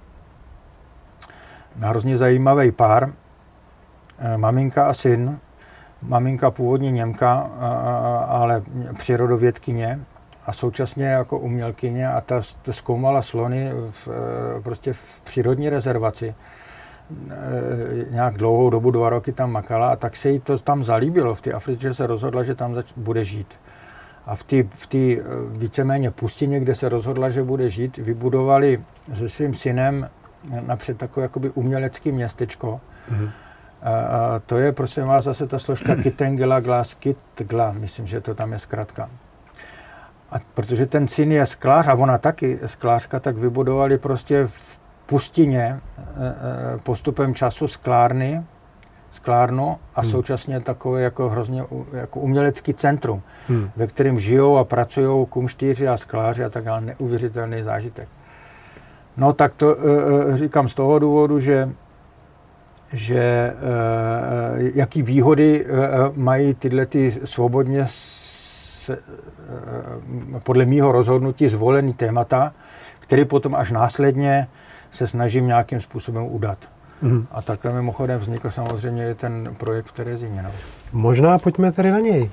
hrozně 1.81 2.19
zajímavý 2.19 2.73
pár, 2.73 3.13
maminka 4.37 4.87
a 4.87 4.93
syn, 4.93 5.39
maminka 6.03 6.51
původně 6.51 6.91
Němka, 6.91 7.51
ale 8.29 8.63
přírodovědkyně 8.99 10.01
a 10.47 10.53
současně 10.53 11.07
jako 11.07 11.39
umělkyně 11.39 12.09
a 12.09 12.21
ta, 12.21 12.41
zkoumala 12.71 13.23
slony 13.23 13.73
v, 13.91 14.09
prostě 14.63 14.93
v 14.93 15.21
přírodní 15.25 15.69
rezervaci. 15.69 16.35
E, 17.31 18.11
nějak 18.11 18.35
dlouhou 18.35 18.71
dobu, 18.71 18.91
dva 18.91 19.09
roky 19.09 19.33
tam 19.33 19.53
makala 19.53 19.89
a 19.89 19.97
tak 19.97 20.17
se 20.17 20.31
jí 20.31 20.41
to 20.41 20.59
tam 20.59 20.85
zalíbilo 20.85 21.35
v 21.35 21.41
té 21.41 21.53
Africe, 21.53 21.83
že 21.83 21.95
se 21.95 22.07
rozhodla, 22.07 22.43
že 22.43 22.55
tam 22.55 22.75
zač- 22.75 22.93
bude 22.97 23.25
žít. 23.25 23.55
A 24.27 24.35
v 24.35 24.43
té 24.43 24.63
v 24.63 24.89
víceméně 25.59 26.11
pustině, 26.11 26.61
kde 26.61 26.75
se 26.75 26.89
rozhodla, 26.89 27.31
že 27.31 27.43
bude 27.43 27.71
žít, 27.71 27.97
vybudovali 27.97 28.83
se 29.15 29.29
svým 29.29 29.55
synem 29.55 30.09
napřed 30.67 30.99
takové 30.99 31.25
jakoby 31.25 31.51
umělecké 31.51 32.13
městečko. 32.13 32.81
Mm-hmm. 33.13 33.31
A, 33.83 33.91
a 33.91 34.39
to 34.47 34.59
je, 34.59 34.73
prosím 34.73 35.05
vás, 35.05 35.25
zase 35.25 35.47
ta 35.47 35.59
složka 35.59 35.97
Kitengela 36.03 36.61
Glas 36.61 36.95
Kitgla, 36.95 37.73
myslím, 37.73 38.07
že 38.07 38.21
to 38.21 38.35
tam 38.35 38.53
je 38.53 38.59
zkrátka. 38.59 39.11
A 40.31 40.37
protože 40.55 40.87
ten 40.87 41.09
syn 41.09 41.33
je 41.33 41.47
sklář 41.47 41.89
a 41.89 41.95
ona 41.95 42.19
taky 42.19 42.59
sklářka, 42.67 43.21
tak 43.21 43.37
vybudovali 43.37 43.99
prostě 43.99 44.47
v 44.47 44.79
pustině 45.07 45.63
e, 45.63 45.81
e, 46.75 46.79
postupem 46.79 47.35
času 47.35 47.69
sklárny, 47.69 48.43
sklárnu 49.11 49.79
a 49.95 50.01
hmm. 50.01 50.11
současně 50.11 50.61
takové 50.61 51.03
jako 51.03 51.29
hrozně 51.29 51.63
jako 51.93 52.21
umělecký 52.21 52.75
centrum, 52.75 53.23
hmm. 53.49 53.71
ve 53.77 53.87
kterém 53.87 54.21
žijou 54.21 54.57
a 54.57 54.65
pracují 54.65 55.27
kumštýři 55.27 55.89
a 55.89 55.97
skláři 55.97 56.45
a 56.45 56.49
tak 56.49 56.65
dále. 56.65 56.81
Neuvěřitelný 56.81 57.63
zážitek. 57.63 58.09
No 59.17 59.33
tak 59.33 59.55
to 59.55 59.77
e, 59.77 60.37
říkám 60.37 60.69
z 60.69 60.75
toho 60.75 60.99
důvodu, 60.99 61.41
že 61.41 61.71
že 62.93 63.53
jaký 64.75 65.03
výhody 65.03 65.67
mají 66.15 66.55
tyhle 66.55 66.87
ty 66.87 67.11
svobodně 67.11 67.85
se, 68.85 68.99
podle 70.43 70.65
mýho 70.67 70.93
rozhodnutí 70.93 71.49
zvolený 71.49 71.93
témata, 71.93 72.53
který 72.99 73.25
potom 73.25 73.55
až 73.55 73.71
následně 73.71 74.47
se 74.91 75.07
snažím 75.07 75.47
nějakým 75.47 75.81
způsobem 75.81 76.25
udat. 76.25 76.59
Mm. 77.03 77.27
A 77.31 77.43
takhle 77.43 77.73
mimochodem 77.73 78.21
vznikl 78.21 78.51
samozřejmě 78.51 79.15
ten 79.15 79.55
projekt 79.59 79.87
v 79.87 79.93
Terezíně. 79.93 80.43
No. 80.43 80.51
Možná 80.93 81.39
pojďme 81.39 81.73
tedy 81.73 81.91
na 81.91 82.01
něj. 82.01 82.31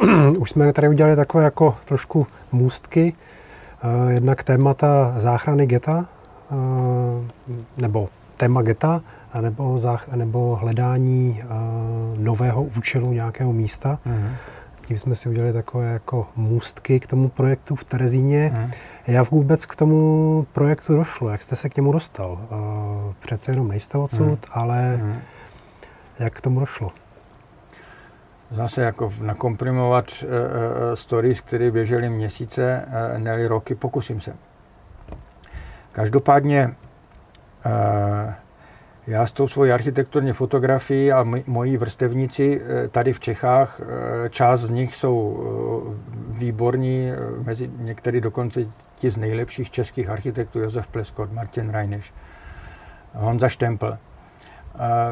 Uh, 0.00 0.36
už 0.38 0.50
jsme 0.50 0.72
tady 0.72 0.88
udělali 0.88 1.16
takové 1.16 1.44
jako 1.44 1.76
trošku 1.84 2.26
můstky. 2.52 3.14
Uh, 3.84 4.10
jednak 4.10 4.42
témata 4.42 5.14
záchrany 5.16 5.66
geta, 5.66 6.06
uh, 6.50 6.58
nebo 7.76 8.08
téma 8.36 8.62
geta, 8.62 9.00
nebo, 9.40 9.78
zách, 9.78 10.08
nebo 10.08 10.56
hledání 10.56 11.42
uh, 11.44 12.18
nového 12.18 12.62
účelu 12.62 13.12
nějakého 13.12 13.52
místa. 13.52 13.98
Mm 14.04 14.28
tím 14.92 14.98
jsme 14.98 15.16
si 15.16 15.28
udělali 15.28 15.52
takové 15.52 15.92
jako 15.92 16.26
můstky 16.36 17.00
k 17.00 17.06
tomu 17.06 17.28
projektu 17.28 17.76
v 17.76 17.84
Terezíně. 17.84 18.50
Hmm. 18.54 18.70
Jak 19.06 19.30
vůbec 19.30 19.66
k 19.66 19.76
tomu 19.76 20.46
projektu 20.52 20.96
došlo? 20.96 21.28
Jak 21.28 21.42
jste 21.42 21.56
se 21.56 21.68
k 21.68 21.76
němu 21.76 21.92
dostal? 21.92 22.38
Přece 23.20 23.52
jenom 23.52 23.68
nejste 23.68 23.98
odsud, 23.98 24.20
hmm. 24.20 24.36
ale 24.50 24.96
hmm. 24.96 25.18
jak 26.18 26.32
k 26.34 26.40
tomu 26.40 26.60
došlo? 26.60 26.90
Zase 28.52 28.82
jako 28.82 29.12
nakomprimovat 29.20 30.04
uh, 30.10 30.28
uh, 30.28 30.34
stories, 30.94 31.40
které 31.40 31.70
běžely 31.70 32.08
měsíce, 32.08 32.84
uh, 32.86 33.18
ne 33.18 33.48
roky, 33.48 33.74
pokusím 33.74 34.20
se. 34.20 34.36
Každopádně 35.92 36.74
já 39.06 39.26
s 39.26 39.32
tou 39.32 39.48
svojí 39.48 39.72
architekturní 39.72 40.32
fotografií 40.32 41.12
a 41.12 41.26
moji 41.46 41.76
vrstevníci 41.76 42.60
eh, 42.64 42.88
tady 42.88 43.12
v 43.12 43.20
Čechách, 43.20 43.80
eh, 43.80 44.30
část 44.30 44.60
z 44.60 44.70
nich 44.70 44.96
jsou 44.96 45.40
eh, 45.40 46.38
výborní, 46.38 47.10
mezi 47.44 47.70
některý 47.78 48.20
dokonce 48.20 48.60
ti 48.94 49.10
z 49.10 49.16
nejlepších 49.16 49.70
českých 49.70 50.08
architektů, 50.08 50.58
Josef 50.58 50.86
Pleskot, 50.86 51.32
Martin 51.32 51.70
Rajneš, 51.70 52.12
Honza 53.14 53.48
Štempel. 53.48 53.98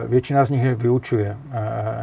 Většina 0.06 0.44
z 0.44 0.50
nich 0.50 0.62
je 0.62 0.74
vyučuje 0.74 1.36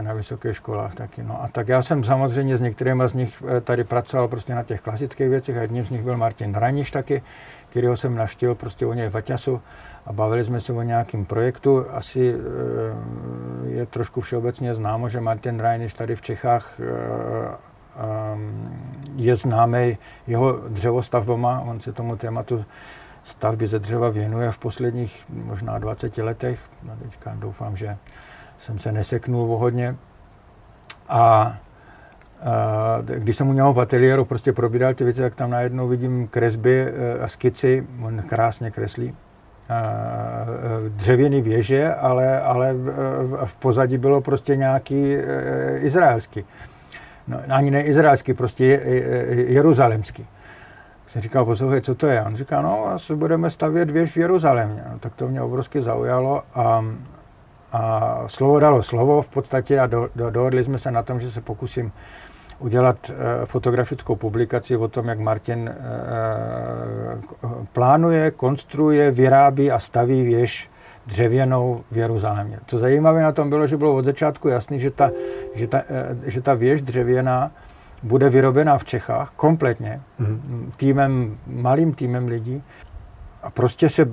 na 0.02 0.14
vysokých 0.14 0.56
školách 0.56 0.96
taky. 0.96 1.24
No 1.24 1.44
a 1.44 1.48
tak 1.48 1.68
já 1.68 1.82
jsem 1.82 2.04
samozřejmě 2.04 2.58
s 2.58 2.62
některými 2.62 3.04
z 3.08 3.14
nich 3.14 3.44
tady 3.64 3.84
pracoval 3.84 4.28
prostě 4.28 4.56
na 4.56 4.64
těch 4.64 4.82
klasických 4.82 5.30
věcech 5.30 5.58
a 5.58 5.62
jedním 5.62 5.86
z 5.86 5.90
nich 5.90 6.02
byl 6.02 6.18
Martin 6.18 6.56
Rajniš 6.56 6.92
taky, 6.92 7.22
kterého 7.70 7.98
jsem 7.98 8.16
navštívil 8.16 8.56
prostě 8.56 8.86
u 8.86 8.94
něj 8.94 9.10
v 9.10 9.18
Aťasu 9.18 9.62
a 10.06 10.14
bavili 10.14 10.44
jsme 10.44 10.62
se 10.62 10.74
o 10.74 10.82
nějakém 10.82 11.26
projektu. 11.26 11.86
Asi 11.92 12.36
eh, 12.36 13.70
je 13.70 13.86
trošku 13.86 14.22
všeobecně 14.22 14.76
známo, 14.76 15.10
že 15.10 15.22
Martin 15.22 15.60
Reiniš 15.60 15.94
tady 15.94 16.16
v 16.16 16.22
Čechách 16.22 16.80
je 19.16 19.36
známý 19.36 19.98
jeho 20.28 20.52
dřevostavbama. 20.68 21.62
On 21.62 21.80
se 21.80 21.94
tomu 21.94 22.16
tématu 22.16 22.66
stavby 23.28 23.68
ze 23.68 23.80
dřeva 23.80 24.10
věnuje 24.10 24.52
v 24.52 24.58
posledních 24.58 25.26
možná 25.30 25.78
20 25.78 26.18
letech. 26.18 26.60
No 26.84 26.96
teďka 27.04 27.36
doufám, 27.40 27.78
že 27.78 27.98
jsem 28.58 28.80
se 28.80 28.92
neseknul 28.92 29.54
o 29.54 29.58
hodně. 29.58 29.96
A 31.10 31.56
když 33.02 33.36
jsem 33.36 33.50
u 33.50 33.54
něho 33.54 33.74
v 33.74 33.80
ateliéru 33.80 34.26
prostě 34.26 34.54
probíral 34.54 34.94
ty 34.94 35.04
věci, 35.04 35.22
tak 35.22 35.36
tam 35.36 35.50
najednou 35.50 35.88
vidím 35.88 36.28
kresby 36.28 36.88
eh, 36.88 37.20
a 37.20 37.28
skici, 37.28 37.88
on 38.02 38.22
krásně 38.22 38.72
kreslí. 38.72 39.16
Dřevěný 40.90 41.42
věže, 41.42 41.94
ale, 41.94 42.42
ale 42.42 42.76
v 43.46 43.56
pozadí 43.56 43.98
bylo 43.98 44.22
prostě 44.22 44.56
nějaký 44.56 45.16
eh, 45.16 45.80
izraelský. 45.80 46.46
No, 47.28 47.40
ani 47.50 47.72
ne 47.72 47.84
izraelský, 47.84 48.34
prostě 48.34 48.66
jeruzalemský. 49.48 50.28
Jsem 51.08 51.22
říkal, 51.22 51.46
poslouchej, 51.46 51.82
co 51.82 51.96
to 51.96 52.08
je? 52.08 52.24
On 52.24 52.36
říká, 52.36 52.62
no, 52.62 52.88
asi 52.88 53.16
budeme 53.16 53.50
stavět 53.50 53.92
věž 53.92 54.12
v 54.12 54.18
Jeruzalémě. 54.18 54.84
No, 54.92 55.00
tak 55.00 55.16
to 55.16 55.28
mě 55.28 55.42
obrovsky 55.42 55.82
zaujalo 55.82 56.44
a, 56.56 56.86
a 57.72 58.24
slovo 58.28 58.60
dalo 58.60 58.84
slovo 58.84 59.22
v 59.22 59.30
podstatě 59.30 59.80
a 59.80 59.88
do, 59.88 60.10
do, 60.16 60.30
dohodli 60.30 60.64
jsme 60.64 60.80
se 60.80 60.92
na 60.92 61.04
tom, 61.04 61.20
že 61.20 61.32
se 61.32 61.42
pokusím 61.42 61.92
udělat 62.60 62.98
eh, 63.10 63.46
fotografickou 63.46 64.16
publikaci 64.16 64.78
o 64.78 64.88
tom, 64.88 65.08
jak 65.08 65.20
Martin 65.20 65.70
eh, 65.70 65.76
plánuje, 67.74 68.32
konstruuje, 68.32 69.12
vyrábí 69.12 69.72
a 69.72 69.80
staví 69.80 70.24
věž 70.24 70.70
dřevěnou 71.08 71.84
v 71.92 71.98
Jeruzalémě. 71.98 72.60
To 72.66 72.78
zajímavé 72.78 73.22
na 73.22 73.32
tom 73.32 73.50
bylo, 73.50 73.68
že 73.68 73.78
bylo 73.78 73.96
od 73.96 74.06
začátku 74.06 74.48
jasný, 74.48 74.80
že 74.80 74.92
ta, 74.92 75.12
že 75.56 75.68
ta, 75.68 75.82
eh, 75.90 76.16
že 76.24 76.42
ta 76.42 76.54
věž 76.54 76.82
dřevěná 76.82 77.52
bude 78.08 78.30
vyrobená 78.30 78.78
v 78.78 78.86
Čechách 78.86 79.32
kompletně, 79.36 80.02
mm. 80.20 80.72
týmem, 80.78 81.38
malým 81.48 81.94
týmem 81.94 82.28
lidí, 82.28 82.64
a 83.44 83.50
prostě 83.50 83.90
se 83.90 84.08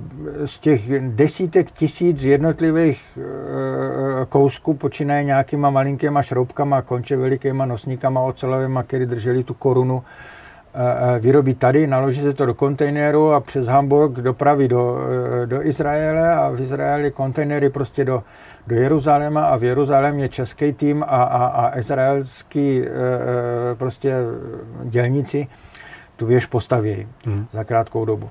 z 0.45 0.59
těch 0.59 0.81
desítek 0.99 1.71
tisíc 1.71 2.23
jednotlivých 2.23 3.17
e, 3.17 4.25
kousků 4.25 4.73
počínaje 4.73 5.23
nějakýma 5.23 5.69
malinkýma 5.69 6.21
šroubkama, 6.21 6.81
konče 6.81 7.17
velikýma 7.17 7.65
nosníkama 7.65 8.21
ocelovými, 8.21 8.79
které 8.87 9.05
drželi 9.05 9.43
tu 9.43 9.53
korunu, 9.53 10.03
vyrobí 11.19 11.53
tady, 11.53 11.87
naloží 11.87 12.21
se 12.21 12.33
to 12.33 12.45
do 12.45 12.53
kontejneru 12.53 13.33
a 13.33 13.39
přes 13.39 13.67
Hamburg 13.67 14.11
dopraví 14.11 14.67
do, 14.67 14.97
e, 15.43 15.45
do 15.45 15.65
Izraele 15.65 16.35
a 16.35 16.49
v 16.49 16.61
Izraeli 16.61 17.11
kontejnery 17.11 17.69
prostě 17.69 18.05
do, 18.05 18.23
do 18.67 18.75
Jeruzaléma 18.75 19.45
a 19.45 19.57
v 19.57 19.63
Jeruzalémě 19.63 20.29
český 20.29 20.73
tým 20.73 21.03
a, 21.03 21.07
a, 21.07 21.45
a 21.45 21.77
izraelský 21.77 22.81
e, 22.81 22.89
prostě 23.75 24.15
dělníci 24.83 25.47
tu 26.15 26.25
věž 26.25 26.45
postaví 26.45 27.07
hmm. 27.25 27.45
za 27.51 27.63
krátkou 27.63 28.05
dobu. 28.05 28.29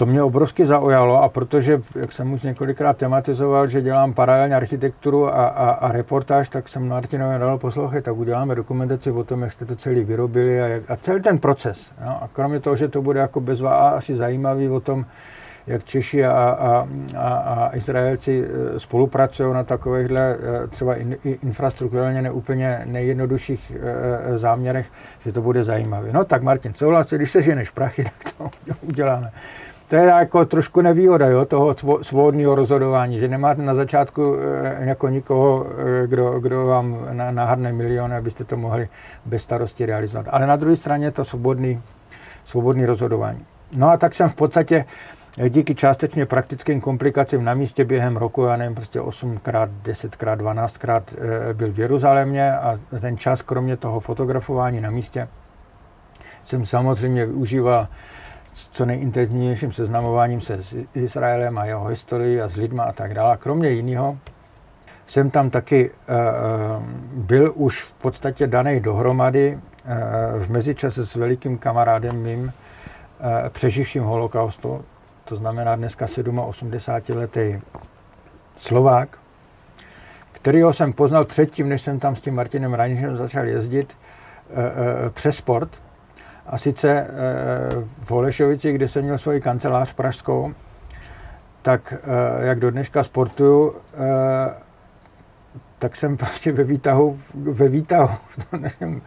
To 0.00 0.06
mě 0.06 0.22
obrovsky 0.22 0.66
zaujalo 0.66 1.22
a 1.22 1.28
protože, 1.28 1.82
jak 1.94 2.12
jsem 2.12 2.32
už 2.32 2.42
několikrát 2.42 2.96
tematizoval, 2.96 3.68
že 3.68 3.82
dělám 3.82 4.12
paralelně 4.12 4.56
architekturu 4.56 5.28
a, 5.28 5.46
a, 5.46 5.70
a 5.70 5.92
reportáž, 5.92 6.48
tak 6.48 6.68
jsem 6.68 6.88
Martinovi 6.88 7.38
dal 7.38 7.58
poslouchat, 7.58 8.04
tak 8.04 8.16
uděláme 8.16 8.54
dokumentaci 8.54 9.10
o 9.10 9.24
tom, 9.24 9.42
jak 9.42 9.52
jste 9.52 9.64
to 9.64 9.76
celý 9.76 10.04
vyrobili 10.04 10.62
a, 10.62 10.66
jak, 10.66 10.90
a 10.90 10.96
celý 10.96 11.22
ten 11.22 11.38
proces. 11.38 11.92
No? 12.04 12.22
A 12.22 12.28
kromě 12.32 12.60
toho, 12.60 12.76
že 12.76 12.88
to 12.88 13.02
bude 13.02 13.20
jako 13.20 13.40
bezva 13.40 13.90
asi 13.90 14.16
zajímavý 14.16 14.68
o 14.68 14.80
tom, 14.80 15.06
jak 15.66 15.84
Češi 15.84 16.24
a, 16.24 16.32
a, 16.32 16.88
a, 17.16 17.28
a 17.28 17.76
Izraelci 17.76 18.44
e, 18.44 18.78
spolupracují 18.78 19.54
na 19.54 19.64
takovýchhle 19.64 20.36
e, 20.64 20.66
třeba 20.66 20.94
in, 20.94 21.16
infrastrukturálně 21.24 22.22
neúplně 22.22 22.82
nejjednodušších 22.84 23.72
e, 24.32 24.38
záměrech, 24.38 24.86
že 25.18 25.32
to 25.32 25.42
bude 25.42 25.64
zajímavé. 25.64 26.12
No 26.12 26.24
tak 26.24 26.42
Martin, 26.42 26.74
souhlasí, 26.74 27.16
když 27.16 27.30
se 27.30 27.42
ženeš 27.42 27.70
prachy, 27.70 28.04
tak 28.04 28.32
to 28.32 28.50
uděláme 28.82 29.32
to 29.90 29.96
je 29.96 30.04
jako 30.04 30.44
trošku 30.44 30.80
nevýhoda 30.80 31.26
jo, 31.26 31.44
toho 31.44 31.74
svobodného 32.02 32.54
rozhodování, 32.54 33.18
že 33.18 33.28
nemáte 33.28 33.62
na 33.62 33.74
začátku 33.74 34.36
e, 34.36 34.88
jako 34.88 35.08
nikoho, 35.08 35.66
e, 36.02 36.06
kdo, 36.06 36.40
kdo 36.40 36.66
vám 36.66 37.08
nahrne 37.30 37.72
miliony, 37.72 38.16
abyste 38.16 38.44
to 38.44 38.56
mohli 38.56 38.88
bez 39.26 39.42
starosti 39.42 39.86
realizovat. 39.86 40.26
Ale 40.30 40.46
na 40.46 40.56
druhé 40.56 40.76
straně 40.76 41.10
to 41.10 41.24
svobodný, 41.24 41.82
svobodný 42.44 42.86
rozhodování. 42.86 43.46
No 43.76 43.90
a 43.90 43.96
tak 43.96 44.14
jsem 44.14 44.28
v 44.28 44.34
podstatě 44.34 44.84
díky 45.48 45.74
částečně 45.74 46.26
praktickým 46.26 46.80
komplikacím 46.80 47.44
na 47.44 47.54
místě 47.54 47.84
během 47.84 48.16
roku, 48.16 48.44
já 48.44 48.56
nevím, 48.56 48.74
prostě 48.74 49.00
8krát, 49.00 49.68
10krát, 49.84 50.36
12krát 50.36 51.02
byl 51.52 51.72
v 51.72 51.78
Jeruzalémě 51.78 52.52
a 52.56 52.78
ten 53.00 53.18
čas, 53.18 53.42
kromě 53.42 53.76
toho 53.76 54.00
fotografování 54.00 54.80
na 54.80 54.90
místě, 54.90 55.28
jsem 56.44 56.66
samozřejmě 56.66 57.26
využíval 57.26 57.88
s 58.54 58.68
co 58.68 58.86
nejintenzivnějším 58.86 59.72
seznamováním 59.72 60.40
se 60.40 60.62
s 60.62 60.76
Izraelem 60.94 61.58
a 61.58 61.64
jeho 61.64 61.84
historií 61.84 62.40
a 62.40 62.48
s 62.48 62.56
lidma 62.56 62.84
a 62.84 62.92
tak 62.92 63.14
dále. 63.14 63.36
Kromě 63.36 63.70
jiného 63.70 64.18
jsem 65.06 65.30
tam 65.30 65.50
taky 65.50 65.90
uh, 65.90 66.82
byl 67.12 67.52
už 67.54 67.82
v 67.82 67.92
podstatě 67.92 68.46
daný 68.46 68.80
dohromady 68.80 69.54
uh, 69.54 70.42
v 70.42 70.50
mezičase 70.50 71.06
s 71.06 71.14
velikým 71.14 71.58
kamarádem 71.58 72.16
mým, 72.16 72.52
přeživším 73.48 74.02
holokaustu, 74.02 74.84
to 75.24 75.36
znamená 75.36 75.76
dneska 75.76 76.06
87 76.42 77.16
letý 77.16 77.60
Slovák, 78.56 79.18
kterýho 80.32 80.72
jsem 80.72 80.92
poznal 80.92 81.24
předtím, 81.24 81.68
než 81.68 81.82
jsem 81.82 82.00
tam 82.00 82.16
s 82.16 82.20
tím 82.20 82.34
Martinem 82.34 82.74
Ranišem 82.74 83.16
začal 83.16 83.44
jezdit 83.44 83.96
přes 85.10 85.36
sport, 85.36 85.72
a 86.50 86.58
sice 86.58 86.90
eh, 86.90 87.06
v 88.04 88.10
Holešovici, 88.10 88.72
kde 88.72 88.88
jsem 88.88 89.04
měl 89.04 89.18
svoji 89.18 89.40
kancelář 89.40 89.92
pražskou, 89.92 90.54
tak 91.62 91.94
eh, 91.96 92.46
jak 92.46 92.60
do 92.60 92.70
dneška 92.70 93.02
sportuju, 93.02 93.74
eh, 93.94 94.54
tak 95.78 95.96
jsem 95.96 96.16
prostě 96.16 96.52
ve 96.52 96.64
výtahu, 96.64 97.18
ve 97.34 97.68
výtahu, 97.68 98.10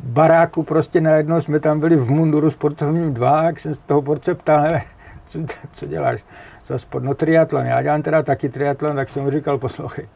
baráku 0.00 0.62
prostě 0.62 1.00
najednou 1.00 1.40
jsme 1.40 1.60
tam 1.60 1.80
byli 1.80 1.96
v 1.96 2.10
munduru 2.10 2.50
sportovním 2.50 3.14
dva, 3.14 3.44
jak 3.44 3.60
jsem 3.60 3.74
z 3.74 3.78
toho 3.78 4.02
porce 4.02 4.34
ptal, 4.34 4.80
co, 5.26 5.38
co 5.72 5.86
děláš 5.86 6.24
za 6.66 6.78
sport? 6.78 7.04
No 7.04 7.14
triatlon, 7.14 7.66
já 7.66 7.82
dělám 7.82 8.02
teda 8.02 8.22
taky 8.22 8.48
triatlon, 8.48 8.96
tak 8.96 9.08
jsem 9.08 9.22
mu 9.22 9.30
říkal, 9.30 9.58
poslouchej, 9.58 10.08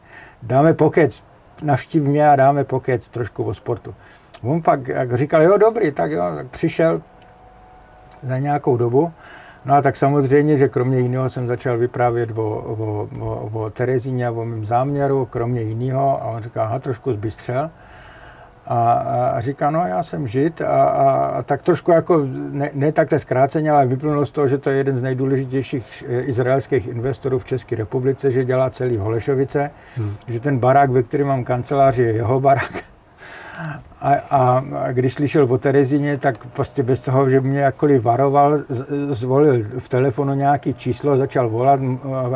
dáme 0.43 0.73
pokec, 0.73 1.23
navštív 1.63 2.03
mě 2.03 2.29
a 2.29 2.35
dáme 2.35 2.63
pokec 2.63 3.09
trošku 3.09 3.43
o 3.43 3.53
sportu. 3.53 3.95
On 4.43 4.61
pak 4.61 4.87
jak 4.87 5.13
říkal, 5.13 5.43
jo, 5.43 5.57
dobrý, 5.57 5.91
tak 5.91 6.11
jo, 6.11 6.23
tak 6.35 6.47
přišel 6.47 7.01
za 8.23 8.37
nějakou 8.37 8.77
dobu. 8.77 9.11
No 9.65 9.75
a 9.75 9.81
tak 9.81 9.95
samozřejmě, 9.95 10.57
že 10.57 10.69
kromě 10.69 10.99
jiného 10.99 11.29
jsem 11.29 11.47
začal 11.47 11.77
vyprávět 11.77 12.37
o, 12.37 12.43
o, 12.43 13.07
o, 13.19 13.49
o 13.53 13.69
Terezíně, 13.69 14.29
o 14.29 14.45
mém 14.45 14.65
záměru, 14.65 15.25
kromě 15.25 15.61
jiného. 15.61 16.23
A 16.23 16.25
on 16.25 16.43
říká, 16.43 16.63
aha, 16.63 16.79
trošku 16.79 17.13
zbystřel. 17.13 17.69
A, 18.67 18.93
a 19.35 19.39
říká, 19.39 19.71
no 19.71 19.87
já 19.87 20.03
jsem 20.03 20.27
žid 20.27 20.61
a, 20.61 20.83
a, 20.83 21.25
a 21.25 21.43
tak 21.43 21.61
trošku 21.61 21.91
jako, 21.91 22.21
ne, 22.51 22.69
ne 22.73 22.91
takhle 22.91 23.19
zkráceně, 23.19 23.71
ale 23.71 23.85
vyplnulo 23.85 24.25
z 24.25 24.31
toho, 24.31 24.47
že 24.47 24.57
to 24.57 24.69
je 24.69 24.77
jeden 24.77 24.97
z 24.97 25.01
nejdůležitějších 25.01 26.03
eh, 26.07 26.21
izraelských 26.21 26.87
investorů 26.87 27.39
v 27.39 27.45
České 27.45 27.75
republice, 27.75 28.31
že 28.31 28.45
dělá 28.45 28.69
celý 28.69 28.97
Holešovice, 28.97 29.71
hmm. 29.95 30.15
že 30.27 30.39
ten 30.39 30.57
barák, 30.57 30.89
ve 30.89 31.03
kterém 31.03 31.27
mám 31.27 31.43
kancelář, 31.43 31.97
je 31.97 32.11
jeho 32.11 32.39
barák 32.39 32.90
a, 34.01 34.13
a, 34.13 34.63
a 34.75 34.91
když 34.91 35.13
slyšel 35.13 35.43
o 35.43 35.57
Terezině, 35.57 36.17
tak 36.17 36.47
prostě 36.47 36.83
bez 36.83 36.99
toho, 36.99 37.29
že 37.29 37.41
mě 37.41 37.59
jakkoliv 37.59 38.03
varoval, 38.03 38.57
z, 38.57 38.85
zvolil 39.09 39.65
v 39.79 39.89
telefonu 39.89 40.33
nějaký 40.33 40.73
číslo, 40.73 41.17
začal 41.17 41.49
volat, 41.49 41.79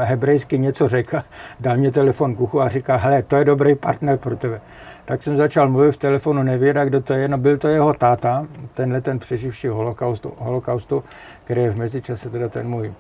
hebrejsky 0.04 0.60
něco 0.60 0.88
řekl, 0.88 1.18
dal 1.60 1.78
mě 1.78 1.92
telefon 1.92 2.36
k 2.36 2.42
uchu 2.42 2.62
a 2.62 2.68
říká, 2.68 2.96
hele, 2.96 3.24
to 3.24 3.36
je 3.36 3.46
dobrý 3.46 3.76
partner 3.76 4.18
pro 4.18 4.36
tebe. 4.38 4.62
Tak 5.06 5.24
jsem 5.24 5.38
začal 5.38 5.70
mluvit 5.70 5.92
v 5.92 5.98
telefonu, 5.98 6.44
nevěda, 6.44 6.86
kdo 6.86 7.02
to 7.02 7.14
je, 7.14 7.28
no 7.28 7.38
byl 7.38 7.58
to 7.58 7.68
jeho 7.68 7.94
táta, 7.94 8.48
tenhle 8.74 9.02
ten 9.02 9.20
přeživší 9.20 9.68
holokaustu, 9.68 10.34
holokaustu, 10.38 11.04
který 11.44 11.62
je 11.62 11.72
v 11.72 11.78
mezičase 11.78 12.30
teda 12.30 12.50
ten 12.50 12.70
můj 12.70 12.94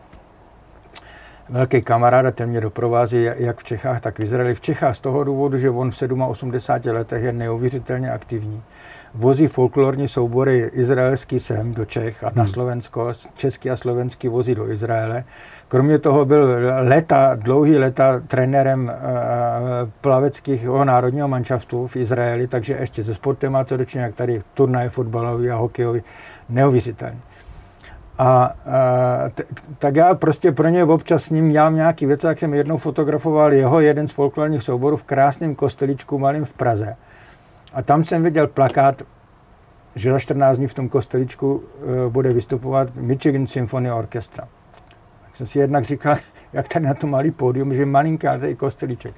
velký 1.49 1.81
kamarád 1.81 2.25
a 2.25 2.31
ten 2.31 2.49
mě 2.49 2.61
doprovází 2.61 3.23
jak 3.37 3.59
v 3.59 3.63
Čechách, 3.63 4.01
tak 4.01 4.19
v 4.19 4.23
Izraeli. 4.23 4.55
V 4.55 4.61
Čechách 4.61 4.95
z 4.95 4.99
toho 4.99 5.23
důvodu, 5.23 5.57
že 5.57 5.69
on 5.69 5.91
v 5.91 6.03
87 6.27 6.95
letech 6.95 7.23
je 7.23 7.33
neuvěřitelně 7.33 8.11
aktivní. 8.11 8.63
Vozí 9.13 9.47
folklorní 9.47 10.07
soubory 10.07 10.69
izraelský 10.73 11.39
sem 11.39 11.73
do 11.73 11.85
Čech 11.85 12.23
a 12.23 12.31
na 12.35 12.43
hmm. 12.43 12.47
Slovensko, 12.47 13.11
český 13.35 13.69
a 13.69 13.75
slovenský 13.75 14.27
vozí 14.27 14.55
do 14.55 14.71
Izraele. 14.71 15.23
Kromě 15.67 15.99
toho 15.99 16.25
byl 16.25 16.49
leta, 16.79 17.35
dlouhý 17.35 17.77
leta 17.77 18.21
trenérem 18.27 18.85
uh, 18.85 19.89
plaveckého 20.01 20.85
národního 20.85 21.27
manšaftu 21.27 21.87
v 21.87 21.95
Izraeli, 21.95 22.47
takže 22.47 22.77
ještě 22.79 23.03
se 23.03 23.13
sportem 23.13 23.51
má 23.51 23.65
co 23.65 23.77
dočinit, 23.77 24.03
jak 24.03 24.15
tady 24.15 24.41
turnaje 24.53 24.89
fotbalový 24.89 25.49
a 25.49 25.55
hokejový, 25.55 26.03
neuvěřitelný. 26.49 27.21
A, 28.17 28.53
t, 29.33 29.43
tak 29.77 29.95
já 29.95 30.13
prostě 30.13 30.51
pro 30.51 30.67
ně 30.67 30.83
občas 30.83 31.23
s 31.23 31.29
ním 31.29 31.51
dělám 31.51 31.75
nějaký 31.75 32.05
věc, 32.05 32.23
jak 32.23 32.39
jsem 32.39 32.53
jednou 32.53 32.77
fotografoval 32.77 33.53
jeho 33.53 33.79
jeden 33.79 34.07
z 34.07 34.11
folklorních 34.11 34.63
souborů 34.63 34.97
v 34.97 35.03
krásném 35.03 35.55
kosteličku 35.55 36.19
malým 36.19 36.45
v 36.45 36.53
Praze. 36.53 36.95
A 37.73 37.81
tam 37.81 38.05
jsem 38.05 38.23
viděl 38.23 38.47
plakát, 38.47 39.01
že 39.95 40.11
za 40.11 40.19
14 40.19 40.57
dní 40.57 40.67
v 40.67 40.73
tom 40.73 40.89
kosteličku 40.89 41.55
uh, 41.55 41.63
bude 42.11 42.33
vystupovat 42.33 42.95
Michigan 42.95 43.47
Symphony 43.47 43.91
Orchestra. 43.91 44.47
Tak 45.25 45.35
jsem 45.35 45.47
si 45.47 45.59
jednak 45.59 45.83
říkal, 45.83 46.15
jak 46.53 46.67
tady 46.67 46.85
na 46.85 46.93
to 46.93 47.07
malý 47.07 47.31
pódium, 47.31 47.73
že 47.73 47.85
malinký, 47.85 48.27
ale 48.27 48.39
tady 48.39 48.55
kostelíček 48.55 49.13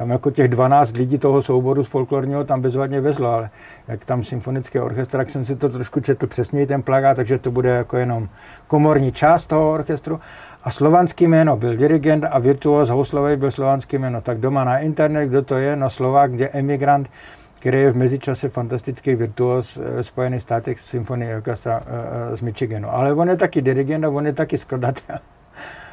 tam 0.00 0.10
jako 0.10 0.30
těch 0.30 0.48
12 0.48 0.96
lidí 0.96 1.18
toho 1.18 1.42
souboru 1.42 1.84
z 1.84 1.88
folklorního 1.88 2.44
tam 2.44 2.60
bezvadně 2.60 3.00
vezlo, 3.00 3.32
ale 3.32 3.50
jak 3.88 4.04
tam 4.04 4.24
symfonické 4.24 4.82
orchestr, 4.82 5.16
tak 5.16 5.30
jsem 5.30 5.44
si 5.44 5.56
to 5.56 5.68
trošku 5.68 6.00
četl 6.00 6.26
přesněji 6.26 6.66
ten 6.66 6.82
plagát, 6.82 7.16
takže 7.16 7.38
to 7.38 7.50
bude 7.50 7.68
jako 7.68 7.96
jenom 7.96 8.28
komorní 8.66 9.12
část 9.12 9.46
toho 9.46 9.72
orchestru. 9.72 10.20
A 10.64 10.70
slovanský 10.70 11.26
jméno 11.26 11.56
byl 11.56 11.76
dirigent 11.76 12.24
a 12.30 12.38
virtuos 12.38 12.88
houslový 12.88 13.36
byl 13.36 13.50
slovanský 13.50 13.98
jméno. 13.98 14.20
Tak 14.20 14.38
doma 14.38 14.64
na 14.64 14.78
internet, 14.78 15.26
kdo 15.26 15.42
to 15.42 15.54
je? 15.54 15.76
No 15.76 15.90
Slovák, 15.90 16.32
kde 16.32 16.48
emigrant, 16.48 17.10
který 17.58 17.80
je 17.80 17.92
v 17.92 17.96
mezičase 17.96 18.48
fantastický 18.48 19.14
virtuos 19.14 19.80
eh, 19.82 20.02
Spojených 20.02 20.42
státech 20.42 20.80
symfonie 20.80 21.36
orchestra 21.36 21.82
eh, 21.86 22.36
z 22.36 22.40
Michiganu. 22.40 22.94
Ale 22.94 23.14
on 23.14 23.28
je 23.28 23.36
taky 23.36 23.62
dirigent 23.62 24.04
a 24.04 24.08
on 24.08 24.26
je 24.26 24.32
taky 24.32 24.58
skladatel 24.58 25.18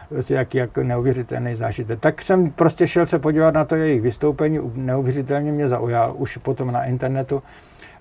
prostě 0.10 0.34
jaký 0.34 0.58
jako 0.58 0.84
neuvěřitelný 0.84 1.56
zážitek. 1.56 2.00
Tak 2.00 2.22
jsem 2.22 2.52
prostě 2.52 2.88
šel 2.88 3.06
se 3.06 3.20
podívat 3.20 3.54
na 3.54 3.66
to 3.66 3.76
jejich 3.76 4.02
vystoupení, 4.02 4.60
neuvěřitelně 4.76 5.52
mě 5.52 5.68
zaujal, 5.68 6.14
už 6.18 6.38
potom 6.38 6.72
na 6.72 6.86
internetu. 6.86 7.44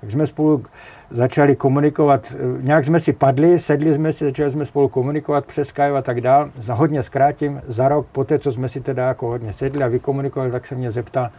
Tak 0.01 0.11
jsme 0.11 0.27
spolu 0.27 0.63
začali 1.11 1.57
komunikovat, 1.57 2.37
nějak 2.61 2.85
jsme 2.85 3.01
si 3.01 3.13
padli, 3.13 3.59
sedli 3.59 3.95
jsme 3.95 4.13
si, 4.13 4.25
začali 4.25 4.51
jsme 4.51 4.67
spolu 4.67 4.89
komunikovat 4.89 5.47
přes 5.47 5.69
Skype 5.69 5.99
a 5.99 6.03
tak 6.03 6.21
dál. 6.21 6.51
Za 6.57 6.75
hodně 6.75 7.03
zkrátím, 7.03 7.61
za 7.67 7.89
rok, 7.89 8.07
poté, 8.13 8.39
co 8.39 8.53
jsme 8.53 8.69
si 8.69 8.81
teda 8.81 9.09
jako 9.09 9.27
hodně 9.27 9.53
sedli 9.53 9.85
a 9.85 9.89
vykomunikovali, 9.89 10.53
tak 10.53 10.67
se 10.67 10.75
mě 10.75 10.91
zeptal, 10.91 11.31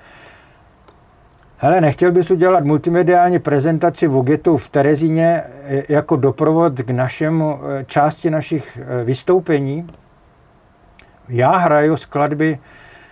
Hele, 1.59 1.82
nechtěl 1.82 2.11
bys 2.11 2.32
udělat 2.32 2.63
multimediální 2.63 3.39
prezentaci 3.39 4.07
Vogetu 4.07 4.57
v 4.57 4.68
Terezíně 4.68 5.43
jako 5.89 6.15
doprovod 6.15 6.74
k 6.74 6.89
našemu 6.89 7.59
eh, 7.59 7.86
části 7.88 8.30
našich 8.30 8.80
vystoupení? 9.03 9.89
Já 11.30 11.58
hraju 11.58 11.98
skladby 11.98 12.60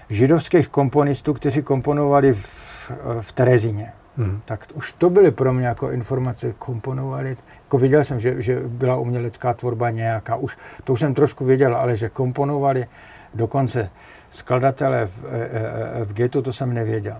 židovských 0.09 0.70
komponistů, 0.70 1.34
kteří 1.34 1.61
komponovali 1.61 2.34
v, 2.34 2.91
v 3.22 3.32
Terezíně. 3.32 3.93
Hmm. 4.18 4.41
Tak 4.45 4.66
už 4.74 4.93
to 4.93 5.09
byly 5.09 5.32
pro 5.32 5.53
mě 5.53 5.68
jako 5.68 5.91
informace, 5.91 6.53
komponovali. 6.59 7.38
Jako 7.63 7.78
viděl 7.78 8.03
jsem, 8.03 8.20
že, 8.20 8.41
že 8.41 8.59
byla 8.66 8.95
umělecká 8.95 9.53
tvorba 9.53 9.89
nějaká, 9.89 10.36
už, 10.36 10.57
to 10.84 10.93
už 10.93 10.99
jsem 10.99 11.13
trošku 11.13 11.45
věděl, 11.45 11.76
ale 11.76 11.95
že 11.95 12.09
komponovali 12.09 12.88
dokonce 13.34 13.89
skladatelé 14.30 15.07
v, 15.07 15.26
e, 15.26 15.38
e, 15.38 16.01
e, 16.01 16.05
v 16.05 16.13
getu, 16.13 16.41
to 16.41 16.53
jsem 16.53 16.74
nevěděl. 16.74 17.18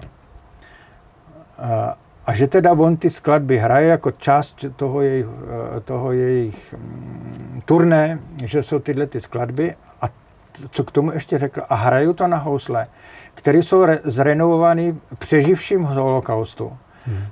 A, 1.58 1.98
a 2.26 2.34
že 2.34 2.48
teda 2.48 2.72
on 2.72 2.98
ty 2.98 3.10
skladby 3.10 3.58
hraje 3.58 3.88
jako 3.88 4.12
část 4.12 4.66
toho 4.76 5.02
jejich, 5.02 5.26
toho 5.86 6.12
jejich 6.12 6.74
mm, 6.74 7.62
turné, 7.66 8.20
že 8.44 8.64
jsou 8.64 8.80
tyhle 8.80 9.08
ty 9.08 9.20
skladby 9.20 9.76
a 10.02 10.10
co 10.72 10.84
k 10.84 10.92
tomu 10.92 11.12
ještě 11.12 11.38
řekl, 11.38 11.62
a 11.70 11.76
hraju 11.76 12.14
to 12.14 12.28
na 12.28 12.38
housle, 12.38 12.88
které 13.34 13.60
jsou 13.60 13.86
re- 13.86 14.00
zrenovované 14.04 14.96
přeživším 15.20 15.84
holokaustu, 15.84 16.78
hmm. 17.06 17.24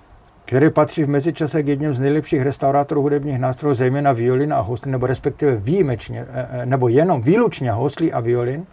který 0.46 0.70
patří 0.70 1.04
v 1.04 1.10
mezičase 1.10 1.64
k 1.64 1.68
jedním 1.68 1.94
z 1.94 2.00
nejlepších 2.00 2.42
restaurátorů 2.42 3.02
hudebních 3.02 3.40
nástrojů, 3.40 3.76
zejména 3.76 4.12
violin 4.12 4.54
a 4.54 4.60
hously, 4.60 4.92
nebo 4.92 5.08
respektive 5.08 5.56
výjimečně, 5.56 6.26
e, 6.34 6.48
e, 6.62 6.66
nebo 6.66 6.88
jenom 6.88 7.22
výlučně 7.22 7.72
hously 7.72 8.14
a 8.14 8.20
violin 8.20 8.66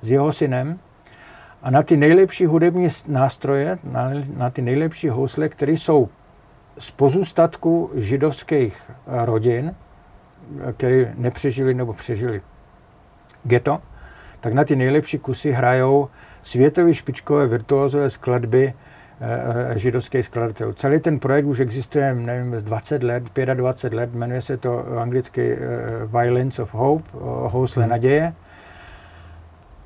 s 0.00 0.10
jeho 0.10 0.32
synem. 0.32 0.78
A 1.62 1.70
na 1.70 1.82
ty 1.82 1.96
nejlepší 1.96 2.46
hudební 2.46 2.88
nástroje, 3.06 3.78
na, 3.84 4.10
na 4.36 4.50
ty 4.50 4.62
nejlepší 4.62 5.08
housle, 5.08 5.48
které 5.48 5.72
jsou 5.72 6.08
z 6.78 6.90
pozůstatku 6.90 7.90
židovských 7.94 8.90
rodin, 9.06 9.74
které 10.76 11.14
nepřežili 11.16 11.74
nebo 11.74 11.92
přežili 11.92 12.42
ghetto, 13.44 13.78
tak 14.42 14.52
na 14.52 14.64
ty 14.64 14.76
nejlepší 14.76 15.18
kusy 15.18 15.50
hrajou 15.50 16.08
světově 16.42 16.94
špičkové 16.94 17.46
virtuózové 17.46 18.10
skladby 18.10 18.74
židovských 19.74 20.26
skladatelů. 20.26 20.72
Celý 20.72 21.00
ten 21.00 21.18
projekt 21.18 21.44
už 21.44 21.60
existuje, 21.60 22.14
nevím, 22.14 22.52
20 22.52 23.02
let, 23.02 23.22
25 23.54 23.96
let, 23.96 24.14
jmenuje 24.14 24.42
se 24.42 24.56
to 24.56 24.84
anglicky 24.98 25.58
Violence 26.06 26.62
of 26.62 26.74
Hope, 26.74 27.10
housle 27.48 27.82
hmm. 27.82 27.90
naděje. 27.90 28.32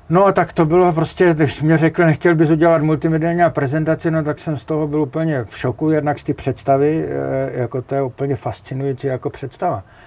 No 0.09 0.25
a 0.25 0.31
tak 0.31 0.53
to 0.53 0.65
bylo 0.65 0.93
prostě, 0.93 1.33
když 1.33 1.61
mě 1.61 1.77
řekl, 1.77 2.05
nechtěl 2.05 2.35
bys 2.35 2.49
udělat 2.49 2.81
multimediální 2.81 3.43
prezentaci, 3.49 4.11
no 4.11 4.23
tak 4.23 4.39
jsem 4.39 4.57
z 4.57 4.65
toho 4.65 4.87
byl 4.87 5.01
úplně 5.01 5.43
v 5.43 5.57
šoku, 5.57 5.89
jednak 5.91 6.19
z 6.19 6.23
ty 6.23 6.33
představy, 6.33 7.05
eh, 7.07 7.59
jako 7.59 7.81
to 7.81 7.95
je 7.95 8.01
úplně 8.01 8.35
fascinující 8.35 9.07
jako 9.07 9.29
představa 9.29 9.83
eh, 9.85 10.06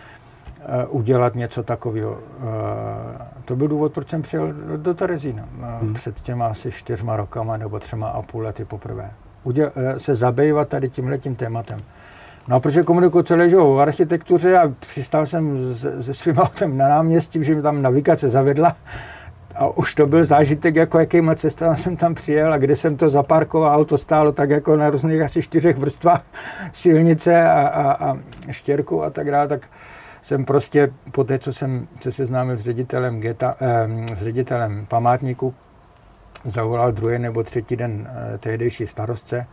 udělat 0.89 1.35
něco 1.35 1.63
takového. 1.63 2.19
Eh, 2.19 3.43
to 3.45 3.57
byl 3.57 3.69
důvod, 3.69 3.93
proč 3.93 4.09
jsem 4.09 4.23
přijel 4.23 4.53
do 4.77 4.95
Terezína 4.95 5.49
hmm. 5.81 5.95
před 5.95 6.21
těma 6.21 6.47
asi 6.47 6.71
čtyřma 6.71 7.17
rokama 7.17 7.57
nebo 7.57 7.79
třema 7.79 8.09
a 8.09 8.23
půl 8.23 8.43
lety 8.43 8.65
poprvé. 8.65 9.11
Uděl, 9.45 9.71
se 9.97 10.15
zabývat 10.15 10.69
tady 10.69 10.89
tímhletím 10.89 11.35
tématem. 11.35 11.81
No 12.49 12.57
a 12.57 12.61
protože 12.61 12.83
komunikuju 12.83 13.25
celé 13.25 13.49
život 13.49 13.75
v 13.75 13.81
architektuře 13.81 14.59
a 14.59 14.73
přistál 14.81 15.27
jsem 15.27 15.75
se 16.01 16.15
svým 16.15 16.39
autem 16.39 16.77
na 16.77 16.89
náměstí, 16.89 17.45
že 17.45 17.55
mi 17.55 17.63
tam 17.63 17.83
navigace 17.83 18.29
zavedla, 18.29 18.77
a 19.55 19.69
už 19.69 19.95
to 19.95 20.07
byl 20.07 20.25
zážitek, 20.25 20.77
jako 20.77 20.99
jakýma 20.99 21.35
cestama 21.35 21.77
jsem 21.77 21.97
tam 21.97 22.15
přijel 22.15 22.53
a 22.53 22.59
kde 22.59 22.77
jsem 22.77 22.97
to 22.97 23.11
zaparkoval, 23.11 23.81
auto 23.81 23.99
stálo 23.99 24.33
tak 24.33 24.51
jako 24.51 24.77
na 24.77 24.91
různých 24.91 25.21
asi 25.21 25.43
čtyřech 25.43 25.79
vrstvách 25.79 26.23
silnice 26.73 27.49
a, 27.49 27.61
a, 27.61 28.11
a 28.11 28.19
štěrku 28.51 29.05
a 29.05 29.11
tak 29.11 29.31
dále, 29.31 29.49
tak 29.49 29.69
jsem 30.23 30.45
prostě 30.45 30.93
po 31.12 31.25
té, 31.25 31.39
co 31.39 31.53
jsem 31.53 31.89
se 32.01 32.11
seznámil 32.11 32.57
s 32.57 32.61
ředitelem, 32.61 33.21
geta, 33.21 33.57
eh, 33.61 34.16
s 34.16 34.23
ředitelem 34.23 34.87
památníku, 34.87 35.55
zavolal 36.45 36.93
druhý 36.93 37.18
nebo 37.18 37.43
třetí 37.43 37.77
den 37.77 38.09
eh, 38.11 38.39
tehdejší 38.39 38.87
starostce, 38.87 39.47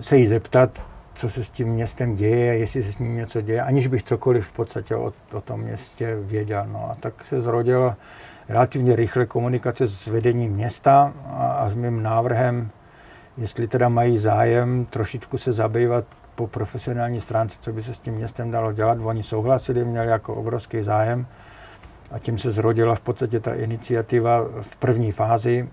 se 0.00 0.16
jí 0.16 0.26
zeptat, 0.26 0.86
co 1.14 1.30
se 1.30 1.44
s 1.44 1.50
tím 1.50 1.68
městem 1.68 2.16
děje, 2.16 2.58
jestli 2.58 2.82
se 2.82 2.92
s 2.92 2.98
ním 2.98 3.16
něco 3.16 3.40
děje, 3.40 3.62
aniž 3.62 3.86
bych 3.86 4.02
cokoliv 4.02 4.46
v 4.46 4.52
podstatě 4.52 4.96
o, 4.96 5.12
o 5.32 5.40
tom 5.40 5.60
městě 5.60 6.16
věděl. 6.20 6.66
No 6.66 6.90
a 6.90 6.94
tak 6.94 7.24
se 7.24 7.40
zrodilo 7.40 7.94
relativně 8.48 8.96
rychle 8.96 9.26
komunikace 9.26 9.86
s 9.86 10.06
vedením 10.06 10.52
města 10.52 11.12
a, 11.26 11.52
a 11.52 11.68
s 11.68 11.74
mým 11.74 12.02
návrhem, 12.02 12.70
jestli 13.36 13.68
teda 13.68 13.88
mají 13.88 14.18
zájem 14.18 14.86
trošičku 14.90 15.38
se 15.38 15.52
zabývat 15.52 16.04
po 16.34 16.46
profesionální 16.46 17.20
stránce, 17.20 17.58
co 17.60 17.72
by 17.72 17.82
se 17.82 17.94
s 17.94 17.98
tím 17.98 18.14
městem 18.14 18.50
dalo 18.50 18.72
dělat. 18.72 18.98
Oni 19.02 19.22
souhlasili, 19.22 19.84
měli 19.84 20.08
jako 20.08 20.34
obrovský 20.34 20.82
zájem 20.82 21.26
a 22.10 22.18
tím 22.18 22.38
se 22.38 22.50
zrodila 22.50 22.94
v 22.94 23.00
podstatě 23.00 23.40
ta 23.40 23.54
iniciativa 23.54 24.44
v 24.62 24.76
první 24.76 25.12
fázi, 25.12 25.68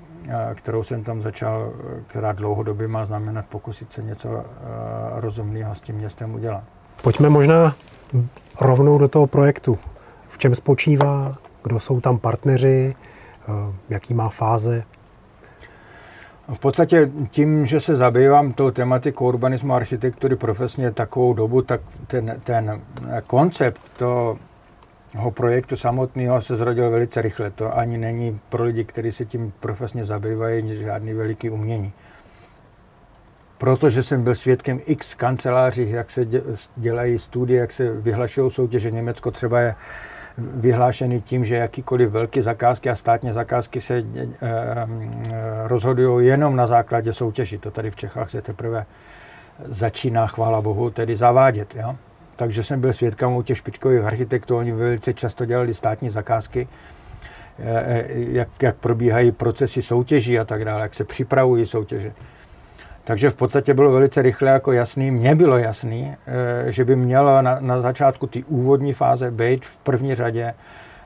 kterou 0.56 0.84
jsem 0.84 1.04
tam 1.04 1.22
začal, 1.22 1.74
která 2.08 2.32
dlouhodobě 2.32 2.88
má 2.88 3.06
znamenat 3.06 3.46
pokusit 3.46 3.94
se 3.94 4.04
něco 4.04 4.46
rozumného 5.16 5.76
s 5.76 5.82
tím 5.82 5.96
městem 5.96 6.36
udělat. 6.36 6.64
Pojďme 7.02 7.30
možná 7.30 7.76
rovnou 8.62 8.98
do 8.98 9.08
toho 9.08 9.28
projektu. 9.28 9.78
V 10.28 10.38
čem 10.38 10.56
spočívá 10.56 11.38
kdo 11.64 11.80
jsou 11.80 12.02
tam 12.02 12.18
partneři, 12.18 12.96
eh, 12.96 13.74
jaký 13.90 14.14
má 14.14 14.30
fáze? 14.30 14.84
V 16.48 16.60
podstatě 16.60 17.12
tím, 17.30 17.66
že 17.66 17.80
se 17.80 17.96
zabývám 17.96 18.54
tou 18.54 18.72
tematikou 18.72 19.28
urbanismu 19.28 19.74
a 19.74 19.76
architektury 19.76 20.36
profesně 20.36 20.92
takovou 20.92 21.34
dobu, 21.34 21.62
tak 21.62 21.82
ten, 22.08 22.42
ten 22.44 22.82
koncept 23.28 23.82
toho 23.98 24.38
projektu 25.34 25.76
samotného 25.76 26.42
se 26.42 26.56
zrodil 26.56 26.90
velice 26.90 27.22
rychle. 27.22 27.52
To 27.52 27.78
ani 27.78 27.98
není 27.98 28.40
pro 28.50 28.64
lidi, 28.64 28.84
kteří 28.84 29.12
se 29.12 29.26
tím 29.26 29.54
profesně 29.60 30.06
zabývají, 30.06 30.76
žádný 30.76 31.14
veliký 31.14 31.50
umění. 31.50 31.94
Protože 33.58 34.04
jsem 34.04 34.24
byl 34.24 34.36
svědkem 34.36 34.80
x 34.86 35.14
kanceláří, 35.14 35.90
jak 35.90 36.12
se 36.12 36.28
dělají 36.76 37.18
studie, 37.18 37.60
jak 37.60 37.72
se 37.72 37.92
vyhlašují 37.92 38.52
soutěže. 38.52 38.92
Německo 38.92 39.32
třeba 39.32 39.60
je 39.60 39.76
vyhlášený 40.38 41.22
tím, 41.22 41.46
že 41.46 41.56
jakýkoliv 41.56 42.10
velké 42.10 42.42
zakázky 42.42 42.90
a 42.90 42.96
státní 42.96 43.32
zakázky 43.32 43.82
se 43.82 43.98
e, 43.98 44.04
rozhodují 45.68 46.28
jenom 46.28 46.56
na 46.56 46.68
základě 46.68 47.14
soutěži. 47.14 47.58
To 47.58 47.72
tady 47.72 47.92
v 47.92 47.96
Čechách 47.96 48.30
se 48.30 48.42
teprve 48.42 48.86
začíná, 49.66 50.28
chvála 50.28 50.62
Bohu, 50.62 50.90
tedy 50.90 51.16
zavádět. 51.16 51.76
Jo? 51.76 51.96
Takže 52.36 52.64
jsem 52.64 52.82
byl 52.82 52.94
svědkem 52.94 53.32
u 53.32 53.42
těch 53.42 53.58
špičkových 53.58 54.04
architektů, 54.04 54.58
oni 54.58 54.72
velice 54.72 55.14
často 55.14 55.46
dělali 55.46 55.74
státní 55.74 56.10
zakázky, 56.10 56.68
e, 57.60 58.06
jak, 58.08 58.50
jak 58.62 58.76
probíhají 58.76 59.32
procesy 59.32 59.82
soutěží 59.82 60.40
a 60.40 60.46
tak 60.46 60.66
dále, 60.66 60.82
jak 60.82 60.96
se 60.96 61.04
připravují 61.04 61.66
soutěže. 61.66 62.14
Takže 63.04 63.30
v 63.30 63.36
podstatě 63.36 63.74
bylo 63.74 63.92
velice 63.92 64.22
rychle 64.22 64.50
jako 64.52 64.72
jasný, 64.72 65.12
mně 65.12 65.36
bylo 65.36 65.58
jasný, 65.58 66.16
eh, 66.68 66.72
že 66.72 66.86
by 66.86 66.96
měla 66.96 67.42
na, 67.42 67.60
na 67.60 67.82
začátku 67.82 68.28
ty 68.28 68.44
úvodní 68.44 68.94
fáze 68.94 69.32
být 69.32 69.66
v 69.66 69.80
první 69.80 70.16
řadě 70.16 70.54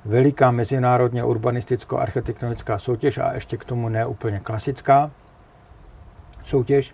veliká 0.06 0.52
mezinárodně 0.52 1.24
urbanisticko-architektonická 1.24 2.78
soutěž 2.78 3.18
a 3.18 3.34
ještě 3.34 3.58
k 3.58 3.66
tomu 3.66 3.90
ne 3.90 4.06
úplně 4.06 4.40
klasická 4.40 5.12
soutěž. 6.44 6.94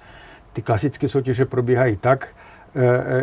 Ty 0.54 0.62
klasické 0.62 1.08
soutěže 1.08 1.45
probíhají 1.45 1.97
tak, 1.97 2.28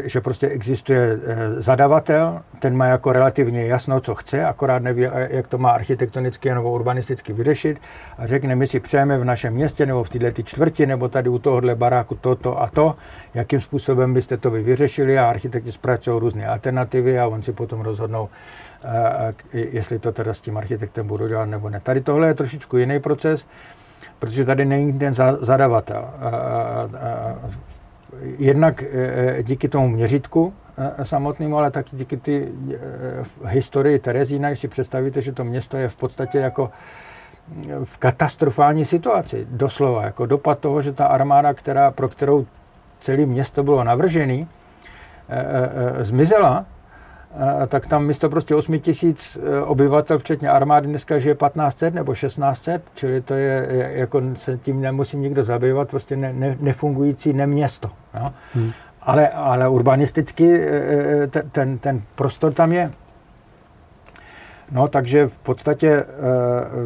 že 0.05 0.21
prostě 0.21 0.49
existuje 0.49 1.19
eh, 1.27 1.61
zadavatel, 1.61 2.41
ten 2.59 2.77
má 2.77 2.87
jako 2.87 3.13
relativně 3.13 3.67
jasno, 3.67 4.01
co 4.01 4.15
chce, 4.15 4.45
akorát 4.45 4.83
neví, 4.83 5.07
eh, 5.07 5.29
jak 5.31 5.47
to 5.47 5.59
má 5.59 5.71
architektonicky 5.71 6.55
nebo 6.55 6.73
urbanisticky 6.73 7.33
vyřešit 7.33 7.81
a 8.19 8.27
řekne, 8.27 8.57
my 8.57 8.67
si 8.67 8.81
přejeme 8.81 9.19
v 9.19 9.25
našem 9.25 9.55
městě 9.55 9.87
nebo 9.87 10.05
v 10.05 10.09
této 10.09 10.43
čtvrti 10.43 10.87
nebo 10.87 11.09
tady 11.09 11.29
u 11.29 11.39
tohohle 11.39 11.75
baráku 11.75 12.15
to, 12.15 12.35
to 12.35 12.63
a 12.63 12.69
to, 12.69 12.97
jakým 13.35 13.61
způsobem 13.61 14.15
byste 14.15 14.37
to 14.37 14.51
vy 14.51 14.63
vyřešili 14.63 15.19
a 15.19 15.31
architekti 15.31 15.73
zpracují 15.73 16.21
různé 16.21 16.47
alternativy 16.47 17.19
a 17.19 17.27
on 17.27 17.43
si 17.43 17.53
potom 17.53 17.81
rozhodnou, 17.81 18.29
jestli 19.53 19.99
to 19.99 20.13
teda 20.13 20.35
s 20.35 20.41
tím 20.41 20.57
architektem 20.57 21.07
budu 21.07 21.29
dělat 21.29 21.47
nebo 21.47 21.71
ne. 21.71 21.81
Tady 21.81 22.01
tohle 22.01 22.29
je 22.29 22.35
trošičku 22.35 22.77
jiný 22.77 23.01
proces, 23.01 23.47
protože 24.19 24.45
tady 24.45 24.65
není 24.65 24.99
ten 24.99 25.15
zadavatel 25.41 26.05
jednak 28.23 28.83
eh, 28.83 28.87
eh, 28.93 29.43
díky 29.43 29.69
tomu 29.69 29.89
měřitku 29.89 30.55
eh, 30.79 31.05
samotnému, 31.05 31.59
ale 31.59 31.71
taky 31.71 31.97
díky 31.97 32.17
ty 32.17 32.49
historii 33.45 33.99
Terezína, 33.99 34.49
když 34.49 34.59
si 34.59 34.69
představíte, 34.69 35.21
že 35.21 35.33
to 35.33 35.45
město 35.45 35.77
je 35.77 35.89
v 35.89 35.97
podstatě 35.97 36.39
jako 36.39 36.71
v 37.85 37.99
katastrofální 37.99 38.85
situaci, 38.85 39.47
doslova, 39.51 40.05
jako 40.05 40.27
dopad 40.27 40.59
toho, 40.59 40.83
že 40.83 40.93
ta 40.93 41.07
armáda, 41.07 41.55
která, 41.55 41.91
pro 41.91 42.09
kterou 42.09 42.47
celé 42.99 43.27
město 43.27 43.63
bylo 43.63 43.85
navržený, 43.85 44.49
zmizela, 46.01 46.67
tak 47.67 47.87
tam 47.87 48.07
místo 48.07 48.31
prostě 48.31 48.55
8 48.55 48.79
tisíc 48.79 49.39
e, 49.43 49.63
obyvatel, 49.63 50.19
včetně 50.19 50.49
armády, 50.49 50.87
dneska 50.87 51.19
žije 51.19 51.35
1500 51.35 51.95
nebo 51.95 52.15
1600, 52.15 52.83
čili 52.95 53.21
to 53.21 53.35
je, 53.35 53.69
jako 53.93 54.23
se 54.35 54.59
tím 54.59 54.81
nemusí 54.81 55.17
nikdo 55.17 55.45
zabývat, 55.45 55.89
prostě 55.89 56.17
ne, 56.17 56.33
ne, 56.33 56.57
nefungující 56.61 57.33
neměsto. 57.33 57.91
Jo? 58.21 58.31
Hmm. 58.55 58.73
Ale, 59.03 59.29
ale 59.29 59.69
urbanisticky 59.69 60.61
e, 60.61 61.29
e, 61.35 61.43
ten, 61.53 61.79
ten 61.79 62.03
prostor 62.15 62.53
tam 62.53 62.73
je. 62.73 62.91
No, 64.71 64.89
takže 64.89 65.27
v 65.27 65.39
podstatě 65.39 66.05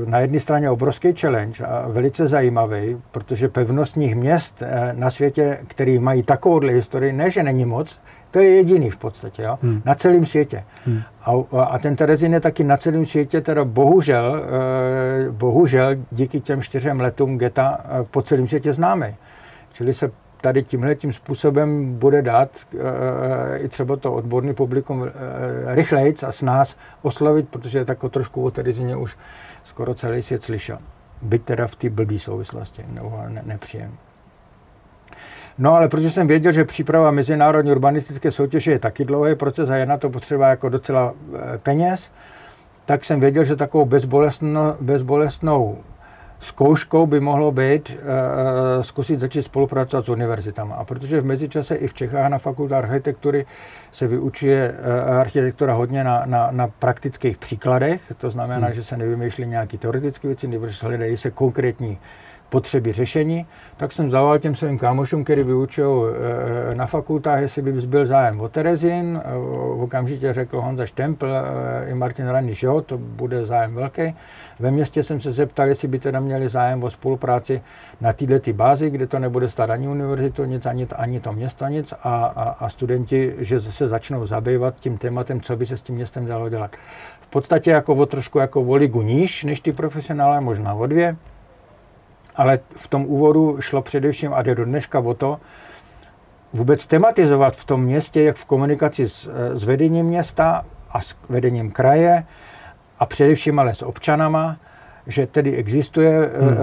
na 0.07 0.19
jedné 0.19 0.41
straně 0.41 0.71
obrovský 0.71 1.13
challenge 1.13 1.65
a 1.65 1.89
velice 1.89 2.29
zajímavý, 2.29 3.03
protože 3.11 3.49
pevnostních 3.49 4.15
měst 4.15 4.63
na 4.93 5.11
světě, 5.11 5.59
který 5.67 5.99
mají 5.99 6.23
takovouhle 6.23 6.73
historii, 6.73 7.13
ne, 7.13 7.31
že 7.31 7.43
není 7.43 7.65
moc, 7.65 8.01
to 8.33 8.39
je 8.39 8.49
jediný 8.49 8.91
v 8.91 8.97
podstatě, 8.97 9.43
jo? 9.43 9.59
Hmm. 9.63 9.83
na 9.85 9.95
celém 9.95 10.27
světě. 10.27 10.65
Hmm. 10.87 11.03
A, 11.23 11.63
a 11.65 11.79
ten 11.79 11.97
Terezin 11.97 12.33
je 12.33 12.41
taky 12.41 12.65
na 12.65 12.77
celém 12.77 13.07
světě, 13.07 13.41
teda 13.41 13.65
bohužel, 13.65 14.43
eh, 14.45 15.31
bohužel 15.31 15.95
díky 16.11 16.41
těm 16.41 16.63
čtyřem 16.63 17.01
letům 17.01 17.39
geta 17.39 17.81
eh, 17.85 18.05
po 18.11 18.23
celém 18.23 18.49
světě 18.49 18.73
známý. 18.73 19.07
Čili 19.73 19.95
se 19.95 20.11
tady 20.41 20.63
tímhle 20.63 20.95
tím 20.95 21.13
způsobem 21.13 21.95
bude 21.99 22.23
dát 22.23 22.51
e, 22.75 23.59
i 23.59 23.69
třeba 23.69 23.97
to 23.97 24.13
odborný 24.13 24.55
publikum 24.55 25.07
rychlejc 25.67 26.23
a 26.23 26.33
s 26.33 26.43
nás 26.43 26.77
oslovit, 27.03 27.49
protože 27.49 27.85
tak 27.85 27.99
trošku 28.11 28.45
o 28.45 28.51
Terezině 28.51 28.97
už 28.97 29.17
skoro 29.65 29.95
celý 29.95 30.23
svět 30.23 30.43
slyšel. 30.43 30.79
Byť 31.23 31.43
teda 31.43 31.67
v 31.67 31.75
té 31.75 31.91
blbý 31.91 32.19
souvislosti, 32.19 32.85
nebo 32.89 33.23
ne, 33.29 33.43
nepříjemný. 33.47 33.99
No 35.59 35.75
ale 35.75 35.89
protože 35.89 36.11
jsem 36.11 36.27
věděl, 36.27 36.53
že 36.53 36.65
příprava 36.65 37.11
mezinárodní 37.11 37.71
urbanistické 37.71 38.31
soutěže 38.31 38.73
je 38.73 38.79
taky 38.79 39.05
dlouhý 39.05 39.35
proces 39.35 39.71
a 39.71 39.77
je 39.77 39.87
na 39.87 39.97
to 39.97 40.11
potřeba 40.11 40.49
jako 40.49 40.69
docela 40.69 41.13
eh, 41.35 41.59
peněz, 41.59 42.11
tak 42.85 43.05
jsem 43.05 43.21
věděl, 43.21 43.45
že 43.45 43.57
takovou 43.57 43.85
bezbolestno, 43.85 44.77
bezbolestnou 44.81 45.79
zkouškou 46.43 47.07
by 47.07 47.21
mohlo 47.21 47.53
být 47.53 47.97
uh, 47.97 48.83
zkusit 48.83 49.21
začít 49.21 49.43
spolupracovat 49.43 50.07
s 50.07 50.09
univerzitami. 50.09 50.73
A 50.77 50.85
protože 50.85 51.21
v 51.21 51.25
mezičase 51.25 51.75
i 51.75 51.87
v 51.87 51.95
Čechách 51.95 52.31
na 52.31 52.39
fakultě 52.39 52.75
architektury 52.75 53.47
se 53.93 54.07
vyučuje 54.07 54.75
uh, 55.09 55.19
architektura 55.19 55.75
hodně 55.75 56.05
na, 56.05 56.23
na, 56.27 56.49
na 56.51 56.69
praktických 56.69 57.39
příkladech, 57.39 58.13
to 58.19 58.31
znamená, 58.31 58.67
hmm. 58.67 58.75
že 58.75 58.83
se 58.83 58.97
nevymýšlí 58.97 59.47
nějaké 59.47 59.79
teoretické 59.79 60.29
věci, 60.29 60.49
nebo 60.49 60.69
že 60.69 60.87
hledají 60.87 61.17
se 61.17 61.31
konkrétní 61.31 61.99
potřeby 62.53 62.93
řešení, 62.93 63.47
tak 63.77 63.93
jsem 63.93 64.11
zavolal 64.11 64.39
těm 64.39 64.55
svým 64.55 64.79
kámošům, 64.79 65.25
který 65.25 65.43
vyučují 65.43 66.15
e, 66.71 66.75
na 66.75 66.87
fakultách, 66.87 67.41
jestli 67.41 67.63
by 67.63 67.73
byl 67.73 68.07
zájem 68.07 68.41
o 68.41 68.49
Terezin. 68.49 69.21
E, 69.25 69.37
okamžitě 69.83 70.33
řekl 70.33 70.61
Honza 70.61 70.87
Štempl 70.87 71.27
i 71.89 71.95
Martin 71.95 72.29
Raniš, 72.29 72.63
jo, 72.63 72.81
to 72.81 72.99
bude 72.99 73.47
zájem 73.47 73.75
velký. 73.75 74.15
Ve 74.61 74.71
městě 74.71 75.03
jsem 75.03 75.21
se 75.21 75.33
zeptal, 75.33 75.69
jestli 75.69 75.89
by 75.89 75.99
teda 75.99 76.21
měli 76.21 76.49
zájem 76.49 76.85
o 76.85 76.91
spolupráci 76.91 77.63
na 78.01 78.13
této 78.13 78.53
bázi, 78.53 78.91
kde 78.91 79.07
to 79.07 79.19
nebude 79.19 79.49
stát 79.49 79.71
ani 79.71 79.89
univerzitu 79.89 80.45
nic, 80.45 80.67
ani 80.67 80.87
to, 80.87 81.01
ani 81.01 81.21
to 81.21 81.33
město 81.33 81.67
nic 81.67 81.93
a, 81.93 82.25
a, 82.25 82.43
a 82.43 82.69
studenti, 82.69 83.35
že 83.39 83.61
se 83.61 83.89
začnou 83.89 84.27
zabývat 84.27 84.75
tím 84.79 84.99
tématem, 84.99 85.41
co 85.41 85.57
by 85.57 85.67
se 85.67 85.77
s 85.77 85.83
tím 85.83 85.95
městem 85.95 86.27
dalo 86.27 86.49
dělat. 86.49 86.71
V 87.21 87.27
podstatě 87.27 87.71
jako 87.71 87.95
o 87.95 88.07
trošku 88.07 88.39
jako 88.39 88.63
o 88.63 88.75
ligu 88.75 89.03
níž 89.03 89.45
než 89.45 89.61
ty 89.61 89.73
profesionále, 89.73 90.41
možná 90.41 90.75
o 90.75 90.87
dvě, 90.87 91.17
ale 92.37 92.59
v 92.71 92.89
tom 92.89 93.05
úvodu 93.07 93.57
šlo 93.61 93.83
především 93.83 94.35
a 94.35 94.43
jde 94.43 94.55
do 94.55 94.65
dneška 94.65 95.01
o 95.01 95.15
to, 95.15 95.41
vůbec 96.53 96.87
tematizovat 96.87 97.57
v 97.57 97.65
tom 97.65 97.83
městě, 97.83 98.23
jak 98.23 98.37
v 98.37 98.45
komunikaci 98.45 99.09
s, 99.09 99.31
s 99.55 99.65
vedením 99.65 100.07
města 100.07 100.65
a 100.91 101.01
s 101.01 101.17
vedením 101.29 101.71
kraje 101.71 102.25
a 102.99 103.07
především 103.07 103.59
ale 103.59 103.75
s 103.75 103.83
občanama, 103.83 104.57
že 105.07 105.27
tedy 105.27 105.57
existuje 105.57 106.31
hmm. 106.41 106.57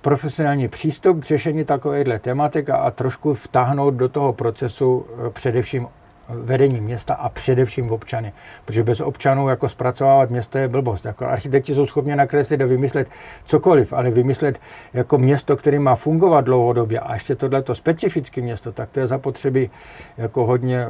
profesionální 0.00 0.68
přístup 0.68 1.20
k 1.20 1.24
řešení 1.24 1.64
takovéhle 1.64 2.18
tematik 2.18 2.70
a, 2.70 2.76
a 2.76 2.90
trošku 2.90 3.34
vtáhnout 3.34 3.94
do 3.94 4.08
toho 4.08 4.32
procesu 4.32 5.06
především 5.32 5.88
vedení 6.28 6.80
města 6.80 7.14
a 7.14 7.28
především 7.28 7.90
občany. 7.90 8.32
Protože 8.64 8.82
bez 8.82 9.00
občanů 9.00 9.48
jako 9.48 9.68
zpracovávat 9.68 10.30
město 10.30 10.58
je 10.58 10.68
blbost. 10.68 11.04
Jako 11.04 11.26
architekti 11.26 11.74
jsou 11.74 11.86
schopni 11.86 12.16
nakreslit 12.16 12.60
a 12.60 12.66
vymyslet 12.66 13.08
cokoliv, 13.44 13.92
ale 13.92 14.10
vymyslet 14.10 14.60
jako 14.94 15.18
město, 15.18 15.56
které 15.56 15.78
má 15.78 15.94
fungovat 15.94 16.40
dlouhodobě 16.40 17.00
a 17.00 17.14
ještě 17.14 17.36
tohleto 17.36 17.74
specifické 17.74 18.40
město, 18.40 18.72
tak 18.72 18.88
to 18.90 19.00
je 19.00 19.06
zapotřebí 19.06 19.70
jako 20.16 20.46
hodně 20.46 20.78
e, 20.78 20.88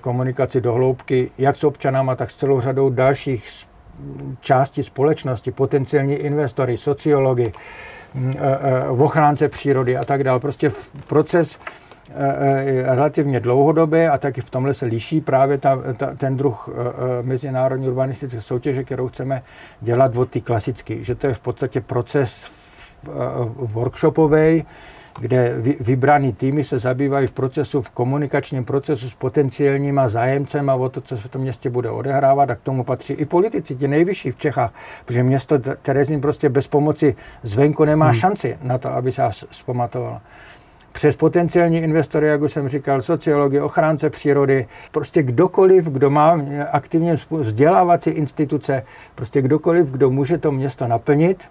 komunikaci 0.00 0.60
do 0.60 0.72
hloubky, 0.72 1.30
jak 1.38 1.56
s 1.56 1.64
občanama, 1.64 2.16
tak 2.16 2.30
s 2.30 2.36
celou 2.36 2.60
řadou 2.60 2.90
dalších 2.90 3.66
části 4.40 4.82
společnosti, 4.82 5.50
potenciální 5.50 6.14
investory, 6.14 6.76
sociologi, 6.76 7.52
e, 8.14 8.38
e, 8.38 8.88
ochránce 8.88 9.48
přírody 9.48 9.96
a 9.96 10.04
tak 10.04 10.24
dále. 10.24 10.40
Prostě 10.40 10.70
proces 11.06 11.58
Eh, 11.58 11.60
eh, 11.60 11.83
relativně 12.84 13.40
dlouhodobě 13.40 14.10
a 14.10 14.18
taky 14.18 14.40
v 14.40 14.50
tomhle 14.50 14.74
se 14.74 14.86
liší 14.86 15.20
právě 15.20 15.58
ta, 15.58 15.78
ta, 15.96 16.14
ten 16.14 16.36
druh 16.36 16.68
eh, 16.68 17.22
mezinárodní 17.22 17.88
urbanistické 17.88 18.40
soutěže, 18.40 18.84
kterou 18.84 19.08
chceme 19.08 19.42
dělat 19.80 20.16
od 20.16 20.30
ty 20.30 20.40
klasické. 20.40 21.04
Že 21.04 21.14
to 21.14 21.26
je 21.26 21.34
v 21.34 21.40
podstatě 21.40 21.80
proces 21.80 22.46
workshopový, 23.56 24.64
kde 25.20 25.54
vybraný 25.80 26.32
týmy 26.32 26.64
se 26.64 26.78
zabývají 26.78 27.26
v 27.26 27.32
procesu, 27.32 27.82
v 27.82 27.90
komunikačním 27.90 28.64
procesu 28.64 29.10
s 29.10 29.14
potenciálníma 29.14 30.08
zájemcem 30.08 30.70
a 30.70 30.74
o 30.74 30.88
to, 30.88 31.00
co 31.00 31.16
se 31.16 31.28
v 31.28 31.30
tom 31.30 31.42
městě 31.42 31.70
bude 31.70 31.90
odehrávat 31.90 32.50
a 32.50 32.54
k 32.54 32.60
tomu 32.60 32.84
patří 32.84 33.12
i 33.12 33.24
politici, 33.24 33.76
ti 33.76 33.88
nejvyšší 33.88 34.30
v 34.30 34.36
Čechách, 34.36 34.72
protože 35.04 35.22
město 35.22 35.58
Terezín 35.58 36.20
prostě 36.20 36.48
bez 36.48 36.68
pomoci 36.68 37.16
zvenku 37.42 37.84
nemá 37.84 38.06
hmm. 38.06 38.14
šanci 38.14 38.58
na 38.62 38.78
to, 38.78 38.88
aby 38.88 39.12
se 39.12 39.22
zpamatovalo 39.50 40.20
přes 40.94 41.16
potenciální 41.16 41.78
investory, 41.78 42.26
jak 42.26 42.42
už 42.42 42.52
jsem 42.52 42.68
říkal, 42.68 43.00
sociologi, 43.00 43.60
ochránce 43.60 44.10
přírody, 44.10 44.66
prostě 44.92 45.22
kdokoliv, 45.22 45.84
kdo 45.88 46.10
má 46.10 46.40
aktivně 46.72 47.16
vzdělávací 47.30 48.10
instituce, 48.10 48.82
prostě 49.14 49.42
kdokoliv, 49.42 49.90
kdo 49.90 50.10
může 50.10 50.38
to 50.38 50.52
město 50.52 50.86
naplnit 50.86 51.44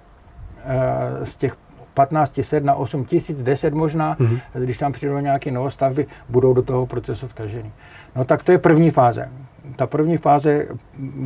eh, 0.65 1.25
z 1.25 1.35
těch 1.35 1.57
15 1.93 2.39
set 2.43 2.63
na 2.63 2.75
8 2.75 3.05
tisíc, 3.05 3.43
10 3.43 3.73
možná, 3.73 4.15
mm-hmm. 4.15 4.39
když 4.53 4.77
tam 4.77 4.91
přijdou 4.91 5.19
nějaké 5.19 5.51
novostavby, 5.51 6.05
budou 6.29 6.53
do 6.53 6.61
toho 6.61 6.85
procesu 6.85 7.27
vtaženy. 7.27 7.71
No 8.15 8.25
tak 8.25 8.43
to 8.43 8.51
je 8.51 8.57
první 8.57 8.91
fáze 8.91 9.29
ta 9.75 9.87
první 9.87 10.17
fáze 10.17 10.65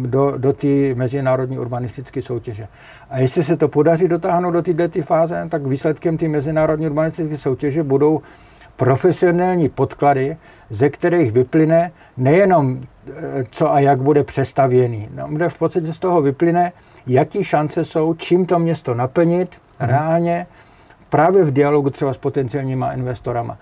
do, 0.06 0.38
do 0.38 0.54
té 0.54 0.96
mezinárodní 0.96 1.60
urbanistické 1.60 2.22
soutěže. 2.22 2.68
A 3.10 3.20
jestli 3.20 3.44
se 3.44 3.58
to 3.58 3.68
podaří 3.68 4.08
dotáhnout 4.08 4.52
do 4.52 4.62
této 4.62 5.02
fáze, 5.02 5.48
tak 5.50 5.66
výsledkem 5.66 6.18
té 6.18 6.28
mezinárodní 6.28 6.86
urbanistické 6.86 7.38
soutěže 7.38 7.84
budou 7.84 8.22
profesionální 8.76 9.70
podklady, 9.70 10.38
ze 10.70 10.90
kterých 10.90 11.32
vyplyne 11.32 11.92
nejenom 12.18 12.80
eh, 13.10 13.44
co 13.52 13.74
a 13.74 13.80
jak 13.80 14.02
bude 14.02 14.24
přestavěný. 14.24 15.10
No, 15.16 15.28
bude 15.28 15.50
v 15.50 15.60
podstatě 15.60 15.94
z 15.94 16.00
toho 16.00 16.22
vyplyne, 16.22 16.72
jaký 17.08 17.44
šance 17.44 17.84
jsou, 17.84 18.14
čím 18.14 18.46
to 18.46 18.60
město 18.60 18.94
naplnit 18.94 19.58
hmm. 19.80 19.90
reálně, 19.90 20.48
právě 21.10 21.44
v 21.44 21.54
dialogu 21.54 21.90
třeba 21.90 22.14
s 22.14 22.18
potenciálníma 22.18 22.94
investorama 22.94 23.58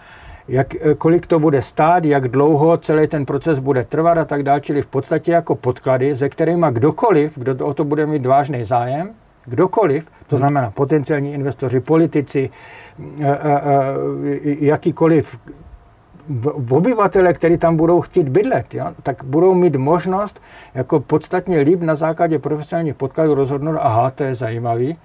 jak, 0.48 0.76
eh, 0.76 0.94
kolik 0.96 1.28
to 1.28 1.40
bude 1.40 1.62
stát, 1.62 2.06
jak 2.06 2.28
dlouho 2.28 2.78
celý 2.78 3.08
ten 3.08 3.26
proces 3.26 3.60
bude 3.60 3.84
trvat 3.84 4.18
a 4.18 4.26
tak 4.26 4.44
dále, 4.44 4.62
čili 4.62 4.82
v 4.82 4.86
podstatě 4.86 5.32
jako 5.32 5.56
podklady, 5.56 6.18
se 6.18 6.30
kterými 6.30 6.66
kdokoliv, 6.72 7.38
kdo 7.38 7.66
o 7.66 7.74
to 7.74 7.84
bude 7.84 8.06
mít 8.06 8.26
vážný 8.26 8.64
zájem, 8.64 9.10
kdokoliv, 9.46 10.06
to 10.28 10.38
znamená 10.38 10.72
potenciální 10.72 11.34
investoři, 11.34 11.80
politici, 11.80 12.50
eh, 13.22 13.26
eh, 13.26 14.56
jakýkoliv 14.66 15.38
obyvatele, 16.70 17.34
kteří 17.34 17.58
tam 17.58 17.78
budou 17.78 18.02
chtít 18.02 18.30
bydlet, 18.30 18.76
jo, 18.76 18.86
tak 19.04 19.24
budou 19.24 19.54
mít 19.54 19.76
možnost 19.76 20.42
jako 20.74 21.00
podstatně 21.00 21.60
líp 21.60 21.82
na 21.82 21.96
základě 21.96 22.40
profesionálních 22.40 22.96
podkladů 22.96 23.36
rozhodnout, 23.36 23.78
aha, 23.80 24.12
to 24.12 24.24
je 24.24 24.36
zajímavý, 24.36 24.98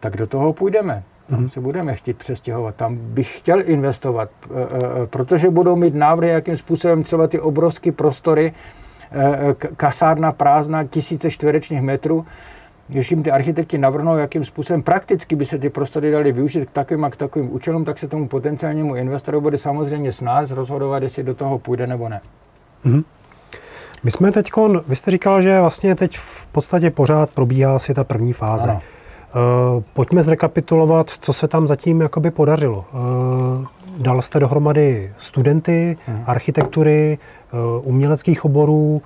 tak 0.00 0.16
do 0.16 0.26
toho 0.26 0.52
půjdeme. 0.52 1.02
Tam 1.30 1.48
se 1.48 1.60
budeme 1.60 1.94
chtít 1.94 2.16
přestěhovat, 2.16 2.74
tam 2.74 2.96
bych 2.96 3.38
chtěl 3.38 3.62
investovat, 3.64 4.30
eh, 4.44 4.66
eh, 4.74 5.06
protože 5.06 5.50
budou 5.50 5.76
mít 5.76 5.94
návrhy, 5.94 6.30
jakým 6.30 6.56
způsobem 6.56 7.02
třeba 7.02 7.26
ty 7.26 7.40
obrovské 7.40 7.92
prostory, 7.92 8.52
eh, 9.12 9.54
kasárna 9.76 10.32
prázdná, 10.32 10.84
tisíce 10.84 11.30
čtverečních 11.30 11.82
metrů, 11.82 12.26
když 12.88 13.10
jim 13.10 13.22
ty 13.22 13.30
architekti 13.30 13.78
navrhnou, 13.78 14.16
jakým 14.16 14.44
způsobem 14.44 14.82
prakticky 14.82 15.36
by 15.36 15.44
se 15.44 15.58
ty 15.58 15.70
prostory 15.70 16.10
dali 16.10 16.32
využít 16.32 16.70
k 16.70 16.72
takovým 16.72 17.04
a 17.04 17.10
k 17.10 17.16
takovým 17.16 17.54
účelům, 17.54 17.84
tak 17.84 17.98
se 17.98 18.08
tomu 18.08 18.28
potenciálnímu 18.28 18.96
investoru 18.96 19.40
bude 19.40 19.58
samozřejmě 19.58 20.12
s 20.12 20.20
nás 20.20 20.50
rozhodovat, 20.50 21.02
jestli 21.02 21.22
do 21.22 21.34
toho 21.34 21.58
půjde 21.58 21.86
nebo 21.86 22.08
ne. 22.08 22.20
Mm-hmm. 22.84 23.04
My 24.04 24.10
jsme 24.10 24.32
teď, 24.32 24.50
vy 24.88 24.96
jste 24.96 25.10
říkal, 25.10 25.42
že 25.42 25.60
vlastně 25.60 25.94
teď 25.94 26.16
v 26.18 26.46
podstatě 26.46 26.90
pořád 26.90 27.30
probíhá 27.30 27.78
si 27.78 27.94
ta 27.94 28.04
první 28.04 28.32
fáze. 28.32 28.70
Ano. 28.70 28.80
Eh, 29.36 29.82
pojďme 29.92 30.22
zrekapitulovat, 30.22 31.10
co 31.10 31.32
se 31.32 31.48
tam 31.48 31.66
zatím 31.66 32.00
jakoby 32.00 32.30
podařilo. 32.30 32.84
Eh, 32.84 33.66
dal 33.98 34.22
jste 34.22 34.40
dohromady 34.40 35.12
studenty, 35.18 35.96
hmm. 36.06 36.24
architektury, 36.26 37.18
eh, 37.18 37.56
uměleckých 37.82 38.44
oborů, 38.44 39.02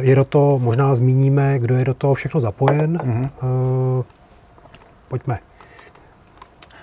je 0.00 0.16
do 0.16 0.24
toho, 0.24 0.58
možná 0.58 0.94
zmíníme, 0.94 1.58
kdo 1.58 1.76
je 1.76 1.84
do 1.84 1.94
toho 1.94 2.14
všechno 2.14 2.40
zapojen. 2.40 2.98
Hmm. 3.02 3.28
Pojďme. 5.08 5.38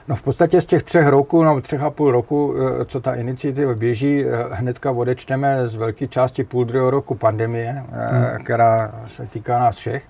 No 0.07 0.15
v 0.15 0.21
podstatě 0.21 0.61
z 0.61 0.65
těch 0.65 0.83
třech 0.83 1.07
roků, 1.07 1.43
no 1.43 1.61
třech 1.61 1.81
a 1.81 1.89
půl 1.89 2.11
roku, 2.11 2.55
co 2.85 2.99
ta 2.99 3.15
iniciativa 3.15 3.73
běží, 3.73 4.25
hnedka 4.51 4.91
odečteme 4.91 5.67
z 5.67 5.75
velké 5.75 6.07
části 6.07 6.43
půl 6.43 6.65
druhého 6.65 6.89
roku 6.89 7.15
pandemie, 7.15 7.71
hmm. 7.71 8.43
která 8.43 8.91
se 9.05 9.27
týká 9.27 9.59
nás 9.59 9.77
všech. 9.77 10.03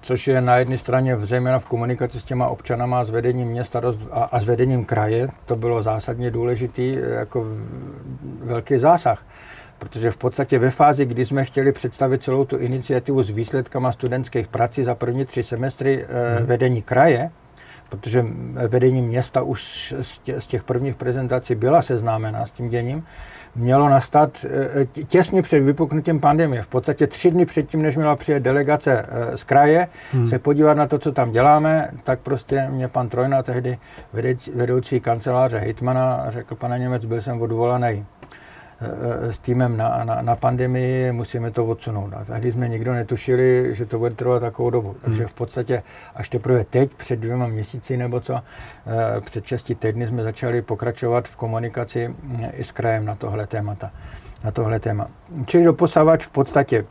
Což 0.00 0.28
je 0.28 0.40
na 0.40 0.56
jedné 0.56 0.78
straně 0.78 1.16
zejména 1.16 1.58
v 1.58 1.66
komunikaci 1.66 2.20
s 2.20 2.24
těma 2.24 2.48
občanama, 2.48 3.04
s 3.04 3.10
vedením 3.10 3.48
města 3.48 3.82
a, 4.10 4.24
a 4.24 4.40
s 4.40 4.44
vedením 4.44 4.84
kraje. 4.84 5.28
To 5.46 5.56
bylo 5.56 5.82
zásadně 5.82 6.30
důležitý 6.30 6.98
jako 7.02 7.44
velký 8.42 8.78
zásah. 8.78 9.26
Protože 9.78 10.10
v 10.10 10.16
podstatě 10.16 10.58
ve 10.58 10.70
fázi, 10.70 11.06
kdy 11.06 11.24
jsme 11.24 11.44
chtěli 11.44 11.72
představit 11.72 12.22
celou 12.22 12.44
tu 12.44 12.56
iniciativu 12.56 13.22
s 13.22 13.30
výsledkama 13.30 13.92
studentských 13.92 14.48
prací 14.48 14.84
za 14.84 14.94
první 14.94 15.24
tři 15.24 15.42
semestry 15.42 16.06
hmm. 16.36 16.46
vedení 16.46 16.82
kraje, 16.82 17.30
protože 17.88 18.24
vedení 18.68 19.02
města 19.02 19.42
už 19.42 19.94
z 20.38 20.46
těch 20.46 20.64
prvních 20.64 20.96
prezentací 20.96 21.54
byla 21.54 21.82
seznámena 21.82 22.46
s 22.46 22.50
tím 22.50 22.68
děním, 22.68 23.04
mělo 23.56 23.88
nastat 23.88 24.46
eh, 24.48 24.86
těsně 24.86 25.42
před 25.42 25.60
vypuknutím 25.60 26.20
pandemie. 26.20 26.62
V 26.62 26.66
podstatě 26.66 27.06
tři 27.06 27.30
dny 27.30 27.46
předtím, 27.46 27.82
než 27.82 27.96
měla 27.96 28.16
přijet 28.16 28.42
delegace 28.42 29.06
eh, 29.08 29.36
z 29.36 29.44
kraje, 29.44 29.88
hmm. 30.12 30.26
se 30.26 30.38
podívat 30.38 30.74
na 30.74 30.86
to, 30.86 30.98
co 30.98 31.12
tam 31.12 31.30
děláme, 31.30 31.90
tak 32.04 32.20
prostě 32.20 32.68
mě 32.70 32.88
pan 32.88 33.08
Trojna, 33.08 33.42
tehdy 33.42 33.78
vedoucí, 34.54 35.00
kanceláře 35.00 35.58
Hitmana, 35.58 36.24
řekl, 36.28 36.54
pane 36.54 36.78
Němec, 36.78 37.04
byl 37.04 37.20
jsem 37.20 37.42
odvolaný 37.42 38.06
Eh, 38.15 38.15
s 39.30 39.38
týmem 39.38 39.76
na, 39.76 40.04
na, 40.04 40.22
na 40.22 40.36
pandemii, 40.36 41.12
musíme 41.12 41.50
to 41.50 41.66
odsunout. 41.66 42.12
A 42.12 42.24
tehdy 42.24 42.52
jsme 42.52 42.68
nikdo 42.68 42.92
netušili, 42.92 43.74
že 43.74 43.86
to 43.86 43.98
bude 43.98 44.14
trvat 44.14 44.40
takovou 44.40 44.70
dobu. 44.70 44.88
Hmm. 44.88 44.98
Takže 45.04 45.26
v 45.26 45.32
podstatě 45.32 45.82
až 46.14 46.28
teprve 46.28 46.64
teď, 46.64 46.94
před 46.94 47.20
dvěma 47.20 47.46
měsíci 47.46 47.96
nebo 47.96 48.20
co, 48.20 48.34
eh, 48.36 49.20
před 49.20 49.46
šesti 49.46 49.74
týdny 49.74 50.06
jsme 50.06 50.22
začali 50.22 50.62
pokračovat 50.62 51.28
v 51.28 51.36
komunikaci 51.36 52.14
eh, 52.42 52.50
i 52.50 52.64
s 52.64 52.72
krajem 52.72 53.04
na 53.04 53.14
tohle 53.14 53.46
témata. 53.46 53.90
Na 54.44 54.50
tohle 54.50 54.80
téma. 54.80 55.06
Čili 55.46 55.64
doposávat 55.64 56.22
v 56.22 56.28
podstatě 56.28 56.84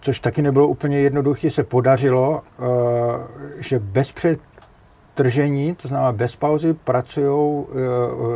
což 0.00 0.20
taky 0.20 0.42
nebylo 0.42 0.68
úplně 0.68 0.98
jednoduché, 0.98 1.50
se 1.50 1.64
podařilo, 1.64 2.42
že 3.58 3.78
bez 3.78 4.12
přetržení, 5.14 5.74
to 5.74 5.88
znamená 5.88 6.12
bez 6.12 6.36
pauzy, 6.36 6.74
pracují 6.74 7.64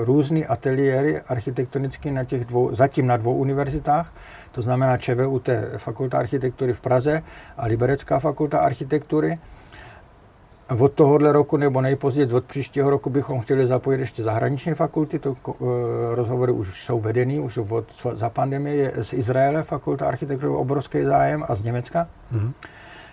různý 0.05 0.47
ateliéry 0.47 1.21
architektonické 1.21 2.13
na 2.13 2.25
těch 2.25 2.45
dvou, 2.45 2.75
zatím 2.75 3.07
na 3.07 3.17
dvou 3.17 3.35
univerzitách, 3.35 4.13
to 4.53 4.63
znamená 4.63 4.99
ČVUT, 4.99 5.49
Fakulta 5.77 6.19
architektury 6.19 6.73
v 6.73 6.81
Praze 6.81 7.23
a 7.57 7.67
Liberecká 7.67 8.19
fakulta 8.19 8.59
architektury. 8.59 9.39
Od 10.79 10.93
tohohle 10.93 11.33
roku 11.33 11.57
nebo 11.57 11.81
nejpozději 11.81 12.33
od 12.33 12.45
příštího 12.45 12.91
roku 12.91 13.11
bychom 13.11 13.41
chtěli 13.41 13.67
zapojit 13.67 14.01
ještě 14.01 14.23
zahraniční 14.23 14.75
fakulty, 14.75 15.19
to 15.19 15.31
uh, 15.31 15.69
rozhovory 16.13 16.53
už 16.53 16.85
jsou 16.85 17.01
vedený, 17.01 17.41
už 17.41 17.59
od, 17.59 17.85
za 18.13 18.31
pandemie 18.31 18.77
je 18.77 18.93
z 19.05 19.13
Izraele 19.13 19.63
fakulta 19.63 20.09
architektury 20.09 20.53
obrovský 20.53 21.05
zájem 21.05 21.45
a 21.49 21.55
z 21.55 21.63
Německa. 21.63 22.09
Mm-hmm. 22.33 22.53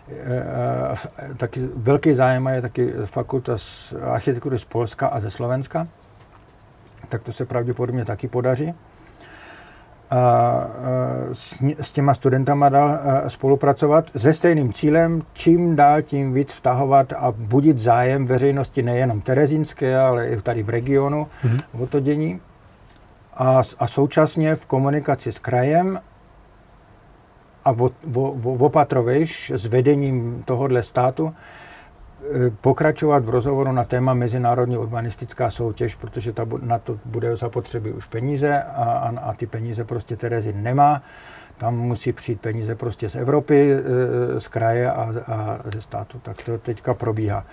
E, 0.10 1.36
taky 1.38 1.70
velký 1.76 2.14
zájem 2.14 2.48
je 2.48 2.62
taky 2.62 2.94
fakulta 3.06 3.58
z 3.58 3.94
architektury 4.02 4.60
z 4.60 4.66
Polska 4.66 5.08
a 5.08 5.20
ze 5.20 5.30
Slovenska. 5.30 5.88
Tak 7.10 7.24
to 7.24 7.32
se 7.32 7.46
pravděpodobně 7.46 8.06
taky 8.06 8.28
podaří 8.28 8.74
s, 11.34 11.64
s 11.80 11.92
těma 11.92 12.14
studentama 12.14 12.70
dál 12.70 13.00
spolupracovat 13.28 14.12
se 14.18 14.34
stejným 14.34 14.74
cílem, 14.74 15.22
čím 15.34 15.76
dál 15.76 16.02
tím 16.02 16.34
víc 16.34 16.54
vtahovat 16.54 17.14
a 17.14 17.32
budit 17.32 17.80
zájem 17.80 18.26
veřejnosti 18.26 18.84
nejenom 18.84 19.22
terezínské, 19.22 20.00
ale 20.00 20.28
i 20.28 20.42
tady 20.42 20.64
v 20.64 20.70
regionu 20.70 21.28
mm-hmm. 21.44 21.84
o 21.84 21.88
to 21.88 22.00
dění. 22.00 22.42
A, 23.38 23.62
a 23.80 23.88
současně 23.88 24.56
v 24.56 24.66
komunikaci 24.66 25.32
s 25.32 25.40
krajem 25.40 26.00
a 27.66 27.76
opatrovejš 28.60 29.52
s 29.52 29.66
vedením 29.66 30.44
tohohle 30.46 30.84
státu 30.84 31.34
Eh, 32.32 32.52
pokračovat 32.62 33.26
v 33.26 33.30
rozhovoru 33.30 33.72
na 33.72 33.84
téma 33.84 34.14
mezinárodní 34.14 34.78
urbanistická 34.78 35.50
soutěž, 35.50 35.96
protože 35.96 36.34
ta, 36.34 36.46
na 36.62 36.80
to 36.80 37.00
bude 37.06 37.36
zapotřebí 37.36 37.92
už 37.92 38.06
peníze 38.06 38.64
a, 38.64 38.84
a, 38.84 39.20
a 39.20 39.34
ty 39.34 39.48
peníze 39.48 39.84
prostě 39.84 40.16
Terezy 40.16 40.54
nemá. 40.54 41.02
Tam 41.58 41.76
musí 41.76 42.14
přijít 42.14 42.42
peníze 42.42 42.76
prostě 42.76 43.10
z 43.10 43.16
Evropy, 43.16 43.74
eh, 43.74 44.40
z 44.40 44.48
kraje 44.48 44.92
a, 44.92 45.14
a 45.28 45.60
ze 45.74 45.82
státu. 45.82 46.20
Tak 46.24 46.44
to 46.44 46.58
teďka 46.58 46.94
probíhá. 46.94 47.46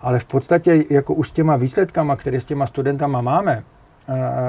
Ale 0.00 0.18
v 0.18 0.24
podstatě 0.24 0.84
jako 0.90 1.14
už 1.14 1.28
s 1.28 1.32
těma 1.32 1.56
výsledkama, 1.56 2.16
které 2.16 2.40
s 2.40 2.44
těma 2.44 2.66
studentama 2.66 3.20
máme, 3.20 3.62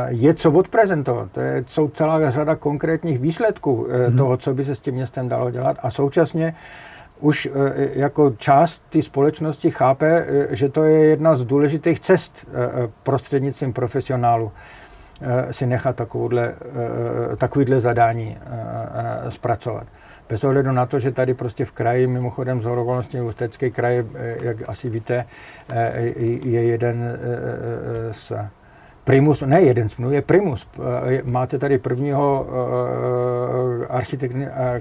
je 0.07 0.33
co 0.33 0.51
odprezentovat. 0.51 1.31
To 1.31 1.39
je, 1.39 1.63
jsou 1.67 1.87
celá 1.87 2.29
řada 2.29 2.55
konkrétních 2.55 3.19
výsledků 3.19 3.87
mm-hmm. 3.89 4.17
toho, 4.17 4.37
co 4.37 4.53
by 4.53 4.63
se 4.63 4.75
s 4.75 4.79
tím 4.79 4.95
městem 4.95 5.29
dalo 5.29 5.51
dělat 5.51 5.77
a 5.83 5.91
současně 5.91 6.55
už 7.19 7.45
eh, 7.45 7.89
jako 7.99 8.33
část 8.37 8.83
té 8.89 9.01
společnosti 9.01 9.71
chápe, 9.71 10.25
eh, 10.27 10.55
že 10.55 10.69
to 10.69 10.83
je 10.83 11.05
jedna 11.05 11.35
z 11.35 11.45
důležitých 11.45 11.99
cest 11.99 12.47
prostřednictvím 13.03 13.73
profesionálu 13.73 14.51
si 15.51 15.65
nechat 15.65 15.95
takovouhle, 15.95 16.53
takovýhle 17.37 17.79
zadání 17.79 18.37
zpracovat. 19.29 19.87
Bez 20.29 20.43
ohledu 20.43 20.71
na 20.71 20.85
to, 20.85 20.99
že 20.99 21.11
tady 21.11 21.33
prostě 21.33 21.65
v 21.65 21.71
kraji, 21.71 22.07
mimochodem 22.07 22.61
z 22.61 22.65
okolností 22.65 23.21
Ústecký 23.21 23.71
kraj, 23.71 24.05
jak 24.41 24.57
asi 24.67 24.89
víte, 24.89 25.25
je 26.43 26.63
jeden 26.63 27.19
z 28.11 28.33
primus, 29.05 29.41
ne 29.41 29.61
jeden 29.61 29.89
z 29.89 29.95
je 30.09 30.21
primus. 30.21 30.67
Máte 31.23 31.59
tady 31.59 31.77
prvního 31.77 32.47
architekt, 33.89 34.35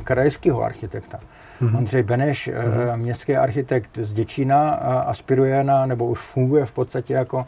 krajského 0.05 0.62
architekta 0.62 1.20
Mm-hmm. 1.61 1.79
Ondřej 1.79 2.03
Beneš, 2.03 2.49
mm-hmm. 2.49 2.97
městský 2.97 3.37
architekt 3.37 3.99
z 3.99 4.12
Děčína, 4.12 4.70
aspiruje 5.07 5.64
na, 5.64 5.87
nebo 5.87 6.07
už 6.07 6.18
funguje 6.18 6.66
v 6.66 6.72
podstatě 6.72 7.14
jako 7.14 7.47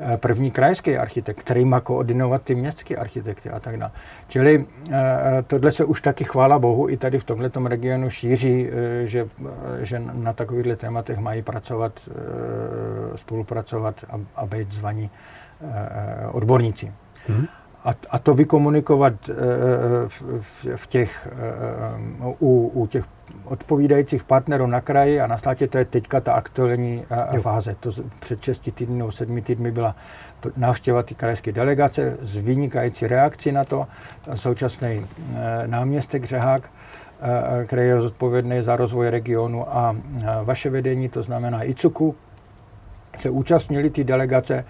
eh, 0.00 0.16
první 0.16 0.50
krajský 0.50 0.96
architekt, 0.96 1.40
který 1.40 1.64
má 1.64 1.80
koordinovat 1.80 2.42
ty 2.42 2.54
městské 2.54 2.96
architekty 2.96 3.50
a 3.50 3.60
tak 3.60 3.76
dále. 3.76 3.92
Čili 4.28 4.64
eh, 4.90 4.94
tohle 5.46 5.70
se 5.70 5.84
už 5.84 6.00
taky, 6.00 6.24
chvála 6.24 6.58
Bohu, 6.58 6.88
i 6.88 6.96
tady 6.96 7.18
v 7.18 7.24
tomto 7.24 7.68
regionu 7.68 8.10
šíří, 8.10 8.68
že, 9.04 9.28
že 9.80 10.02
na 10.12 10.32
takovýchto 10.32 10.76
tématech 10.76 11.18
mají 11.18 11.42
pracovat, 11.42 12.08
spolupracovat 13.14 14.04
a, 14.10 14.20
a 14.36 14.46
být 14.46 14.72
zvaní 14.72 15.10
odborníci. 16.32 16.92
Mm-hmm 17.28 17.48
a, 17.84 17.94
a 18.10 18.18
to 18.18 18.34
vykomunikovat 18.34 19.28
uh, 19.28 19.36
v, 20.08 20.66
v 20.76 20.86
těch, 20.86 21.28
uh, 22.20 22.34
u, 22.38 22.68
u 22.68 22.86
těch 22.86 23.04
odpovídajících 23.44 24.24
partnerů 24.24 24.66
na 24.66 24.80
kraji 24.80 25.20
a 25.20 25.26
na 25.26 25.38
státě, 25.38 25.68
to 25.68 25.78
je 25.78 25.84
teďka 25.84 26.20
ta 26.20 26.32
aktuální 26.32 27.04
uh, 27.32 27.40
fáze. 27.40 27.76
To 27.80 27.90
před 28.20 28.42
6 28.42 28.70
týdny 28.74 28.98
nebo 28.98 29.12
7 29.12 29.42
týdny 29.42 29.70
byla 29.70 29.96
návštěva 30.56 31.02
ty 31.02 31.14
krajské 31.14 31.52
delegace 31.52 32.16
s 32.22 32.36
vynikající 32.36 33.06
reakcí 33.06 33.52
na 33.52 33.64
to. 33.64 33.86
Současný 34.34 35.06
náměstek 35.66 36.24
Řehák, 36.24 36.70
který 37.66 37.82
je 37.82 38.00
zodpovědný 38.00 38.62
za 38.62 38.76
rozvoj 38.76 39.08
regionu 39.08 39.76
a 39.76 39.96
vaše 40.44 40.70
vedení, 40.70 41.08
to 41.08 41.22
znamená 41.22 41.64
ICUKu, 41.64 42.14
se 43.16 43.30
účastnili 43.30 43.90
ty 43.90 44.04
delegace 44.04 44.64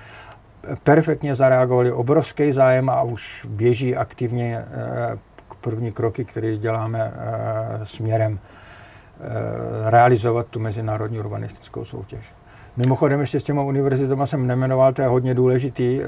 perfektně 0.83 1.35
zareagovali, 1.35 1.93
obrovský 1.93 2.53
zájem 2.53 2.91
a 2.91 3.03
už 3.03 3.47
běží 3.49 3.97
aktivně 3.97 4.59
eh, 4.59 5.19
první 5.61 5.93
kroky, 5.93 6.25
které 6.25 6.57
děláme 6.57 7.13
eh, 7.15 7.87
směrem 7.87 8.39
eh, 8.39 9.91
realizovat 9.91 10.47
tu 10.47 10.61
mezinárodní 10.61 11.19
urbanistickou 11.19 11.85
soutěž. 11.85 12.35
Mimochodem 12.77 13.21
ještě 13.21 13.41
s 13.41 13.45
těma 13.45 13.63
univerzitama 13.63 14.27
jsem 14.27 14.47
nemenoval, 14.47 14.93
to 14.93 15.03
je 15.03 15.09
hodně 15.09 15.35
důležitý, 15.35 16.01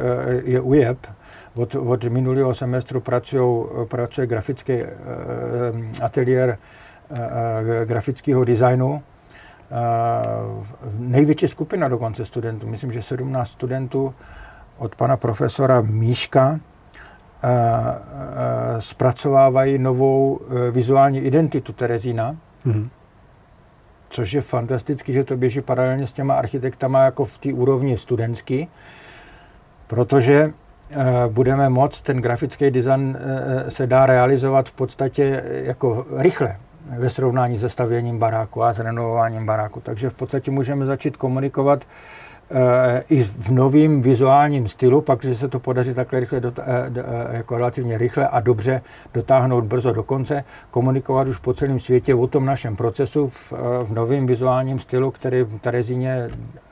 je 0.44 0.60
UJEP. 0.60 1.06
Od, 1.54 1.74
od 1.74 2.04
minulého 2.04 2.54
semestru 2.54 3.00
pracují, 3.00 3.64
pracuje 3.88 4.26
grafický 4.26 4.82
ateliér 6.02 6.58
grafického 7.84 8.44
designu. 8.44 9.02
Největší 10.98 11.48
skupina 11.48 11.88
dokonce 11.88 12.24
studentů, 12.24 12.66
myslím, 12.66 12.92
že 12.92 13.02
17 13.02 13.48
studentů 13.48 14.14
od 14.80 14.96
pana 14.96 15.16
profesora 15.16 15.80
Míška 15.80 16.60
eh, 17.42 17.48
eh, 17.48 18.80
zpracovávají 18.80 19.78
novou 19.78 20.40
eh, 20.40 20.70
vizuální 20.70 21.20
identitu 21.20 21.72
Terezína, 21.72 22.36
mm-hmm. 22.66 22.88
což 24.08 24.32
je 24.32 24.40
fantasticky, 24.40 25.12
že 25.12 25.24
to 25.24 25.36
běží 25.36 25.60
paralelně 25.60 26.06
s 26.06 26.12
těma 26.12 26.34
architektama 26.34 27.04
jako 27.04 27.24
v 27.24 27.38
té 27.38 27.52
úrovni 27.52 27.96
studentský, 27.96 28.68
protože 29.86 30.52
budeme 31.28 31.68
moct, 31.68 32.00
ten 32.00 32.16
grafický 32.16 32.70
design 32.70 33.18
se 33.68 33.86
dá 33.86 34.06
realizovat 34.06 34.68
v 34.68 34.72
podstatě 34.72 35.44
jako 35.64 36.06
rychle 36.16 36.56
ve 36.98 37.10
srovnání 37.10 37.56
se 37.58 37.68
stavěním 37.68 38.18
baráku 38.18 38.62
a 38.62 38.72
s 38.72 38.78
renovováním 38.78 39.46
baráku. 39.46 39.80
Takže 39.80 40.10
v 40.10 40.14
podstatě 40.14 40.50
můžeme 40.50 40.86
začít 40.86 41.16
komunikovat 41.16 41.84
i 43.08 43.24
v 43.24 43.50
novém 43.50 44.02
vizuálním 44.02 44.68
stylu, 44.68 45.00
pak, 45.00 45.24
že 45.24 45.34
se 45.34 45.48
to 45.48 45.60
podaří 45.60 45.94
takhle 45.94 46.20
rychle, 46.20 46.40
eh, 46.44 46.52
eh, 46.62 47.36
jako 47.36 47.56
relativně 47.56 47.98
rychle 47.98 48.28
a 48.28 48.40
dobře 48.40 48.82
dotáhnout 49.14 49.64
brzo 49.64 49.92
do 49.92 50.02
konce, 50.02 50.44
komunikovat 50.70 51.28
už 51.28 51.38
po 51.38 51.54
celém 51.54 51.78
světě 51.78 52.14
o 52.14 52.26
tom 52.26 52.44
našem 52.44 52.76
procesu 52.76 53.28
v, 53.28 53.52
eh, 53.52 53.84
v 53.84 53.92
novém 53.92 54.26
vizuálním 54.26 54.78
stylu, 54.78 55.10
který 55.10 55.42
v 55.42 55.58
Terezíně 55.58 56.28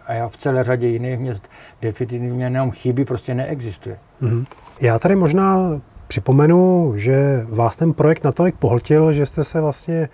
a 0.07 0.29
v 0.29 0.37
celé 0.37 0.65
řadě 0.65 0.87
jiných 0.87 1.19
měst 1.19 1.49
definitivně 1.83 2.45
jenom 2.45 2.71
chybí, 2.71 3.05
prostě 3.05 3.35
neexistuje. 3.35 3.99
Mm-hmm. 4.23 4.47
Já 4.81 4.99
tady 4.99 5.17
možná 5.17 5.81
připomenu, 6.09 6.93
že 6.97 7.47
vás 7.49 7.77
ten 7.77 7.93
projekt 7.93 8.25
natolik 8.25 8.55
pohltil, 8.57 9.13
že 9.13 9.27
jste 9.27 9.45
se 9.45 9.61
vlastně 9.61 10.09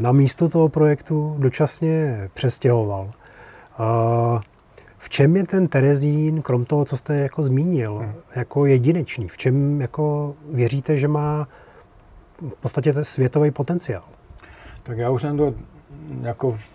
na 0.00 0.12
místo 0.12 0.48
toho 0.48 0.68
projektu 0.68 1.36
dočasně 1.38 2.28
přestěhoval. 2.34 3.10
Uh, 3.80 4.40
v 5.02 5.08
čem 5.08 5.36
je 5.36 5.44
ten 5.44 5.68
Terezín, 5.68 6.42
krom 6.42 6.64
toho, 6.64 6.84
co 6.84 6.96
jste 6.96 7.16
jako 7.16 7.42
zmínil, 7.42 7.98
hmm. 7.98 8.12
jako 8.34 8.66
jedinečný? 8.66 9.28
V 9.28 9.36
čem 9.36 9.80
jako 9.80 10.34
věříte, 10.50 10.96
že 10.96 11.08
má 11.08 11.48
v 12.40 12.60
podstatě 12.60 12.92
ten 12.92 13.04
světový 13.04 13.50
potenciál? 13.50 14.02
Tak 14.82 14.98
já 14.98 15.10
už 15.10 15.22
jsem 15.22 15.36
to 15.36 15.54
jako 16.22 16.52
v 16.52 16.70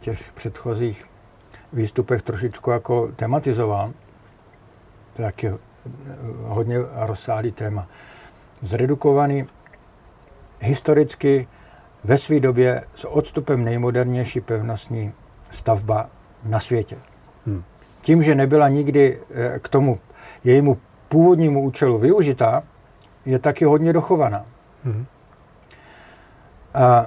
těch 0.00 0.32
předchozích 0.32 1.04
výstupech 1.72 2.22
trošičku 2.22 2.70
jako 2.70 3.12
tematizoval. 3.16 3.92
To 5.16 5.22
je 5.22 5.26
taky 5.26 5.52
hodně 6.42 6.78
rozsáhlý 6.94 7.52
téma. 7.52 7.88
Zredukovaný 8.62 9.46
historicky 10.60 11.48
ve 12.04 12.18
své 12.18 12.40
době 12.40 12.84
s 12.94 13.08
odstupem 13.08 13.64
nejmodernější 13.64 14.40
pevnostní 14.40 15.12
stavba 15.50 16.10
na 16.44 16.60
světě. 16.60 16.96
Hmm. 17.48 17.62
Tím, 18.02 18.22
že 18.22 18.34
nebyla 18.34 18.68
nikdy 18.68 19.18
eh, 19.30 19.58
k 19.58 19.68
tomu 19.68 19.98
jejímu 20.44 20.78
původnímu 21.08 21.62
účelu 21.62 21.98
využitá, 21.98 22.62
je 23.26 23.38
taky 23.38 23.64
hodně 23.64 23.92
dochovaná. 23.92 24.44
Hmm. 24.84 25.06
A, 26.74 27.06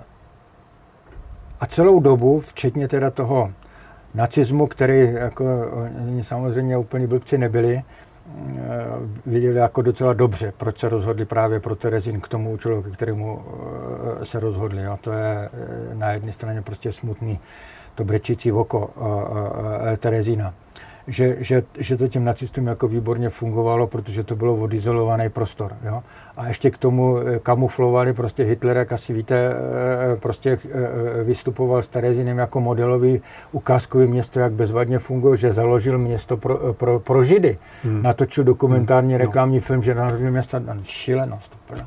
a 1.60 1.66
celou 1.66 2.00
dobu, 2.00 2.40
včetně 2.40 2.88
teda 2.88 3.12
toho 3.12 3.52
nacismu, 4.14 4.68
který 4.68 5.14
jako, 5.14 5.46
oni 6.08 6.24
samozřejmě 6.24 6.78
úplně 6.78 7.08
blbci 7.08 7.38
nebyli, 7.38 7.82
věděli 9.26 9.56
jako 9.56 9.82
docela 9.82 10.14
dobře, 10.14 10.54
proč 10.58 10.80
se 10.80 10.90
rozhodli 10.90 11.26
právě 11.26 11.60
pro 11.60 11.76
Terezín 11.76 12.22
k 12.22 12.28
tomu 12.28 12.52
účelu, 12.52 12.82
k 12.82 12.94
kterému 12.94 13.44
se 14.24 14.40
rozhodli. 14.40 14.84
Jo. 14.84 14.98
To 15.02 15.12
je 15.12 15.50
na 15.94 16.12
jedné 16.12 16.32
straně 16.32 16.62
prostě 16.62 16.92
smutný 16.92 17.40
to 17.96 18.04
brečící 18.04 18.52
oko 18.52 18.90
Terezína 19.98 20.54
že, 21.08 21.36
že, 21.40 21.64
že 21.78 21.98
to 21.98 22.08
těm 22.08 22.24
nacistům 22.24 22.68
jako 22.68 22.88
výborně 22.88 23.30
fungovalo, 23.30 23.88
protože 23.88 24.24
to 24.24 24.36
bylo 24.36 24.56
odizolovaný 24.56 25.30
prostor. 25.30 25.76
Jo? 25.84 26.04
A 26.38 26.48
ještě 26.48 26.72
k 26.72 26.78
tomu 26.78 27.18
eh, 27.18 27.40
kamuflovali 27.40 28.14
prostě 28.14 28.44
Hitler, 28.44 28.78
jak 28.78 28.92
asi 28.92 29.14
víte, 29.14 29.36
eh, 29.36 30.16
prostě 30.16 30.58
vystupoval 31.24 31.82
s 31.82 31.88
Terezinem 31.88 32.38
jako 32.38 32.62
modelový 32.62 33.22
ukázkový 33.52 34.08
město, 34.08 34.40
jak 34.40 34.52
bezvadně 34.52 35.00
funguje, 35.00 35.38
že 35.38 35.54
založil 35.54 35.98
město 35.98 36.38
pro, 36.38 36.74
pro, 36.74 37.00
pro 37.00 37.24
Židy. 37.24 37.58
Hmm. 37.84 38.04
Natočil 38.04 38.44
dokumentární 38.44 39.14
hmm. 39.14 39.22
reklamní 39.22 39.58
no. 39.58 39.62
film, 39.62 39.84
že 39.84 39.96
založil 39.96 40.32
město, 40.32 40.62
šílenost. 40.84 41.58
Úplně. 41.66 41.86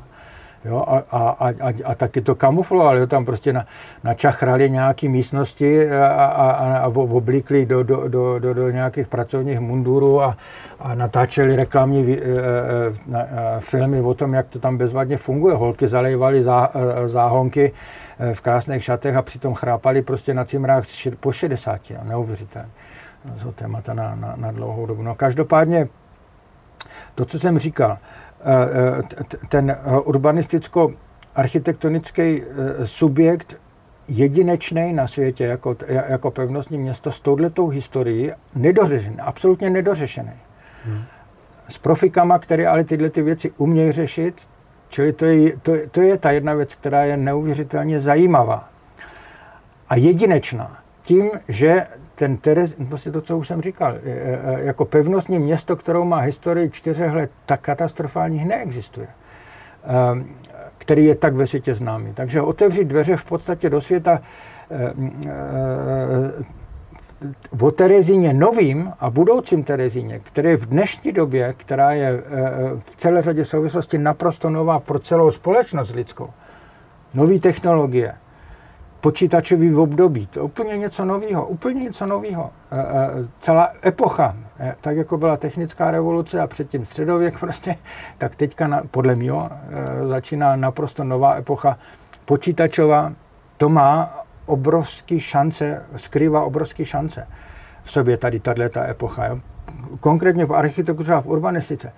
Jo, 0.65 0.85
a, 0.87 1.17
a, 1.17 1.49
a, 1.49 1.73
a 1.85 1.95
taky 1.95 2.21
to 2.21 2.35
kamuflovali, 2.35 2.99
jo, 2.99 3.07
tam 3.07 3.25
prostě 3.25 3.53
na, 3.53 3.65
načachrali 4.03 4.69
nějaké 4.69 5.09
místnosti 5.09 5.91
a, 5.91 6.07
a, 6.07 6.51
a, 6.51 6.77
a 6.77 6.87
oblíkli 6.87 7.65
do, 7.65 7.83
do, 7.83 8.07
do, 8.07 8.39
do, 8.39 8.53
do 8.53 8.69
nějakých 8.69 9.07
pracovních 9.07 9.59
mundurů 9.59 10.21
a, 10.21 10.37
a 10.79 10.95
natáčeli 10.95 11.55
reklamní 11.55 12.13
e, 12.13 12.17
e, 12.17 12.27
e, 13.13 13.59
filmy 13.59 14.01
o 14.01 14.13
tom, 14.13 14.33
jak 14.33 14.47
to 14.47 14.59
tam 14.59 14.77
bezvadně 14.77 15.17
funguje. 15.17 15.55
Holky 15.55 15.87
zalejvaly 15.87 16.43
zá, 16.43 16.69
e, 16.75 17.07
záhonky 17.07 17.71
e, 18.19 18.33
v 18.33 18.41
krásných 18.41 18.83
šatech 18.83 19.15
a 19.15 19.21
přitom 19.21 19.53
chrápali 19.53 20.01
prostě 20.01 20.33
na 20.33 20.45
cimrách 20.45 20.83
po 21.19 21.31
60. 21.31 21.91
Jo, 21.91 21.97
neuvěřitelně. 22.03 22.69
To 23.33 23.39
jsou 23.39 23.51
témata 23.51 23.93
na, 23.93 24.15
na, 24.15 24.33
na 24.35 24.51
dlouhou 24.51 24.85
dobu. 24.85 25.01
No 25.01 25.15
každopádně 25.15 25.87
to, 27.15 27.25
co 27.25 27.39
jsem 27.39 27.59
říkal, 27.59 27.97
Eh, 27.97 28.24
ten 29.49 29.69
eh, 29.69 29.75
urbanisticko-architektonický 29.99 32.21
eh, 32.21 32.43
subjekt 32.87 33.57
jedinečný 34.07 34.93
na 34.93 35.07
světě 35.07 35.45
jako, 35.45 35.75
jako 35.87 36.31
pevnostní 36.31 36.77
město 36.77 37.11
s 37.11 37.19
touhletou 37.19 37.67
historií 37.67 38.31
nedořešený, 38.55 39.19
absolutně 39.19 39.69
nedořešený. 39.69 40.33
Hmm. 40.85 41.03
S 41.69 41.77
profikama, 41.77 42.39
které 42.39 42.67
ale 42.67 42.83
tyhle 42.83 43.09
ty 43.09 43.21
věci 43.21 43.51
umějí 43.57 43.91
řešit, 43.91 44.41
čili 44.89 45.13
to 45.13 45.25
je, 45.25 45.57
to, 45.57 45.73
to 45.91 46.01
je 46.01 46.17
ta 46.17 46.31
jedna 46.31 46.53
věc, 46.53 46.75
která 46.75 47.03
je 47.03 47.17
neuvěřitelně 47.17 47.99
zajímavá 47.99 48.69
a 49.89 49.95
jedinečná. 49.95 50.77
Tím, 51.01 51.31
že 51.47 51.85
ten 52.15 52.37
Terez, 52.37 52.75
prostě 52.89 53.11
to, 53.11 53.21
co 53.21 53.37
už 53.37 53.47
jsem 53.47 53.61
říkal, 53.61 53.95
jako 54.57 54.85
pevnostní 54.85 55.39
město, 55.39 55.75
kterou 55.75 56.05
má 56.05 56.19
historii 56.19 56.69
čtyřech 56.69 57.11
let, 57.11 57.31
tak 57.45 57.61
katastrofálních 57.61 58.45
neexistuje, 58.45 59.07
ehm, 59.83 60.25
který 60.77 61.05
je 61.05 61.15
tak 61.15 61.33
ve 61.33 61.47
světě 61.47 61.73
známý. 61.73 62.13
Takže 62.13 62.41
otevřít 62.41 62.85
dveře 62.85 63.17
v 63.17 63.25
podstatě 63.25 63.69
do 63.69 63.81
světa 63.81 64.21
ehm, 64.69 65.11
ehm, 65.25 66.45
o 67.61 67.71
Terezíně 67.71 68.33
novým 68.33 68.93
a 68.99 69.09
budoucím 69.09 69.63
Terezíně, 69.63 70.19
který 70.19 70.55
v 70.55 70.65
dnešní 70.65 71.11
době, 71.11 71.53
která 71.57 71.91
je 71.91 72.23
v 72.85 72.95
celé 72.95 73.21
řadě 73.21 73.45
souvislosti 73.45 73.97
naprosto 73.97 74.49
nová 74.49 74.79
pro 74.79 74.99
celou 74.99 75.31
společnost 75.31 75.95
lidskou, 75.95 76.29
nové 77.13 77.39
technologie, 77.39 78.13
počítačový 79.05 79.75
období. 79.75 80.25
To 80.25 80.39
je 80.39 80.43
úplně 80.43 80.77
něco 80.77 81.05
nového, 81.05 81.47
úplně 81.47 81.83
něco 81.83 82.05
nového. 82.05 82.49
E, 82.71 82.79
e, 82.79 82.83
celá 83.39 83.69
epocha, 83.85 84.35
e, 84.59 84.75
tak 84.81 84.97
jako 84.97 85.17
byla 85.17 85.37
technická 85.37 85.91
revoluce 85.91 86.41
a 86.41 86.47
předtím 86.47 86.85
středověk 86.85 87.39
prostě, 87.45 87.75
tak 88.17 88.35
teďka 88.35 88.67
na, 88.67 88.81
podle 88.91 89.15
mě 89.15 89.31
začíná 90.03 90.55
naprosto 90.55 91.03
nová 91.03 91.35
epocha 91.35 91.77
počítačová. 92.25 93.13
To 93.57 93.69
má 93.69 94.23
obrovské 94.45 95.19
šance, 95.19 95.85
skrývá 95.95 96.43
obrovské 96.43 96.85
šance 96.85 97.27
v 97.83 97.91
sobě 97.91 98.17
tady 98.17 98.39
tato 98.39 98.81
epocha. 98.81 99.25
Jo. 99.25 99.39
Konkrétně 99.99 100.45
v 100.45 100.53
architektuře 100.53 101.13
a 101.13 101.21
v 101.21 101.27
urbanistice. 101.27 101.93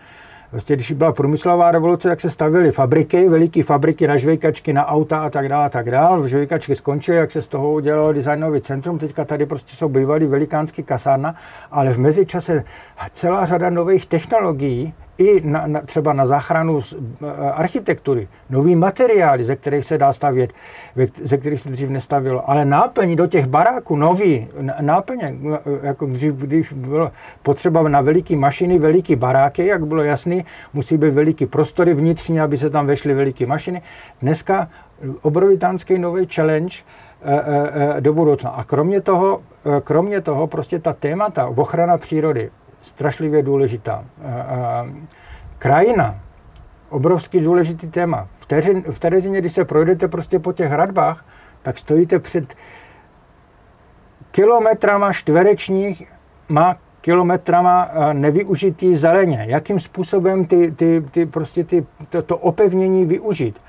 Prostě 0.52 0.76
když 0.76 0.92
byla 0.92 1.12
průmyslová 1.12 1.72
revoluce, 1.72 2.08
tak 2.08 2.22
se 2.22 2.30
stavily 2.30 2.72
fabriky, 2.72 3.30
veliké 3.30 3.64
fabriky 3.64 4.08
na 4.08 4.18
žvejkačky, 4.18 4.74
na 4.74 4.86
auta 4.86 5.20
a 5.20 5.30
tak 5.30 5.50
dále, 5.50 5.66
a 5.66 5.70
tak 5.70 5.92
dále. 5.92 6.30
Žvejkačky 6.30 6.76
skončily, 6.76 7.18
jak 7.18 7.32
se 7.32 7.42
z 7.42 7.48
toho 7.48 7.72
udělalo 7.72 8.14
designový 8.14 8.62
centrum. 8.62 9.00
Teďka 9.00 9.26
tady 9.26 9.46
prostě 9.46 9.76
jsou 9.76 9.90
bývalý 9.90 10.26
velikánský 10.26 10.84
kasárna, 10.84 11.36
ale 11.72 11.94
v 11.94 12.00
mezičase 12.00 12.64
celá 13.12 13.46
řada 13.46 13.70
nových 13.70 14.06
technologií 14.06 14.94
i 15.18 15.42
na, 15.48 15.68
na, 15.68 15.82
třeba 15.82 16.14
na 16.14 16.26
záchranu 16.26 16.76
uh, 16.76 16.82
architektury, 17.54 18.28
nový 18.50 18.76
materiály, 18.76 19.44
ze 19.44 19.56
kterých 19.56 19.86
se 19.86 19.98
dá 19.98 20.14
stavět, 20.14 20.54
ze 21.24 21.38
kterých 21.38 21.60
se 21.60 21.70
dřív 21.70 21.90
nestavilo, 21.90 22.50
ale 22.50 22.66
náplní 22.66 23.16
do 23.16 23.28
těch 23.28 23.48
baráků 23.48 23.96
nový, 23.96 24.48
náplně, 24.82 25.36
jako 25.82 26.06
dřív, 26.06 26.34
když 26.34 26.74
bylo 26.74 27.12
potřeba 27.44 27.90
na 27.90 28.02
veliký 28.02 28.36
mašiny, 28.36 28.80
veliký 28.80 29.16
baráky, 29.16 29.66
jak 29.66 29.86
bylo 29.88 30.04
jasný, 30.04 30.46
musí 30.74 30.98
být 30.98 31.14
veliký 31.14 31.46
prostory 31.46 31.94
vnitřní, 31.94 32.42
aby 32.42 32.58
se 32.58 32.70
tam 32.70 32.86
vešly 32.86 33.14
veliký 33.14 33.46
mašiny. 33.46 33.82
Dneska 34.22 34.70
obrovitánský 35.22 36.00
nový 36.00 36.28
challenge, 36.36 36.78
uh, 37.22 38.00
do 38.00 38.14
budoucna. 38.14 38.50
A 38.50 38.64
kromě 38.64 39.02
toho, 39.02 39.42
kromě 39.84 40.22
toho 40.22 40.48
prostě 40.48 40.80
ta 40.80 40.94
témata, 40.94 41.48
ochrana 41.48 41.98
přírody, 41.98 42.50
strašlivě 42.82 43.44
důležitá. 43.44 44.06
Krajina, 45.60 46.20
obrovský 46.90 47.40
důležitý 47.40 47.88
téma. 47.88 48.28
V, 48.40 48.46
Teřin, 48.46 48.84
v 48.92 49.00
Terezině, 49.00 49.40
když 49.40 49.52
se 49.52 49.66
projdete 49.66 50.08
prostě 50.08 50.40
po 50.40 50.54
těch 50.54 50.70
hradbách, 50.70 51.26
tak 51.62 51.78
stojíte 51.78 52.20
před 52.20 52.56
kilometrama 54.32 55.14
čtverečních, 55.14 56.12
má 56.50 56.76
kilometrama 57.02 57.90
nevyužitý 58.14 58.96
zeleně. 58.96 59.46
Jakým 59.48 59.80
způsobem 59.80 60.46
ty, 60.46 60.72
ty, 60.72 61.04
ty, 61.12 61.26
prostě 61.26 61.64
ty, 61.64 61.86
to, 62.10 62.22
to 62.22 62.38
opevnění 62.38 63.06
využít? 63.06 63.60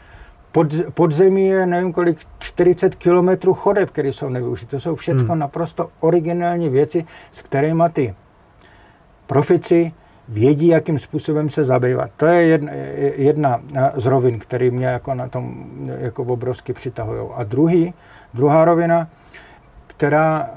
Pod, 0.52 0.66
podzemí 0.94 1.46
je, 1.46 1.66
nevím 1.66 1.92
kolik, 1.92 2.18
40 2.38 2.94
kilometrů 2.94 3.54
chodeb, 3.54 3.90
které 3.90 4.08
jsou 4.08 4.28
nevyužité. 4.28 4.70
To 4.70 4.80
jsou 4.80 4.94
všechno 4.94 5.28
hmm. 5.28 5.38
naprosto 5.38 5.90
originální 6.00 6.68
věci, 6.68 7.04
s 7.30 7.42
kterými 7.42 7.84
ty 7.92 8.14
profici 9.28 9.92
vědí, 10.28 10.66
jakým 10.66 10.98
způsobem 10.98 11.50
se 11.50 11.64
zabývat. 11.64 12.10
To 12.16 12.26
je 12.26 12.42
jedna, 12.42 12.72
jedna 13.16 13.60
z 13.94 14.06
rovin, 14.06 14.38
které 14.38 14.70
mě 14.70 14.86
jako 14.86 15.14
na 15.14 15.28
tom 15.28 15.64
jako 15.98 16.22
obrovsky 16.22 16.72
přitahují. 16.72 17.28
A 17.34 17.44
druhý, 17.44 17.94
druhá 18.34 18.64
rovina, 18.64 19.08
která 19.86 20.50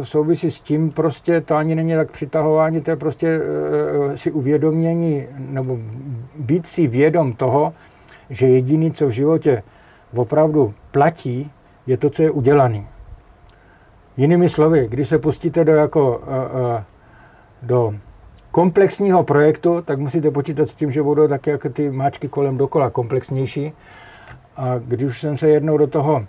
e, 0.00 0.04
souvisí 0.04 0.50
s 0.50 0.60
tím, 0.60 0.92
prostě 0.92 1.40
to 1.40 1.54
ani 1.54 1.74
není 1.74 1.94
tak 1.94 2.10
přitahování, 2.10 2.80
to 2.80 2.90
je 2.90 2.96
prostě 2.96 3.40
e, 4.12 4.16
si 4.16 4.32
uvědomění, 4.32 5.26
nebo 5.38 5.78
být 6.38 6.66
si 6.66 6.86
vědom 6.86 7.32
toho, 7.32 7.72
že 8.30 8.46
jediný, 8.46 8.92
co 8.92 9.06
v 9.06 9.10
životě 9.10 9.62
opravdu 10.16 10.74
platí, 10.90 11.50
je 11.86 11.96
to, 11.96 12.10
co 12.10 12.22
je 12.22 12.30
udělaný. 12.30 12.86
Jinými 14.16 14.48
slovy, 14.48 14.86
když 14.88 15.08
se 15.08 15.18
pustíte 15.18 15.64
do 15.64 15.72
jako 15.72 16.22
e, 16.80 16.93
do 17.64 17.94
komplexního 18.54 19.22
projektu, 19.22 19.82
tak 19.84 19.98
musíte 19.98 20.30
počítat 20.30 20.68
s 20.68 20.74
tím, 20.74 20.92
že 20.92 21.02
budou 21.02 21.28
také 21.28 21.50
jako 21.50 21.68
ty 21.68 21.90
máčky 21.90 22.28
kolem 22.28 22.56
dokola 22.56 22.90
komplexnější. 22.90 23.72
A 24.56 24.78
když 24.78 25.08
už 25.08 25.20
jsem 25.20 25.36
se 25.36 25.48
jednou 25.48 25.78
do 25.78 25.86
toho 25.86 26.26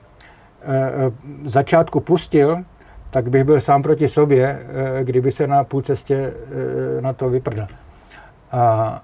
e, 0.62 1.12
začátku 1.46 2.00
pustil, 2.00 2.58
tak 3.10 3.30
bych 3.30 3.44
byl 3.44 3.60
sám 3.60 3.84
proti 3.84 4.08
sobě, 4.08 4.60
e, 5.00 5.04
kdyby 5.04 5.32
se 5.32 5.48
na 5.48 5.64
půl 5.64 5.82
cestě 5.82 6.16
e, 6.98 7.02
na 7.02 7.14
to 7.14 7.30
vyprdal. 7.30 7.68
A 8.52 9.02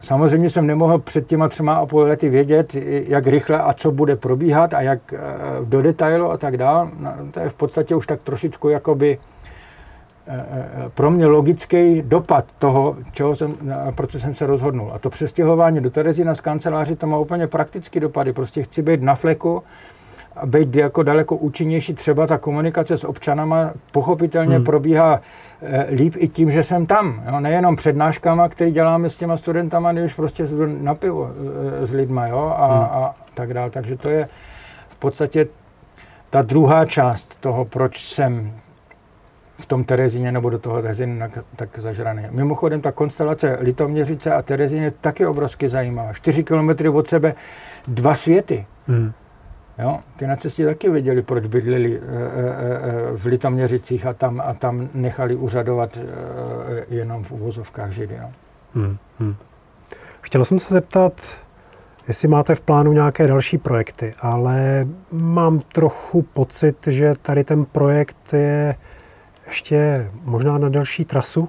samozřejmě 0.00 0.50
jsem 0.50 0.66
nemohl 0.66 0.98
před 0.98 1.26
těma 1.26 1.48
třema 1.48 1.74
a 1.74 1.86
půl 1.86 2.02
lety 2.02 2.28
vědět, 2.28 2.74
jak 3.08 3.26
rychle 3.26 3.58
a 3.58 3.72
co 3.72 3.90
bude 3.90 4.16
probíhat 4.16 4.74
a 4.74 4.80
jak 4.80 5.14
do 5.64 5.82
detailu 5.82 6.30
a 6.30 6.36
tak 6.36 6.56
dále. 6.56 6.90
To 7.30 7.40
je 7.40 7.48
v 7.48 7.54
podstatě 7.54 7.94
už 7.94 8.06
tak 8.06 8.22
trošičku 8.22 8.68
jakoby 8.68 9.18
pro 10.94 11.10
mě 11.10 11.26
logický 11.26 12.02
dopad 12.02 12.44
toho, 12.58 12.96
čeho 13.12 13.36
jsem, 13.36 13.54
proč 13.94 14.12
jsem 14.12 14.34
se 14.34 14.46
rozhodnul. 14.46 14.90
A 14.94 14.98
to 14.98 15.10
přestěhování 15.10 15.80
do 15.80 15.90
Terezína 15.90 16.34
z 16.34 16.40
kanceláře, 16.40 16.96
to 16.96 17.06
má 17.06 17.18
úplně 17.18 17.46
praktický 17.46 18.00
dopady. 18.00 18.32
Prostě 18.32 18.62
chci 18.62 18.82
být 18.82 19.02
na 19.02 19.14
fleku, 19.14 19.62
a 20.36 20.46
být 20.46 20.76
jako 20.76 21.02
daleko 21.02 21.36
účinnější. 21.36 21.94
Třeba 21.94 22.26
ta 22.26 22.38
komunikace 22.38 22.98
s 22.98 23.04
občanama 23.04 23.70
pochopitelně 23.92 24.56
hmm. 24.56 24.64
probíhá 24.64 25.20
eh, 25.62 25.86
líp 25.90 26.14
i 26.16 26.28
tím, 26.28 26.50
že 26.50 26.62
jsem 26.62 26.86
tam. 26.86 27.22
Jo? 27.30 27.40
Nejenom 27.40 27.76
přednáškama, 27.76 28.48
které 28.48 28.70
děláme 28.70 29.10
s 29.10 29.16
těma 29.16 29.36
studentama, 29.36 29.92
když 29.92 30.14
prostě 30.14 30.44
na 30.80 30.94
pivo 30.94 31.30
s 31.80 31.92
lidma 31.92 32.26
jo? 32.26 32.54
A, 32.56 32.66
hmm. 32.66 32.84
a 32.84 33.14
tak 33.34 33.54
dále. 33.54 33.70
Takže 33.70 33.96
to 33.96 34.08
je 34.08 34.28
podstatě 35.02 35.46
ta 36.30 36.42
druhá 36.42 36.86
část 36.86 37.40
toho, 37.40 37.64
proč 37.64 38.06
jsem 38.06 38.52
v 39.62 39.66
tom 39.66 39.84
Terezíně 39.84 40.32
nebo 40.32 40.50
do 40.50 40.58
toho 40.58 40.82
Terezíny 40.82 41.30
tak 41.56 41.78
zažraný. 41.78 42.22
Mimochodem 42.30 42.80
ta 42.80 42.92
konstelace 42.92 43.58
Litoměřice 43.60 44.34
a 44.34 44.42
Terezíny 44.42 44.84
je 44.84 44.90
taky 44.90 45.26
obrovsky 45.26 45.68
zajímavá. 45.68 46.12
Čtyři 46.12 46.44
kilometry 46.44 46.88
od 46.88 47.08
sebe 47.08 47.34
dva 47.88 48.14
světy. 48.14 48.66
Hmm. 48.86 49.12
Jo? 49.78 49.98
Ty 50.16 50.26
na 50.26 50.36
cestě 50.36 50.66
taky 50.66 50.90
věděli, 50.90 51.22
proč 51.22 51.46
bydleli 51.46 51.96
e, 51.96 52.00
e, 52.00 53.16
v 53.16 53.26
Litoměřicích 53.26 54.06
a 54.06 54.12
tam, 54.12 54.42
a 54.44 54.54
tam 54.54 54.88
nechali 54.94 55.34
uřadovat 55.34 55.96
e, 55.96 56.94
jenom 56.94 57.24
v 57.24 57.32
uvozovkách 57.32 57.90
Židy. 57.90 58.14
Jo? 58.14 58.30
Hmm. 58.74 58.96
Hmm. 59.18 59.34
Chtěl 60.20 60.44
jsem 60.44 60.58
se 60.58 60.74
zeptat, 60.74 61.44
jestli 62.08 62.28
máte 62.28 62.54
v 62.54 62.60
plánu 62.60 62.92
nějaké 62.92 63.26
další 63.26 63.58
projekty, 63.58 64.10
ale 64.20 64.86
mám 65.12 65.60
trochu 65.60 66.22
pocit, 66.22 66.76
že 66.86 67.14
tady 67.22 67.44
ten 67.44 67.64
projekt 67.64 68.32
je 68.32 68.74
ještě 69.52 70.10
možná 70.24 70.58
na 70.58 70.68
další 70.68 71.04
trasu. 71.04 71.48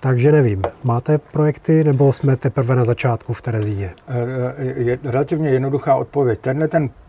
Takže 0.00 0.32
nevím, 0.32 0.62
máte 0.84 1.18
projekty 1.18 1.84
nebo 1.84 2.12
jsme 2.12 2.36
teprve 2.36 2.76
na 2.76 2.84
začátku 2.84 3.32
v 3.32 3.42
Terezíně? 3.42 3.94
Je 4.58 4.98
relativně 5.04 5.50
jednoduchá 5.50 5.94
odpověď. 5.94 6.40
Tenhle 6.40 6.68
ten 6.68 6.90
Eh, 6.90 7.01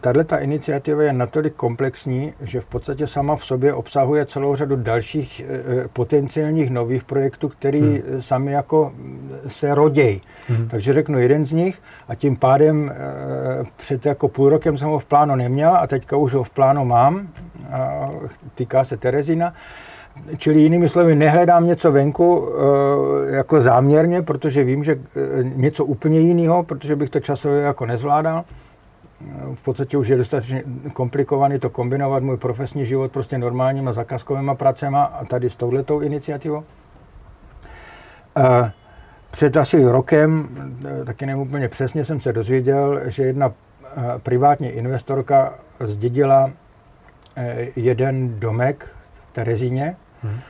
tahle 0.00 0.24
ta 0.24 0.38
iniciativa 0.38 1.02
je 1.02 1.12
natolik 1.12 1.54
komplexní, 1.54 2.32
že 2.40 2.60
v 2.60 2.66
podstatě 2.66 3.06
sama 3.06 3.36
v 3.36 3.44
sobě 3.44 3.74
obsahuje 3.74 4.26
celou 4.26 4.56
řadu 4.56 4.76
dalších 4.76 5.40
eh, 5.40 5.60
eh, 5.84 5.88
potenciálních 5.92 6.70
nových 6.70 7.04
projektů, 7.04 7.48
který 7.48 7.80
hmm. 7.80 8.22
sami 8.22 8.52
jako 8.52 8.92
mm, 8.96 9.30
se 9.46 9.74
rodějí. 9.74 10.22
Hmm. 10.48 10.68
Takže 10.68 10.92
řeknu 10.92 11.18
jeden 11.18 11.46
z 11.46 11.52
nich 11.52 11.78
a 12.08 12.14
tím 12.14 12.36
pádem 12.36 12.92
před 13.76 14.06
jako 14.06 14.28
půl 14.28 14.48
rokem 14.48 14.76
jsem 14.76 14.88
ho 14.88 14.98
v 14.98 15.04
plánu 15.04 15.36
neměl 15.36 15.74
a 15.74 15.86
teďka 15.86 16.16
už 16.16 16.34
ho 16.34 16.44
v 16.44 16.50
plánu 16.50 16.84
mám. 16.84 17.28
Týká 18.54 18.84
se 18.84 18.96
Terezina. 18.96 19.54
Čili 20.38 20.60
jinými 20.60 20.88
slovy, 20.88 21.14
nehledám 21.14 21.66
něco 21.66 21.92
venku 21.92 22.48
jako 23.28 23.60
záměrně, 23.60 24.22
protože 24.22 24.64
vím, 24.64 24.84
že 24.84 24.98
něco 25.42 25.84
úplně 25.84 26.20
jiného, 26.20 26.62
protože 26.62 26.96
bych 26.96 27.10
to 27.10 27.20
časově 27.20 27.60
jako 27.60 27.86
nezvládal 27.86 28.44
v 29.54 29.62
podstatě 29.62 29.96
už 29.96 30.08
je 30.08 30.16
dostatečně 30.16 30.62
komplikovaný 30.92 31.58
to 31.58 31.70
kombinovat 31.70 32.22
můj 32.22 32.36
profesní 32.36 32.84
život 32.84 33.12
prostě 33.12 33.38
normálníma 33.38 33.92
zakázkovými 33.92 34.50
pracema 34.54 35.04
a 35.04 35.24
tady 35.24 35.50
s 35.50 35.56
touhletou 35.56 36.00
iniciativou. 36.00 36.64
Před 39.30 39.56
asi 39.56 39.84
rokem, 39.84 40.48
taky 41.04 41.26
nevím 41.26 41.42
úplně 41.42 41.68
přesně, 41.68 42.04
jsem 42.04 42.20
se 42.20 42.32
dozvěděl, 42.32 43.00
že 43.04 43.24
jedna 43.24 43.52
privátní 44.22 44.68
investorka 44.68 45.54
zdědila 45.80 46.50
jeden 47.76 48.40
domek 48.40 48.94
v 49.12 49.32
Terezíně, 49.32 49.96
hmm. 50.22 50.40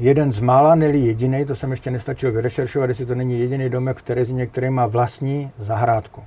jeden 0.00 0.32
z 0.32 0.40
mála, 0.40 0.74
neli 0.74 0.98
jediný, 0.98 1.44
to 1.44 1.56
jsem 1.56 1.70
ještě 1.70 1.90
nestačil 1.90 2.32
vyrešeršovat, 2.32 2.88
jestli 2.88 3.06
to 3.06 3.14
není 3.14 3.40
jediný 3.40 3.68
domek 3.68 3.96
v 3.96 4.02
Terezíně, 4.02 4.46
který 4.46 4.70
má 4.70 4.86
vlastní 4.86 5.50
zahrádku. 5.58 6.22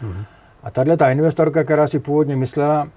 Hmm. 0.00 0.24
A 0.66 0.70
tahle 0.70 0.96
ta 0.96 1.10
investorka, 1.10 1.64
která 1.64 1.86
si 1.86 1.98
původně 1.98 2.36
myslela, 2.36 2.88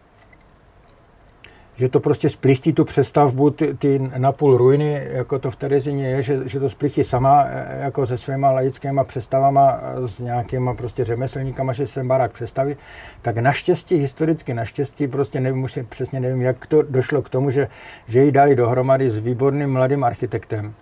že 1.76 1.90
to 1.90 2.00
prostě 2.00 2.30
splichtí 2.30 2.74
tu 2.74 2.86
přestavbu, 2.86 3.50
ty, 3.50 3.74
ty 3.74 4.00
napůl 4.18 4.58
ruiny, 4.58 5.08
jako 5.12 5.40
to 5.40 5.52
v 5.52 5.56
Terezině 5.56 6.08
je, 6.08 6.22
že, 6.22 6.50
že 6.50 6.60
to 6.60 6.70
splichtí 6.70 7.04
sama 7.04 7.46
e, 7.46 7.80
jako 7.82 8.06
se 8.06 8.18
svýma 8.18 8.52
laickýma 8.52 9.04
přestavama, 9.04 9.82
s 10.02 10.20
nějakýma 10.20 10.74
prostě 10.74 11.04
řemeslníkama, 11.04 11.74
že 11.74 11.88
se 11.88 12.04
barák 12.04 12.32
přestaví, 12.32 12.76
tak 13.22 13.38
naštěstí, 13.38 13.96
historicky 13.96 14.54
naštěstí, 14.54 15.08
prostě 15.08 15.40
nevím, 15.40 15.64
už 15.64 15.80
přesně 15.90 16.20
nevím, 16.20 16.42
jak 16.42 16.66
to 16.66 16.82
došlo 16.82 17.22
k 17.22 17.30
tomu, 17.30 17.50
že, 17.50 17.68
že 18.08 18.24
ji 18.24 18.32
dali 18.32 18.56
dohromady 18.56 19.10
s 19.10 19.18
výborným 19.18 19.72
mladým 19.72 20.04
architektem, 20.04 20.74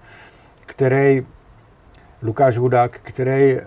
který 0.66 1.26
Lukáš 2.22 2.58
Hudák, 2.58 3.00
který 3.04 3.58
eh, 3.58 3.64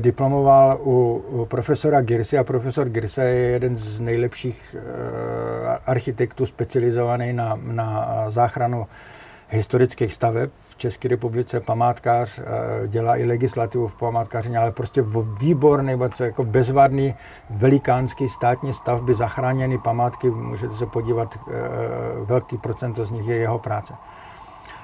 diplomoval 0.00 0.78
u, 0.82 1.46
profesora 1.50 2.00
Girse 2.00 2.38
a 2.38 2.44
profesor 2.44 2.88
Girse 2.88 3.24
je 3.24 3.50
jeden 3.50 3.76
z 3.76 4.00
nejlepších 4.00 4.76
eh, 4.78 5.78
architektů 5.86 6.46
specializovaný 6.46 7.32
na, 7.32 7.58
na 7.62 8.24
záchranu 8.30 8.86
historických 9.48 10.12
staveb 10.12 10.50
v 10.68 10.76
České 10.76 11.08
republice, 11.08 11.60
památkář, 11.60 12.38
eh, 12.38 12.88
dělá 12.88 13.16
i 13.16 13.24
legislativu 13.24 13.88
v 13.88 13.94
památkářině, 13.94 14.58
ale 14.58 14.72
prostě 14.72 15.04
výborný, 15.40 15.98
jako 16.20 16.44
bezvadný, 16.44 17.14
velikánský 17.50 18.28
státní 18.28 18.72
stavby, 18.72 19.14
zachráněné 19.14 19.78
památky, 19.78 20.30
můžete 20.30 20.74
se 20.74 20.86
podívat, 20.86 21.38
velký 22.24 22.58
procento 22.58 23.04
z 23.04 23.10
nich 23.10 23.28
je 23.28 23.36
jeho 23.36 23.58
práce. 23.58 23.94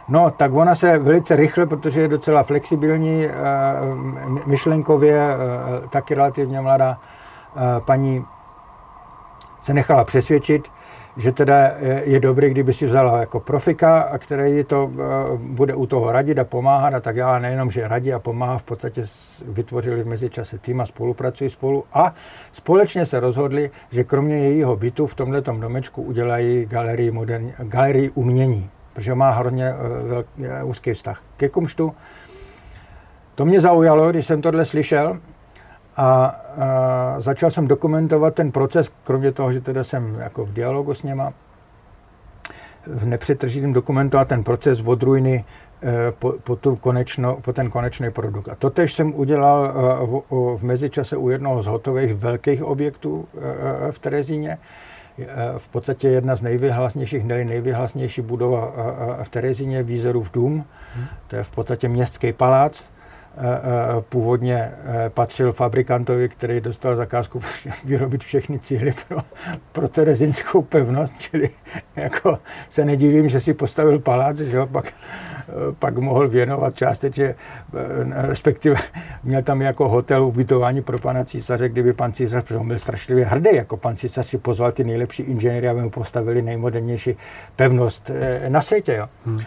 No, 0.09 0.31
tak 0.31 0.53
ona 0.53 0.75
se 0.75 0.99
velice 0.99 1.37
rychle, 1.37 1.67
protože 1.67 2.01
je 2.01 2.09
docela 2.09 2.43
flexibilní, 2.43 3.27
eh, 3.27 3.33
myšlenkově, 4.47 5.21
eh, 5.21 5.89
taky 5.89 6.15
relativně 6.15 6.61
mladá 6.61 6.99
eh, 7.57 7.81
paní, 7.87 8.25
se 9.61 9.75
nechala 9.75 10.05
přesvědčit, 10.05 10.69
že 11.17 11.33
teda 11.33 11.71
je 12.05 12.21
dobré, 12.21 12.51
kdyby 12.51 12.73
si 12.73 12.87
vzala 12.87 13.21
jako 13.21 13.41
profika, 13.41 14.19
který 14.19 14.65
to 14.65 14.91
bude 15.37 15.75
u 15.75 15.87
toho 15.87 16.13
radit 16.13 16.39
a 16.39 16.45
pomáhat 16.45 16.95
a 16.95 17.01
tak 17.01 17.17
já 17.17 17.39
nejenom, 17.39 17.71
že 17.71 17.89
radí 17.89 18.13
a 18.13 18.19
pomáhá, 18.19 18.59
v 18.59 18.63
podstatě 18.63 19.03
vytvořili 19.49 20.03
v 20.03 20.07
mezičase 20.07 20.59
tým 20.59 20.81
a 20.81 20.87
spolupracují 20.87 21.51
spolu 21.51 21.85
a 21.93 22.15
společně 22.53 23.07
se 23.07 23.21
rozhodli, 23.21 23.71
že 23.91 24.05
kromě 24.05 24.39
jejího 24.39 24.77
bytu 24.77 25.07
v 25.07 25.15
tomto 25.15 25.53
domečku 25.53 26.03
udělají 26.03 26.67
galerii, 26.67 27.11
moderní, 27.11 27.53
galerii 27.59 28.11
umění 28.11 28.71
protože 28.97 29.15
má 29.15 29.31
hodně 29.31 29.69
eh, 29.69 30.09
velký, 30.09 30.47
eh, 30.47 30.65
úzký 30.65 30.93
vztah 30.93 31.23
ke 31.37 31.49
kumštu. 31.49 31.95
To 33.35 33.45
mě 33.45 33.61
zaujalo, 33.61 34.11
když 34.11 34.27
jsem 34.27 34.43
tohle 34.43 34.65
slyšel 34.65 35.19
a, 35.97 36.07
a 36.17 36.37
začal 37.19 37.51
jsem 37.51 37.69
dokumentovat 37.69 38.35
ten 38.35 38.53
proces, 38.53 38.93
kromě 39.05 39.33
toho, 39.33 39.53
že 39.53 39.61
teda 39.61 39.85
jsem 39.85 40.15
jako 40.15 40.45
v 40.45 40.53
dialogu 40.53 40.95
s 40.95 41.03
něma, 41.03 41.33
v 42.87 43.07
nepřetržitém 43.07 43.73
dokumentovat 43.73 44.29
ten 44.29 44.45
proces 44.45 44.83
od 44.85 45.03
ruiny 45.03 45.45
eh, 45.83 46.13
po, 46.19 46.35
po, 46.45 46.57
tu 46.57 46.77
konečno, 46.77 47.37
po 47.37 47.53
ten 47.53 47.71
konečný 47.71 48.11
produkt. 48.11 48.49
A 48.49 48.55
to 48.55 48.71
tež 48.71 48.93
jsem 48.93 49.15
udělal 49.15 49.73
v, 50.31 50.57
v 50.57 50.63
mezičase 50.63 51.17
u 51.17 51.31
jednoho 51.31 51.63
z 51.63 51.67
hotových 51.67 52.15
velkých 52.15 52.65
objektů 52.65 53.29
v 53.91 53.99
Terezíně, 53.99 54.59
v 55.59 55.69
podstatě 55.69 56.09
jedna 56.09 56.37
z 56.37 56.43
nejvyhlasnějších, 56.43 57.25
ne 57.25 57.45
nejvyhlasnější 57.45 58.23
budova 58.23 58.73
eh, 58.77 59.21
eh, 59.21 59.25
v 59.25 59.29
Terezíně, 59.29 59.83
Vízerův 59.83 60.33
dům. 60.33 60.65
Hmm. 60.95 61.07
To 61.29 61.37
je 61.37 61.45
v 61.45 61.51
podstatě 61.51 61.89
městský 61.89 62.33
palác. 62.33 62.85
Původně 64.09 64.73
patřil 65.09 65.53
fabrikantovi, 65.53 66.29
který 66.29 66.61
dostal 66.61 66.97
zakázku 66.97 67.41
vyrobit 67.85 68.25
všechny 68.25 68.59
cíly 68.59 68.95
pro, 69.09 69.19
pro 69.73 69.89
terezinskou 69.89 70.63
pevnost, 70.63 71.15
čili 71.19 71.51
jako 71.97 72.39
se 72.69 72.85
nedivím, 72.85 73.29
že 73.29 73.41
si 73.41 73.55
postavil 73.55 73.99
palác, 73.99 74.37
že 74.37 74.67
pak 74.67 74.93
pak 75.79 75.99
mohl 75.99 76.29
věnovat 76.29 76.77
částečně, 76.77 77.25
eh, 77.25 77.35
respektive 78.09 78.77
měl 79.25 79.43
tam 79.43 79.63
jako 79.63 79.89
hotel 79.89 80.25
ubytování 80.25 80.83
pro 80.83 80.99
pana 80.99 81.25
císaře, 81.25 81.69
kdyby 81.69 81.93
pan 81.93 82.13
císař, 82.13 82.43
protože 82.43 82.59
on 82.59 82.69
byl 82.69 82.79
strašlivě 82.79 83.25
hrdý, 83.25 83.51
jako 83.53 83.77
pan 83.77 83.97
císař 83.97 84.27
si 84.27 84.39
pozval 84.39 84.73
ty 84.73 84.85
nejlepší 84.85 85.23
inženýry, 85.23 85.69
aby 85.69 85.83
mu 85.83 85.91
postavili 85.91 86.43
nejmodernější 86.43 87.17
pevnost 87.57 88.11
eh, 88.11 88.51
na 88.51 88.61
světě. 88.61 88.95
Jo. 88.95 89.09
Hmm. 89.27 89.41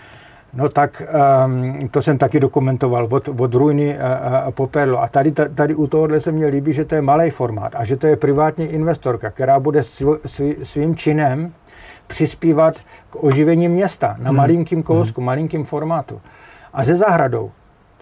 No 0.53 0.69
tak 0.69 1.03
um, 1.45 1.89
to 1.91 2.01
jsem 2.01 2.17
taky 2.17 2.39
dokumentoval 2.39 3.07
od, 3.11 3.29
od 3.39 3.53
ruiny 3.53 3.99
a, 3.99 4.13
a 4.37 4.51
po 4.51 4.67
perlo. 4.67 5.01
A 5.01 5.07
tady, 5.07 5.31
tady 5.31 5.75
u 5.75 5.87
tohohle 5.87 6.19
se 6.19 6.31
mně 6.31 6.47
líbí, 6.47 6.73
že 6.73 6.85
to 6.85 6.95
je 6.95 7.01
malý 7.01 7.29
formát 7.29 7.75
a 7.75 7.83
že 7.83 7.97
to 7.97 8.07
je 8.07 8.15
privátní 8.15 8.65
investorka, 8.65 9.29
která 9.29 9.59
bude 9.59 9.83
svý, 9.83 10.55
svým 10.63 10.95
činem 10.95 11.53
přispívat 12.07 12.79
k 13.09 13.23
oživení 13.23 13.67
města 13.67 14.15
na 14.19 14.29
hmm. 14.29 14.37
malinkým 14.37 14.83
kousku, 14.83 15.21
hmm. 15.21 15.25
malinkým 15.25 15.65
formátu. 15.65 16.21
A 16.73 16.83
ze 16.83 16.95
zahradou, 16.95 17.51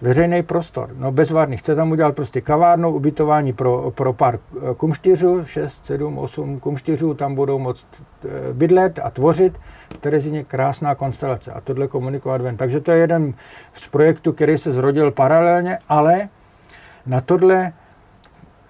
veřejný 0.00 0.42
prostor, 0.42 0.90
no 0.98 1.12
bezvadný, 1.12 1.56
chce 1.56 1.74
tam 1.74 1.90
udělat 1.90 2.14
prostě 2.14 2.40
kavárnu, 2.40 2.90
ubytování 2.90 3.52
pro, 3.52 3.90
pro 3.90 4.12
pár 4.12 4.38
kumštířů, 4.76 5.44
6, 5.44 5.86
7, 5.86 6.18
8 6.18 6.60
kumštířů, 6.60 7.14
tam 7.14 7.34
budou 7.34 7.58
moct 7.58 7.86
eh, 8.24 8.28
bydlet 8.52 9.00
a 9.02 9.10
tvořit. 9.10 9.60
V 9.94 9.98
Terezině 9.98 10.44
krásná 10.44 10.94
konstelace 10.94 11.52
a 11.52 11.60
tohle 11.60 11.88
komunikovat 11.88 12.40
ven. 12.40 12.56
Takže 12.56 12.80
to 12.80 12.90
je 12.90 12.98
jeden 12.98 13.34
z 13.74 13.88
projektů, 13.88 14.32
který 14.32 14.58
se 14.58 14.72
zrodil 14.72 15.10
paralelně, 15.10 15.78
ale 15.88 16.28
na 17.06 17.20
tohle 17.20 17.72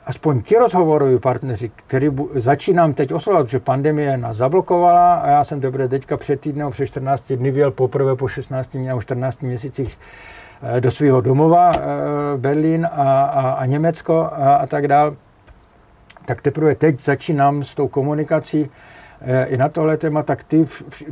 aspoň 0.07 0.43
ti 0.43 0.57
rozhovoroví 0.57 1.19
partneři, 1.19 1.71
který 1.77 2.11
začínám 2.35 2.95
teď 2.95 3.13
oslovovat, 3.13 3.47
protože 3.47 3.61
pandemie 3.61 4.17
nás 4.17 4.37
zablokovala 4.37 5.15
a 5.15 5.31
já 5.31 5.45
jsem 5.45 5.61
teprve 5.61 5.89
teďka 5.89 6.17
před 6.17 6.41
týdnem, 6.41 6.71
před 6.71 6.87
14 6.87 7.33
dny 7.33 7.51
vyjel 7.51 7.71
poprvé 7.71 8.17
po 8.17 8.29
16 8.29 8.75
nebo 8.75 9.01
14 9.01 9.43
měsících 9.43 9.99
do 10.81 10.91
svého 10.91 11.21
domova, 11.21 11.73
eh, 11.75 11.81
Berlín 12.37 12.87
a, 12.87 13.23
a, 13.23 13.51
a 13.51 13.67
Německo 13.67 14.31
a, 14.33 14.55
a 14.55 14.67
tak 14.67 14.89
dál. 14.89 15.17
tak 16.25 16.41
teprve 16.43 16.75
teď 16.75 17.01
začínám 17.01 17.65
s 17.65 17.75
tou 17.75 17.89
komunikací 17.89 18.71
eh, 19.21 19.45
i 19.45 19.57
na 19.57 19.69
tohle 19.69 19.97
téma, 19.97 20.23
tak 20.23 20.45
ty 20.45 20.67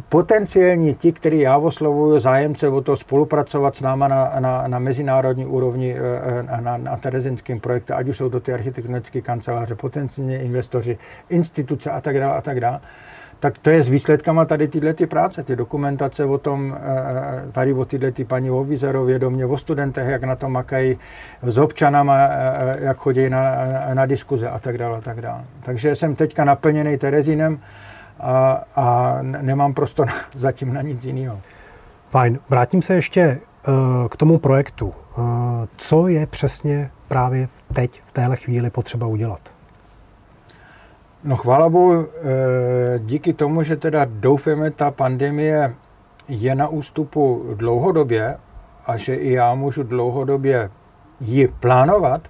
potenciální 0.09 0.95
ti, 0.95 1.13
který 1.13 1.41
já 1.41 1.57
oslovuju, 1.57 2.19
zájemce 2.19 2.69
o 2.69 2.81
to 2.81 2.97
spolupracovat 2.97 3.77
s 3.77 3.81
náma 3.81 4.09
na, 4.09 4.33
na, 4.41 4.69
na 4.69 4.79
mezinárodní 4.79 5.47
úrovni 5.47 5.97
na, 6.43 6.61
na, 6.61 6.77
na 6.77 6.97
terezinském 6.97 7.61
projektu, 7.61 7.95
ať 7.95 8.09
už 8.09 8.17
jsou 8.17 8.31
to 8.31 8.41
ty 8.41 8.53
architektonické 8.53 9.21
kanceláře, 9.21 9.75
potenciální 9.75 10.35
investoři, 10.35 10.99
instituce 11.29 11.91
a 11.91 12.01
tak 12.01 12.19
dále 12.19 12.37
a 12.37 12.41
tak 12.41 12.61
dále, 12.61 12.81
tak 13.41 13.59
to 13.59 13.71
je 13.71 13.83
s 13.83 13.89
výsledkama 13.89 14.45
tady 14.45 14.69
tyhle 14.69 14.95
ty 14.95 15.07
práce, 15.07 15.43
ty 15.43 15.57
dokumentace 15.57 16.25
o 16.25 16.39
tom, 16.39 16.77
eh, 16.77 17.49
eh, 17.49 17.53
tady 17.53 17.75
o 17.75 17.85
tyhle 17.85 18.13
ty 18.13 18.25
paní 18.25 18.51
Ovizerově 18.51 19.19
do 19.19 19.31
mě, 19.31 19.47
o 19.47 19.57
studentech, 19.57 20.09
jak 20.09 20.25
na 20.25 20.37
to 20.37 20.49
makají, 20.49 20.99
s 21.43 21.59
občanama, 21.59 22.17
eh, 22.19 22.77
jak 22.81 22.97
chodí 22.97 23.31
na, 23.31 23.55
na 23.95 24.07
diskuze 24.07 24.49
a 24.49 24.59
tak 24.59 24.79
dále, 24.79 24.99
a 24.99 25.01
tak 25.01 25.21
dále. 25.21 25.45
Takže 25.63 25.95
jsem 25.95 26.17
teďka 26.17 26.45
naplněný 26.45 26.99
Terezínem 26.99 27.59
a, 28.21 28.65
a 28.77 29.19
nemám 29.23 29.75
prostor 29.75 30.09
zatím 30.35 30.75
na 30.75 30.83
nic 30.83 31.05
jiného. 31.05 31.41
Fajn. 32.09 32.39
Vrátím 32.49 32.83
se 32.83 32.95
ještě 32.95 33.39
k 34.09 34.17
tomu 34.17 34.39
projektu. 34.39 34.95
Co 35.77 36.09
je 36.09 36.27
přesně 36.27 36.91
právě 37.09 37.49
teď, 37.73 38.03
v 38.07 38.13
téhle 38.13 38.37
chvíli 38.37 38.71
potřeba 38.71 39.07
udělat? 39.07 39.56
No 41.27 41.37
chvála 41.37 41.69
Bohu, 41.69 42.07
eh, 42.07 42.99
díky 42.99 43.33
tomu, 43.33 43.63
že 43.63 43.77
teda 43.77 44.07
doufáme, 44.09 44.71
ta 44.71 44.91
pandemie 44.91 45.75
je 46.29 46.55
na 46.55 46.69
ústupu 46.69 47.47
dlouhodobě 47.55 48.37
a 48.87 48.97
že 48.97 49.15
i 49.15 49.33
já 49.33 49.55
můžu 49.55 49.83
dlouhodobě 49.83 50.71
ji 51.21 51.49
plánovat, 51.49 52.21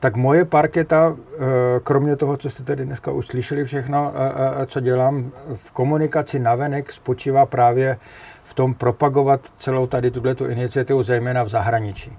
tak 0.00 0.16
moje 0.16 0.44
parketa, 0.44 1.16
eh, 1.16 1.36
kromě 1.82 2.16
toho, 2.16 2.36
co 2.36 2.50
jste 2.50 2.64
tady 2.64 2.84
dneska 2.84 3.10
už 3.10 3.26
slyšeli 3.26 3.64
všechno, 3.64 4.12
eh, 4.14 4.66
co 4.66 4.80
dělám 4.80 5.30
v 5.54 5.70
komunikaci 5.70 6.38
navenek, 6.38 6.92
spočívá 6.92 7.46
právě 7.46 7.98
v 8.42 8.54
tom 8.54 8.74
propagovat 8.74 9.40
celou 9.58 9.86
tady 9.86 10.10
tuto 10.10 10.48
iniciativu, 10.48 11.02
zejména 11.02 11.42
v 11.42 11.48
zahraničí. 11.48 12.18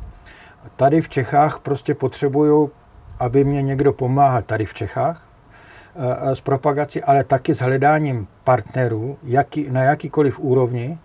Tady 0.76 1.02
v 1.02 1.10
Čechách 1.10 1.60
prostě 1.60 1.96
potřebuju, 1.96 2.72
aby 3.20 3.44
mě 3.44 3.62
někdo 3.62 3.94
pomáhal 3.94 4.42
tady 4.42 4.66
v 4.66 4.74
Čechách, 4.74 5.29
s 6.34 6.42
propagací, 6.42 7.04
ale 7.04 7.24
taky 7.24 7.54
s 7.54 7.60
hledáním 7.60 8.28
partnerů 8.44 9.18
jaký, 9.24 9.70
na 9.70 9.84
jakýkoliv 9.84 10.40
úrovni, 10.40 10.98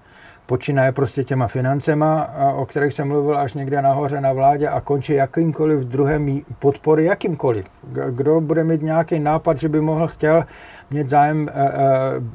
počínaje 0.46 0.92
prostě 0.92 1.24
těma 1.24 1.46
financema, 1.46 2.34
o 2.54 2.66
kterých 2.66 2.92
jsem 2.92 3.08
mluvil 3.08 3.38
až 3.38 3.54
někde 3.54 3.82
nahoře 3.82 4.20
na 4.20 4.32
vládě 4.32 4.68
a 4.68 4.80
končí 4.80 5.12
jakýmkoliv 5.12 5.80
druhem 5.80 6.40
podpory, 6.58 7.04
jakýmkoliv. 7.04 7.66
Kdo 8.10 8.40
bude 8.40 8.64
mít 8.64 8.82
nějaký 8.82 9.20
nápad, 9.20 9.58
že 9.58 9.68
by 9.68 9.80
mohl 9.80 10.06
chtěl 10.06 10.44
mít 10.90 11.10
zájem 11.10 11.48
e, 11.48 11.62
e, 11.62 11.72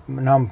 nám, 0.07 0.49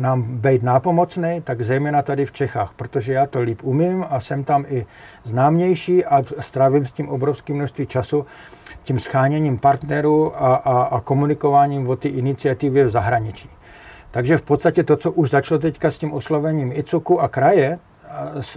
nám 0.00 0.22
být 0.22 0.62
nápomocný, 0.62 1.40
tak 1.44 1.62
zejména 1.62 2.02
tady 2.02 2.26
v 2.26 2.32
Čechách, 2.32 2.72
protože 2.76 3.12
já 3.12 3.26
to 3.26 3.40
líp 3.40 3.60
umím 3.62 4.04
a 4.10 4.20
jsem 4.20 4.44
tam 4.44 4.64
i 4.68 4.86
známější 5.24 6.04
a 6.04 6.22
strávím 6.40 6.84
s 6.84 6.92
tím 6.92 7.08
obrovské 7.08 7.52
množství 7.52 7.86
času, 7.86 8.26
tím 8.82 8.98
scháněním 8.98 9.58
partnerů 9.58 10.42
a, 10.42 10.54
a, 10.54 10.82
a 10.82 11.00
komunikováním 11.00 11.88
o 11.88 11.96
ty 11.96 12.08
iniciativy 12.08 12.84
v 12.84 12.90
zahraničí. 12.90 13.50
Takže 14.10 14.36
v 14.36 14.42
podstatě 14.42 14.84
to, 14.84 14.96
co 14.96 15.12
už 15.12 15.30
začalo 15.30 15.58
teďka 15.58 15.90
s 15.90 15.98
tím 15.98 16.12
oslovením 16.12 16.72
ICOKu 16.72 17.20
a 17.20 17.28
kraje, 17.28 17.78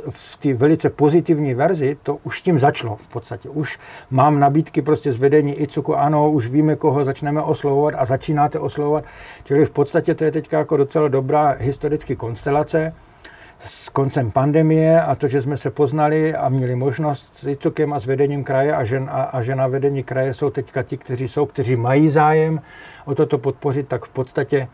v 0.09 0.37
té 0.37 0.53
velice 0.53 0.89
pozitivní 0.89 1.53
verzi, 1.53 1.97
to 2.03 2.17
už 2.23 2.41
tím 2.41 2.59
začalo 2.59 2.95
v 2.95 3.07
podstatě. 3.07 3.49
Už 3.49 3.79
mám 4.09 4.39
nabídky 4.39 4.81
prostě 4.81 5.11
z 5.11 5.17
vedení 5.17 5.53
ICUKu, 5.61 5.95
ano, 5.95 6.31
už 6.31 6.47
víme, 6.47 6.75
koho 6.75 7.05
začneme 7.05 7.41
oslovovat 7.41 7.93
a 7.97 8.05
začínáte 8.05 8.59
oslovovat. 8.59 9.03
Čili 9.43 9.65
v 9.65 9.69
podstatě 9.69 10.15
to 10.15 10.23
je 10.23 10.31
teďka 10.31 10.57
jako 10.57 10.77
docela 10.77 11.07
dobrá 11.07 11.55
historická 11.59 12.15
konstelace 12.15 12.93
s 13.59 13.89
koncem 13.89 14.31
pandemie 14.31 15.01
a 15.01 15.15
to, 15.15 15.27
že 15.27 15.41
jsme 15.41 15.57
se 15.57 15.71
poznali 15.71 16.35
a 16.35 16.49
měli 16.49 16.75
možnost 16.75 17.35
s 17.35 17.47
ICUKem 17.47 17.93
a 17.93 17.99
s 17.99 18.05
vedením 18.05 18.43
kraje 18.43 18.75
a 18.75 18.83
že, 18.83 18.99
a, 18.99 19.23
a 19.23 19.41
že 19.41 19.55
na 19.55 19.67
vedení 19.67 20.03
kraje 20.03 20.33
jsou 20.33 20.49
teďka 20.49 20.83
ti, 20.83 20.97
kteří 20.97 21.27
jsou, 21.27 21.45
kteří 21.45 21.75
mají 21.75 22.09
zájem 22.09 22.61
o 23.05 23.15
toto 23.15 23.37
podpořit, 23.37 23.87
tak 23.87 24.05
v 24.05 24.09
podstatě 24.09 24.67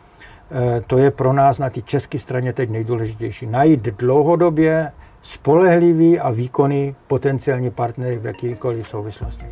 to 0.88 0.98
je 0.98 1.12
pro 1.12 1.34
nás 1.34 1.60
na 1.60 1.70
té 1.70 1.82
české 1.82 2.20
straně 2.20 2.54
teď 2.54 2.70
nejdůležitější. 2.70 3.46
Najít 3.46 3.82
dlouhodobě 3.82 4.92
spolehlivý 5.22 6.20
a 6.20 6.30
výkonný 6.30 6.96
potenciální 7.08 7.72
partnery 7.72 8.18
v 8.18 8.26
jakýkoliv 8.26 8.88
souvislosti. 8.88 9.46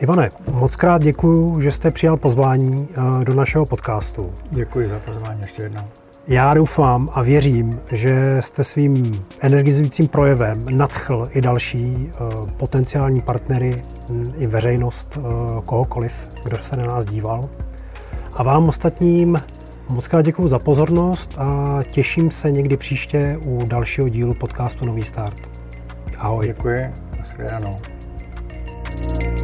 Ivane, 0.00 0.30
moc 0.52 0.76
krát 0.76 1.02
děkuji, 1.02 1.60
že 1.60 1.72
jste 1.72 1.90
přijal 1.90 2.16
pozvání 2.16 2.88
eh, 2.90 3.24
do 3.24 3.34
našeho 3.34 3.66
podcastu. 3.66 4.32
Děkuji 4.50 4.88
za 4.88 4.98
pozvání 4.98 5.40
ještě 5.40 5.62
jednou. 5.62 5.82
Já 6.28 6.54
doufám 6.54 7.08
a 7.12 7.22
věřím, 7.22 7.80
že 7.92 8.36
jste 8.40 8.64
svým 8.64 9.24
energizujícím 9.40 10.08
projevem 10.08 10.58
nadchl 10.70 11.28
i 11.30 11.40
další 11.40 12.10
uh, 12.20 12.50
potenciální 12.56 13.20
partnery, 13.20 13.76
i 14.38 14.46
veřejnost, 14.46 15.18
kohokoliv, 15.64 16.24
kdo 16.44 16.58
se 16.58 16.76
na 16.76 16.86
nás 16.86 17.04
díval. 17.04 17.40
A 18.36 18.42
vám 18.42 18.68
ostatním 18.68 19.40
Moc 19.88 20.08
krát 20.08 20.22
děkuji 20.22 20.48
za 20.48 20.58
pozornost 20.58 21.34
a 21.38 21.78
těším 21.82 22.30
se 22.30 22.50
někdy 22.50 22.76
příště 22.76 23.38
u 23.46 23.64
dalšího 23.64 24.08
dílu 24.08 24.34
podcastu 24.34 24.84
Nový 24.84 25.02
start. 25.02 25.48
Ahoj. 26.18 26.46
Děkuji, 26.46 26.92
nashledanou. 27.18 27.76
thank 28.96 29.24
you 29.24 29.35